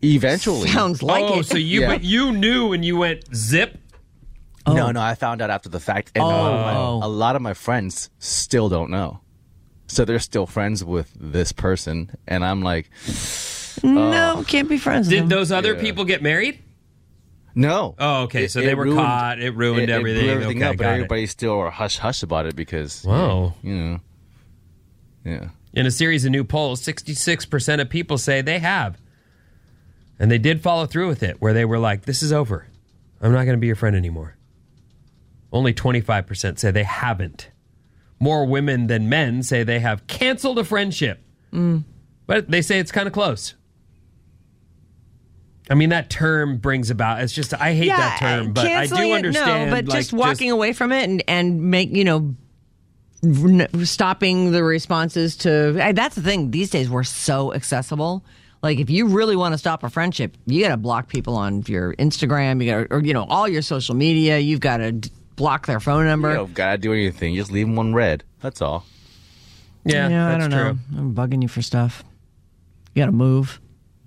eventually? 0.01 0.69
Sounds 0.69 1.03
like 1.03 1.25
oh, 1.25 1.41
it. 1.41 1.47
so 1.47 1.57
you 1.59 1.81
Yeah. 1.81 1.89
but 1.89 2.05
you 2.05 2.31
knew 2.31 2.73
and 2.73 2.85
you 2.85 2.97
went 2.99 3.35
zip. 3.35 3.79
No, 4.75 4.89
oh. 4.89 4.91
no, 4.93 5.01
I 5.01 5.15
found 5.15 5.43
out 5.43 5.51
after 5.51 5.69
the 5.69 5.81
fact, 5.81 6.13
and 6.15 6.23
a, 6.23 6.27
lot 6.27 6.53
of 6.53 6.61
my, 6.61 6.75
oh, 6.75 7.01
oh. 7.03 7.07
a 7.07 7.09
lot 7.09 7.37
of 7.37 7.43
my 7.43 7.55
friends 7.55 8.11
still 8.19 8.69
don't 8.69 8.91
know. 8.91 9.21
So 9.87 10.05
they're 10.05 10.19
still 10.19 10.47
friends 10.47 10.85
with 10.85 11.11
this 11.19 11.53
person, 11.53 12.11
and 12.27 12.45
I'm 12.45 12.63
like, 12.63 12.91
no, 13.83 14.35
oh. 14.39 14.45
can't 14.47 14.69
be 14.69 14.79
friends 14.79 15.09
Did 15.09 15.23
them. 15.23 15.29
those 15.29 15.51
other 15.53 15.75
Yeah. 15.75 15.81
people 15.81 16.05
get 16.05 16.23
married? 16.23 16.63
no. 17.55 17.95
Oh, 17.99 18.23
okay. 18.25 18.45
It- 18.45 18.51
so 18.53 18.61
they 18.61 18.75
were 18.75 18.85
ruined- 18.85 19.01
caught. 19.01 19.41
It 19.41 19.51
ruined 19.57 19.85
it, 19.85 19.91
everything. 19.91 20.21
It 20.21 20.25
blew 20.27 20.33
everything 20.33 20.57
okay, 20.63 20.67
up, 20.71 20.77
but 20.77 20.85
got 20.85 20.91
it. 20.91 20.95
everybody 20.95 21.27
still 21.27 21.59
are 21.59 21.71
hush 21.71 21.99
hush 21.99 22.23
about 22.23 22.47
it 22.47 22.55
because, 22.55 23.03
Wow. 23.05 23.55
you 23.63 23.75
know, 23.75 24.01
yeah. 25.25 25.49
In 25.75 25.85
a 25.87 25.91
series 25.91 26.25
of 26.25 26.31
new 26.31 26.45
polls, 26.45 26.81
66% 26.83 27.81
of 27.81 27.91
people 27.91 28.17
say 28.19 28.41
they 28.43 28.59
have. 28.61 28.99
And 30.21 30.31
they 30.31 30.39
did 30.39 30.61
follow 30.63 30.87
through 30.87 31.09
with 31.09 31.23
it, 31.23 31.41
where 31.41 31.53
they 31.53 31.65
were 31.65 31.79
like, 31.79 32.03
this 32.05 32.23
is 32.23 32.33
over. 32.33 32.67
I'm 33.21 33.33
not 33.33 33.45
going 33.45 33.57
to 33.57 33.61
be 33.61 33.67
your 33.69 33.77
friend 33.77 33.95
anymore. 33.97 34.37
Only 35.53 35.73
25% 35.73 36.59
say 36.59 36.71
they 36.71 36.85
haven't. 36.85 37.51
More 38.21 38.47
women 38.47 38.87
than 38.87 39.09
men 39.09 39.43
say 39.43 39.63
they 39.63 39.81
have 39.81 40.07
canceled 40.07 40.59
a 40.59 40.65
friendship. 40.65 41.21
But 42.27 42.51
they 42.51 42.63
say 42.63 42.79
it's 42.79 42.93
kind 42.93 43.07
of 43.07 43.13
close. 43.13 43.55
I 45.71 45.75
mean, 45.75 45.91
that 45.91 46.11
term 46.11 46.59
brings 46.59 46.91
about, 46.91 47.21
it's 47.23 47.33
just, 47.33 47.55
I 47.55 47.75
hate 47.75 47.89
that 47.89 48.19
term, 48.21 48.53
but 48.53 48.67
I 48.67 48.87
do 48.87 48.97
it, 48.97 49.13
understand. 49.13 49.71
No, 49.71 49.77
but 49.77 49.87
like, 49.87 49.99
just 49.99 50.13
walking 50.13 50.51
away 50.51 50.73
from 50.73 50.93
it 50.93 51.09
and 51.09 51.23
and 51.29 51.71
make 51.71 51.95
you 51.95 52.05
know. 52.05 52.35
Stopping 53.83 54.53
the 54.53 54.63
responses 54.63 55.39
to 55.39 55.73
that's 55.93 56.15
the 56.15 56.23
thing. 56.23 56.53
These 56.53 56.71
days 56.71 56.89
we're 56.89 57.03
so 57.03 57.53
accessible. 57.53 58.25
Like 58.63 58.79
if 58.79 58.91
you 58.91 59.09
really 59.09 59.35
want 59.35 59.55
to 59.55 59.59
stop 59.59 59.83
a 59.83 59.91
friendship, 59.91 60.37
you 60.47 60.63
got 60.63 60.69
to 60.69 60.77
block 60.77 61.09
people 61.09 61.35
on 61.35 61.65
your 61.67 61.97
Instagram. 61.97 62.63
You 62.63 62.71
got 62.71 62.87
or 62.93 63.01
you 63.01 63.13
know 63.13 63.25
all 63.25 63.49
your 63.49 63.63
social 63.63 63.97
media. 63.97 64.39
You've 64.39 64.61
got 64.61 64.77
to 64.77 64.93
block 65.39 65.67
their 65.67 65.81
phone 65.81 66.05
number. 66.05 66.29
You 66.31 66.37
don't 66.37 66.53
gotta 66.55 66.77
do 66.77 66.93
anything. 66.93 67.35
Just 67.37 67.51
leave 67.51 67.67
them 67.67 67.77
one 67.77 67.95
red. 67.95 68.25
That's 68.43 68.61
all. 68.61 68.85
Yeah, 69.85 70.09
Yeah, 70.09 70.27
I 70.27 70.31
that's 70.33 70.43
don't 70.43 70.51
true. 70.51 70.79
know. 70.93 70.99
I'm 71.01 71.15
bugging 71.15 71.41
you 71.41 71.49
for 71.49 71.63
stuff. 71.63 72.05
You 72.95 73.01
got 73.03 73.07
to 73.07 73.13
move. 73.13 73.61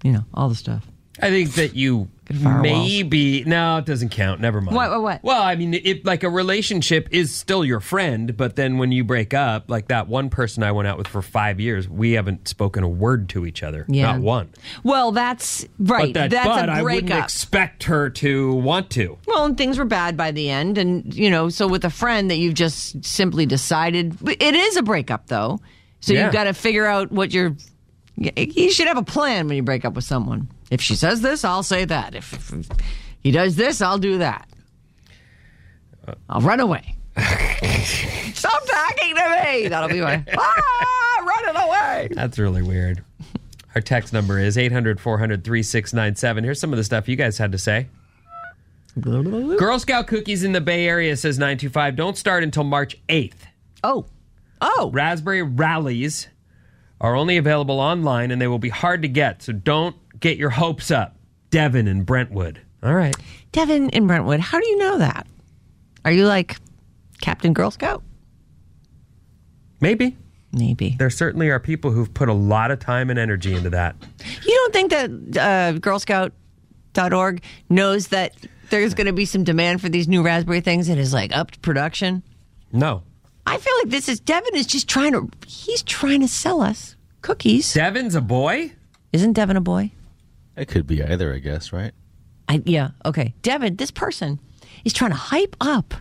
You 0.04 0.12
know 0.12 0.26
all 0.34 0.50
the 0.50 0.56
stuff. 0.56 0.86
I 1.22 1.30
think 1.30 1.54
that 1.54 1.76
you 1.76 2.10
firewalls. 2.34 2.62
maybe 2.62 3.44
no, 3.46 3.78
it 3.78 3.86
doesn't 3.86 4.10
count. 4.10 4.42
Never 4.42 4.62
mind. 4.62 4.76
What, 4.76 4.90
what, 4.92 5.02
what? 5.02 5.24
Well, 5.24 5.42
I 5.42 5.56
mean, 5.56 5.74
it 5.74 6.06
like 6.06 6.24
a 6.24 6.30
relationship 6.30 7.08
is 7.12 7.34
still 7.34 7.64
your 7.66 7.80
friend, 7.80 8.36
but 8.36 8.56
then 8.56 8.78
when 8.78 8.92
you 8.92 9.04
break 9.04 9.34
up, 9.34 9.70
like 9.70 9.88
that 9.88 10.08
one 10.08 10.30
person 10.30 10.64
I 10.64 10.72
went 10.72 10.88
out 10.88 10.98
with 10.98 11.08
for 11.08 11.22
five 11.22 11.60
years, 11.60 11.88
we 11.90 12.14
haven't 12.14 12.48
spoken 12.48 12.84
a 12.84 12.90
word 12.90 13.30
to 13.30 13.46
each 13.46 13.64
other. 13.64 13.86
Yeah. 13.88 14.12
Not 14.14 14.22
one. 14.22 14.50
Well, 14.84 15.12
that's 15.12 15.66
right. 15.80 16.14
But 16.14 16.20
that, 16.20 16.30
that's 16.32 16.48
but 16.48 16.70
a 16.70 16.72
I 16.72 16.82
wouldn't 16.82 17.12
expect 17.12 17.84
her 17.84 18.10
to 18.10 18.54
want 18.54 18.90
to. 18.92 19.18
Well, 19.28 19.46
and 19.46 19.58
things 19.58 19.78
were 19.78 19.86
bad 19.86 20.18
by 20.18 20.32
the 20.32 20.50
end, 20.50 20.78
and 20.78 21.14
you 21.14 21.30
know, 21.30 21.50
so 21.50 21.68
with 21.68 21.86
a 21.86 21.90
friend 21.90 22.30
that 22.32 22.38
you've 22.38 22.54
just 22.56 23.04
simply 23.04 23.46
decided 23.46 24.18
it 24.28 24.56
is 24.56 24.78
a 24.78 24.82
breakup, 24.84 25.28
though. 25.28 25.60
So 26.00 26.14
Yeah. 26.14 26.26
you've 26.26 26.34
got 26.34 26.46
to 26.46 26.54
figure 26.54 26.86
out 26.86 27.12
what 27.12 27.32
you're. 27.34 27.56
You 28.16 28.72
should 28.72 28.88
have 28.88 28.98
a 28.98 29.04
plan 29.04 29.48
when 29.48 29.56
you 29.56 29.64
break 29.64 29.86
up 29.86 29.94
with 29.94 30.04
someone. 30.04 30.50
If 30.72 30.82
she 30.82 30.96
says 30.96 31.22
this, 31.22 31.44
I'll 31.44 31.64
say 31.64 31.84
that. 31.86 32.16
If, 32.16 32.34
if 32.34 32.68
he 33.20 33.32
does 33.32 33.58
this, 33.58 33.82
I'll 33.82 34.00
do 34.00 34.18
that. 34.20 34.48
I'll 36.30 36.42
run 36.42 36.62
away. 36.62 36.96
Stop 37.18 38.66
talking 38.66 39.16
to 39.16 39.44
me. 39.44 39.68
That'll 39.68 39.90
be 39.90 40.00
my 40.00 40.24
ah, 40.36 41.24
running 41.24 41.62
away. 41.62 42.08
That's 42.12 42.40
really 42.40 42.64
weird. 42.64 43.04
Our 43.76 43.82
text 43.82 44.14
number 44.14 44.40
is 44.40 44.58
800 44.58 45.00
400 45.00 45.44
3697. 45.44 46.44
Here's 46.44 46.60
some 46.60 46.72
of 46.72 46.78
the 46.78 46.84
stuff 46.86 47.10
you 47.10 47.18
guys 47.18 47.38
had 47.38 47.52
to 47.52 47.58
say. 47.58 47.88
Girl 49.00 49.80
Scout 49.80 50.08
cookies 50.08 50.44
in 50.44 50.54
the 50.54 50.62
Bay 50.62 50.86
Area, 50.86 51.16
says 51.16 51.38
925, 51.38 51.96
don't 51.96 52.18
start 52.18 52.44
until 52.44 52.64
March 52.64 52.98
8th. 53.08 53.34
Oh, 53.84 54.06
oh, 54.60 54.90
Raspberry 54.94 55.44
rallies 55.44 56.28
are 57.00 57.16
only 57.16 57.38
available 57.38 57.80
online 57.80 58.32
and 58.32 58.42
they 58.42 58.48
will 58.48 58.60
be 58.60 58.70
hard 58.70 59.02
to 59.02 59.08
get, 59.08 59.42
so 59.42 59.54
don't 59.54 59.96
get 60.22 60.38
your 60.38 60.50
hopes 60.50 60.90
up. 60.92 61.18
Devin 61.50 61.88
and 61.88 62.06
Brentwood. 62.06 62.62
All 62.82 62.96
right. 62.96 63.16
Devin 63.52 63.90
and 63.90 64.08
Brentwood. 64.08 64.40
How 64.40 64.60
do 64.60 64.68
you 64.68 64.78
know 64.78 64.98
that? 65.00 65.28
Are 66.06 66.12
you 66.12 66.26
like 66.26 66.56
Captain 67.20 67.54
Girl 67.54 67.70
Scout? 67.70 68.02
Maybe. 69.82 70.18
Maybe. 70.54 70.96
There 70.98 71.10
certainly 71.10 71.50
are 71.50 71.60
people 71.60 71.92
who've 71.92 72.14
put 72.14 72.30
a 72.30 72.34
lot 72.34 72.72
of 72.72 72.80
time 72.80 73.10
and 73.10 73.18
energy 73.18 73.54
into 73.54 73.70
that. 73.72 73.96
You 74.46 74.54
don't 74.54 74.74
think 74.74 74.92
that 74.92 75.10
uh, 75.10 75.80
girlscout.org 75.80 77.44
knows 77.70 78.08
that 78.10 78.36
there's 78.70 78.94
going 78.94 79.08
to 79.08 79.14
be 79.14 79.26
some 79.26 79.44
demand 79.44 79.82
for 79.82 79.90
these 79.90 80.08
new 80.08 80.24
raspberry 80.24 80.62
things 80.62 80.90
and 80.90 81.00
is 81.00 81.14
like 81.14 81.36
upped 81.36 81.62
production? 81.62 82.24
No. 82.72 83.04
I 83.46 83.58
feel 83.58 83.74
like 83.82 83.90
this 83.90 84.08
is 84.08 84.20
Devin 84.20 84.56
is 84.56 84.68
just 84.68 84.88
trying 84.88 85.14
to 85.14 85.30
he's 85.48 85.84
trying 85.84 86.22
to 86.22 86.28
sell 86.28 86.62
us 86.62 86.96
cookies. 87.22 87.74
Devin's 87.74 88.16
a 88.16 88.22
boy? 88.22 88.72
Isn't 89.14 89.34
Devin 89.34 89.58
a 89.58 89.62
boy? 89.62 89.92
It 90.62 90.68
could 90.68 90.86
be 90.86 91.02
either, 91.04 91.34
I 91.34 91.40
guess, 91.40 91.74
right? 91.74 91.92
I, 92.48 92.62
yeah, 92.68 92.92
okay. 93.04 93.34
Devin, 93.42 93.78
this 93.78 93.90
person 93.90 94.40
is 94.86 94.94
trying 94.94 95.10
to 95.10 95.18
hype 95.18 95.56
up. 95.60 95.96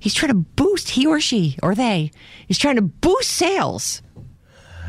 He's 0.00 0.14
trying 0.14 0.32
to 0.32 0.38
boost 0.38 0.90
he 0.90 1.06
or 1.06 1.20
she 1.20 1.56
or 1.62 1.76
they 1.76 2.10
is 2.48 2.58
trying 2.58 2.74
to 2.74 2.82
boost 2.82 3.30
sales, 3.30 4.02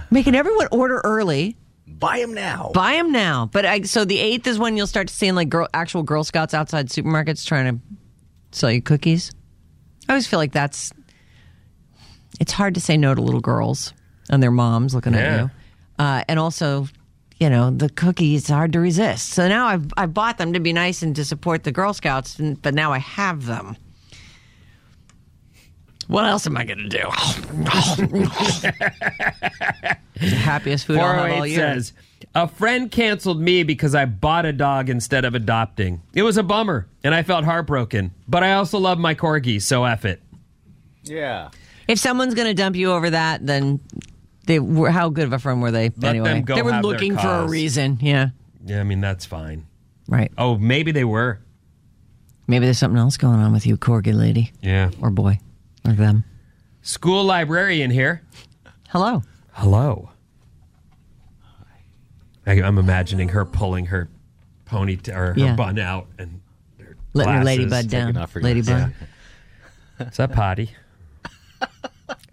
making 0.10 0.34
everyone 0.34 0.68
order 0.72 1.02
early. 1.04 1.56
Buy 1.88 2.20
them 2.20 2.34
now. 2.34 2.72
Buy 2.74 2.94
them 2.94 3.12
now. 3.12 3.48
But 3.54 3.64
I, 3.68 3.82
so 3.84 4.06
the 4.06 4.18
eighth 4.18 4.48
is 4.48 4.58
when 4.58 4.76
you'll 4.76 4.88
start 4.88 5.08
to 5.10 5.14
seeing 5.14 5.36
like 5.36 5.50
girl, 5.50 5.68
actual 5.72 6.02
Girl 6.02 6.24
Scouts 6.24 6.56
outside 6.56 6.88
supermarkets 6.90 7.46
trying 7.46 7.76
to 7.78 8.58
sell 8.58 8.72
you 8.72 8.82
cookies. 8.82 9.32
I 10.10 10.14
always 10.14 10.26
feel 10.26 10.40
like 10.40 10.52
that's. 10.52 10.92
It's 12.40 12.54
hard 12.54 12.74
to 12.74 12.82
say 12.82 12.98
no 12.98 13.14
to 13.14 13.22
little 13.22 13.40
girls 13.40 13.94
and 14.32 14.42
their 14.42 14.50
moms 14.50 14.96
looking 14.96 15.14
Yeah. 15.14 15.20
at 15.20 15.40
you, 15.42 15.52
uh, 16.00 16.24
and 16.28 16.40
also, 16.40 16.88
you 17.42 17.50
know, 17.50 17.72
the 17.72 17.90
cookies 17.90 18.52
are 18.52 18.58
hard 18.58 18.74
to 18.74 18.80
resist. 18.80 19.30
So 19.30 19.48
now 19.48 19.66
I've 19.66 19.92
I 19.98 20.06
bought 20.06 20.38
them 20.38 20.54
to 20.54 20.60
be 20.60 20.74
nice 20.74 21.02
and 21.02 21.16
to 21.16 21.26
support 21.26 21.64
the 21.64 21.72
Girl 21.72 21.92
Scouts, 21.92 22.38
and, 22.38 22.62
but 22.62 22.76
now 22.76 22.94
I 22.94 23.00
have 23.00 23.48
them. 23.48 23.76
What 26.08 26.26
else 26.26 26.46
am 26.46 26.56
I 26.56 26.66
going 26.66 26.78
to 26.78 26.90
do? 26.90 27.00
the 30.20 30.28
happiest 30.44 30.86
food 30.86 31.00
I'll 31.00 31.14
have 31.14 31.32
all 31.32 31.38
408 31.38 31.50
year. 31.50 31.58
says, 31.58 31.94
A 32.36 32.48
friend 32.48 32.92
canceled 32.92 33.42
me 33.42 33.64
because 33.64 33.96
I 33.96 34.06
bought 34.06 34.46
a 34.46 34.54
dog 34.54 34.90
instead 34.90 35.26
of 35.26 35.34
adopting. 35.34 36.04
It 36.14 36.22
was 36.22 36.38
a 36.38 36.44
bummer, 36.44 36.88
and 37.04 37.16
I 37.16 37.24
felt 37.24 37.46
heartbroken. 37.46 38.12
But 38.28 38.44
I 38.44 38.54
also 38.54 38.78
love 38.78 39.00
my 39.00 39.16
corgi, 39.16 39.60
so 39.60 39.86
F 39.86 40.06
it. 40.06 40.22
Yeah. 41.04 41.50
If 41.88 41.98
someone's 41.98 42.36
going 42.36 42.50
to 42.50 42.54
dump 42.54 42.76
you 42.76 42.92
over 42.92 43.10
that, 43.10 43.48
then 43.48 43.80
they 44.52 44.60
were 44.60 44.89
how 44.91 45.10
good 45.10 45.26
of 45.26 45.34
a 45.34 45.39
friend 45.39 45.62
were 45.62 45.72
they 45.72 45.89
Let 45.97 46.10
anyway? 46.10 46.34
them 46.34 46.43
go 46.43 46.56
they 46.56 46.62
were 46.62 46.74
have 46.74 46.84
their 46.84 46.91
looking 46.91 47.14
for 47.14 47.20
a 47.20 47.22
cause. 47.43 47.52
reason. 47.52 47.97
Yeah, 48.02 48.30
Yeah, 48.66 48.82
I 48.82 48.84
mean, 48.84 48.99
that's 49.02 49.26
fine. 49.26 49.66
right. 50.08 50.32
Oh, 50.38 50.58
maybe 50.58 50.91
they 50.91 51.04
were. 51.06 51.39
Maybe 52.47 52.66
there's 52.66 52.78
something 52.80 52.99
else 52.99 53.16
going 53.18 53.39
on 53.39 53.54
with 53.54 53.66
you, 53.66 53.78
corgi 53.78 54.14
lady 54.14 54.52
Yeah. 54.62 54.91
or 55.02 55.10
boy 55.10 55.39
or 55.86 55.93
them. 55.93 56.26
School 56.82 57.24
librarian 57.24 57.91
here. 57.91 58.24
Hello. 58.89 59.24
Hello. 59.54 60.10
I, 62.45 62.62
I'm 62.62 62.78
imagining 62.78 63.30
her 63.30 63.45
pulling 63.45 63.86
her 63.86 64.10
pony 64.66 64.97
or 65.10 65.14
her 65.14 65.34
Yeah. 65.38 65.56
bun 65.56 65.80
out 65.80 66.08
and 66.18 66.41
her 66.80 66.97
Letting 67.14 67.34
her 67.36 67.41
glasses. 67.43 67.66
ladybud 67.72 67.89
down. 67.89 68.18
off 68.18 68.34
her 68.34 68.41
Ladybud. 68.41 68.66
glasses. 68.66 68.93
Is 70.12 70.18
that 70.18 70.34
potty? 70.34 70.72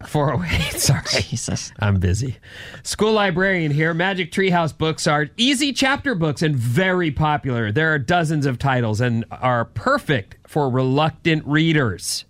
408. 0.07 0.73
Sorry. 0.81 1.23
Jesus. 1.23 1.73
I'm 1.81 1.99
busy. 1.99 2.37
School 2.83 3.13
librarian 3.13 3.73
here. 3.73 3.93
Magic 3.95 4.31
Treehouse 4.31 4.77
books 4.77 5.07
are 5.07 5.29
easy 5.37 5.73
chapter 5.73 6.15
books 6.15 6.43
and 6.43 6.55
very 6.55 7.11
popular. 7.11 7.73
There 7.73 7.93
are 7.93 7.99
dozens 7.99 8.47
of 8.47 8.59
titles 8.59 9.01
and 9.01 9.25
are 9.31 9.65
perfect 9.65 10.37
for 10.47 10.71
reluctant 10.71 11.45
readers. 11.47 12.25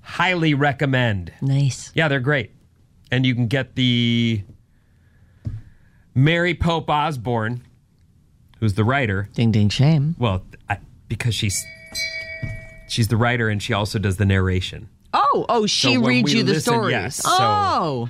Highly 0.00 0.54
recommend. 0.54 1.32
Nice. 1.42 1.92
Yeah, 1.94 2.08
they're 2.08 2.20
great. 2.20 2.52
And 3.10 3.26
you 3.26 3.34
can 3.34 3.46
get 3.46 3.74
the 3.74 4.42
Mary 6.14 6.54
Pope 6.54 6.88
Osborne, 6.88 7.62
who's 8.60 8.74
the 8.74 8.84
writer. 8.84 9.28
Ding 9.34 9.52
ding 9.52 9.68
shame. 9.68 10.16
Well, 10.18 10.44
I, 10.68 10.78
because 11.08 11.34
she's 11.34 11.64
she's 12.88 13.08
the 13.08 13.16
writer 13.16 13.48
and 13.48 13.62
she 13.62 13.72
also 13.72 13.98
does 13.98 14.16
the 14.16 14.24
narration. 14.24 14.88
Oh, 15.20 15.44
oh, 15.48 15.66
she 15.66 15.94
So 15.96 16.00
reads 16.02 16.32
you 16.32 16.44
the 16.44 16.52
listen, 16.54 16.72
stories. 16.74 16.92
yes, 16.92 17.16
so- 17.16 17.28
oh. 17.32 18.08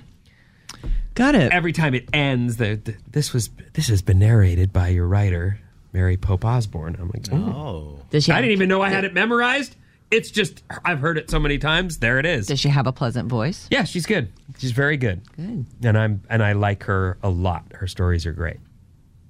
Got 1.15 1.35
it. 1.35 1.51
Every 1.53 1.73
time 1.73 1.95
it 1.95 2.09
ends, 2.13 2.59
the, 2.59 2.77
the 2.77 2.95
this 3.11 3.33
was 3.33 3.51
this 3.73 3.89
has 3.89 4.03
been 4.03 4.19
narrated 4.21 4.73
by 4.73 4.89
your 4.89 5.07
writer, 5.09 5.59
Mary 5.93 6.17
Pope 6.17 6.45
Osborne. 6.45 6.97
I'm 7.01 7.09
like, 7.13 7.27
oh. 7.33 7.37
Oh. 7.37 8.05
Does 8.11 8.25
she 8.25 8.31
I 8.33 8.37
have- 8.37 8.43
didn't 8.45 8.53
even 8.53 8.69
know 8.69 8.83
I 8.83 8.91
had 8.91 9.05
it 9.05 9.15
memorized. 9.15 9.75
It's 10.11 10.31
just 10.31 10.63
I've 10.85 11.01
heard 11.01 11.19
it 11.19 11.29
so 11.29 11.39
many 11.41 11.59
times. 11.59 11.99
There 11.99 12.19
it 12.19 12.25
is. 12.27 12.47
Does 12.47 12.61
she 12.61 12.69
have 12.69 12.87
a 12.87 12.93
pleasant 12.93 13.29
voice? 13.29 13.67
Yeah, 13.71 13.85
she's 13.85 14.07
good. 14.07 14.33
She's 14.59 14.71
very 14.73 14.97
good. 14.97 15.21
Good. 15.37 15.67
And 15.83 15.99
I'm 15.99 16.23
and 16.31 16.43
I 16.43 16.53
like 16.53 16.85
her 16.85 17.19
a 17.23 17.29
lot. 17.31 17.65
Her 17.75 17.87
stories 17.89 18.25
are 18.25 18.33
great 18.33 18.59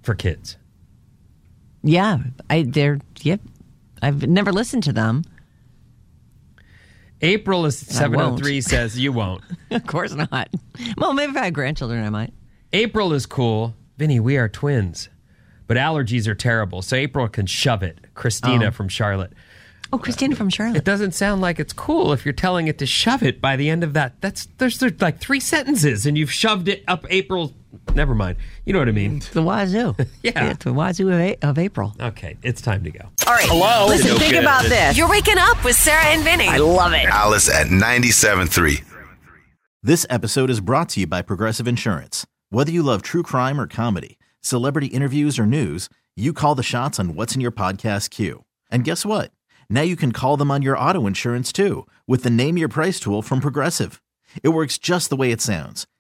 for 0.03 0.15
kids. 0.15 0.57
Yeah, 1.83 2.19
I 2.51 2.63
they're 2.69 3.01
yep. 3.23 3.41
I've 4.03 4.27
never 4.29 4.53
listened 4.53 4.83
to 4.85 4.93
them. 4.93 5.25
April 7.21 7.67
is 7.67 7.77
seven 7.79 8.21
oh 8.21 8.37
three 8.37 8.61
says 8.61 8.99
you 8.99 9.13
won't. 9.13 9.43
of 9.71 9.87
course 9.87 10.15
not. 10.15 10.49
Well, 10.97 11.13
maybe 11.15 11.33
if 11.33 11.37
I 11.37 11.45
had 11.47 11.55
grandchildren, 11.55 12.05
I 12.05 12.11
might. 12.11 12.33
April 12.73 13.13
is 13.13 13.27
cool. 13.27 13.75
Vinny, 13.97 14.21
we 14.21 14.37
are 14.37 14.49
twins. 14.49 15.09
But 15.67 15.77
allergies 15.77 16.27
are 16.29 16.35
terrible. 16.35 16.81
So 16.83 16.97
April 16.97 17.29
can 17.29 17.47
shove 17.47 17.83
it. 17.83 17.99
Christina 18.15 18.67
Oh. 18.67 18.71
from 18.71 18.89
Charlotte. 18.89 19.33
Oh, 19.93 19.99
Christina 19.99 20.37
from 20.37 20.51
Charlotte. 20.51 20.77
It 20.79 20.85
doesn't 20.85 21.13
sound 21.13 21.41
like 21.41 21.59
it's 21.59 21.73
cool 21.73 22.13
if 22.13 22.25
you're 22.25 22.33
telling 22.35 22.69
it 22.69 22.79
to 22.79 22.87
shove 22.87 23.23
it 23.23 23.41
by 23.41 23.57
the 23.57 23.69
end 23.71 23.83
of 23.83 23.95
that. 23.95 24.21
That's 24.21 24.47
there's, 24.59 24.79
there's 24.79 25.01
like 25.01 25.19
three 25.19 25.41
sentences 25.41 26.05
and 26.07 26.17
you've 26.17 26.33
shoved 26.33 26.69
it 26.69 26.85
up 26.87 27.07
April's. 27.11 27.53
Never 27.95 28.15
mind. 28.15 28.37
You 28.65 28.73
know 28.73 28.79
what 28.79 28.89
I 28.89 28.93
mean. 28.93 29.21
the 29.33 29.43
wazoo. 29.43 29.95
Yeah. 30.23 30.51
It's 30.51 30.65
the 30.65 30.73
wazoo 30.73 31.09
of, 31.09 31.19
a- 31.19 31.37
of 31.43 31.59
April. 31.59 31.95
Okay, 32.01 32.37
it's 32.43 32.61
time 32.61 32.85
to 32.85 32.91
go. 32.91 33.01
All 33.27 33.33
right. 33.35 33.45
Hello? 33.49 33.87
Listen, 33.89 34.11
No 34.13 34.19
think 34.19 34.33
good. 34.35 34.43
about 34.43 34.63
this. 34.65 34.97
You're 34.97 35.09
waking 35.09 35.39
up 35.39 35.63
with 35.65 35.77
Sarah 35.77 36.05
and 36.07 36.23
Vinny. 36.23 36.47
I 36.49 36.59
love 36.59 36.93
it. 36.93 37.07
Alice 37.07 37.49
at 37.49 37.69
97.3. 37.69 38.85
This 39.83 40.07
episode 40.11 40.51
is 40.51 40.61
brought 40.61 40.89
to 40.91 41.01
you 41.01 41.07
by 41.07 41.23
Progressive 41.23 41.69
Insurance. 41.69 42.27
Whether 42.51 42.73
you 42.73 42.83
love 42.83 43.03
true 43.03 43.23
crime 43.23 43.61
or 43.61 43.67
comedy, 43.67 44.19
celebrity 44.43 44.89
interviews 44.89 45.39
or 45.39 45.47
news, 45.47 45.89
you 46.17 46.33
call 46.33 46.55
the 46.55 46.63
shots 46.63 46.99
on 46.99 47.15
what's 47.15 47.35
in 47.35 47.41
your 47.41 47.53
podcast 47.53 48.11
queue. 48.11 48.45
And 48.71 48.85
guess 48.85 49.07
what? 49.07 49.31
Now 49.71 49.83
you 49.83 49.97
can 49.97 50.13
call 50.13 50.37
them 50.37 50.51
on 50.51 50.63
your 50.63 50.77
auto 50.79 51.07
insurance 51.07 51.53
too 51.53 51.87
with 52.07 52.23
the 52.23 52.31
Name 52.31 52.59
Your 52.59 52.69
Price 52.69 52.99
tool 53.01 53.23
from 53.23 53.41
Progressive. 53.41 54.03
It 54.43 54.49
works 54.51 54.79
just 54.79 55.11
the 55.11 55.17
way 55.17 55.31
it 55.31 55.41
sounds. 55.41 55.87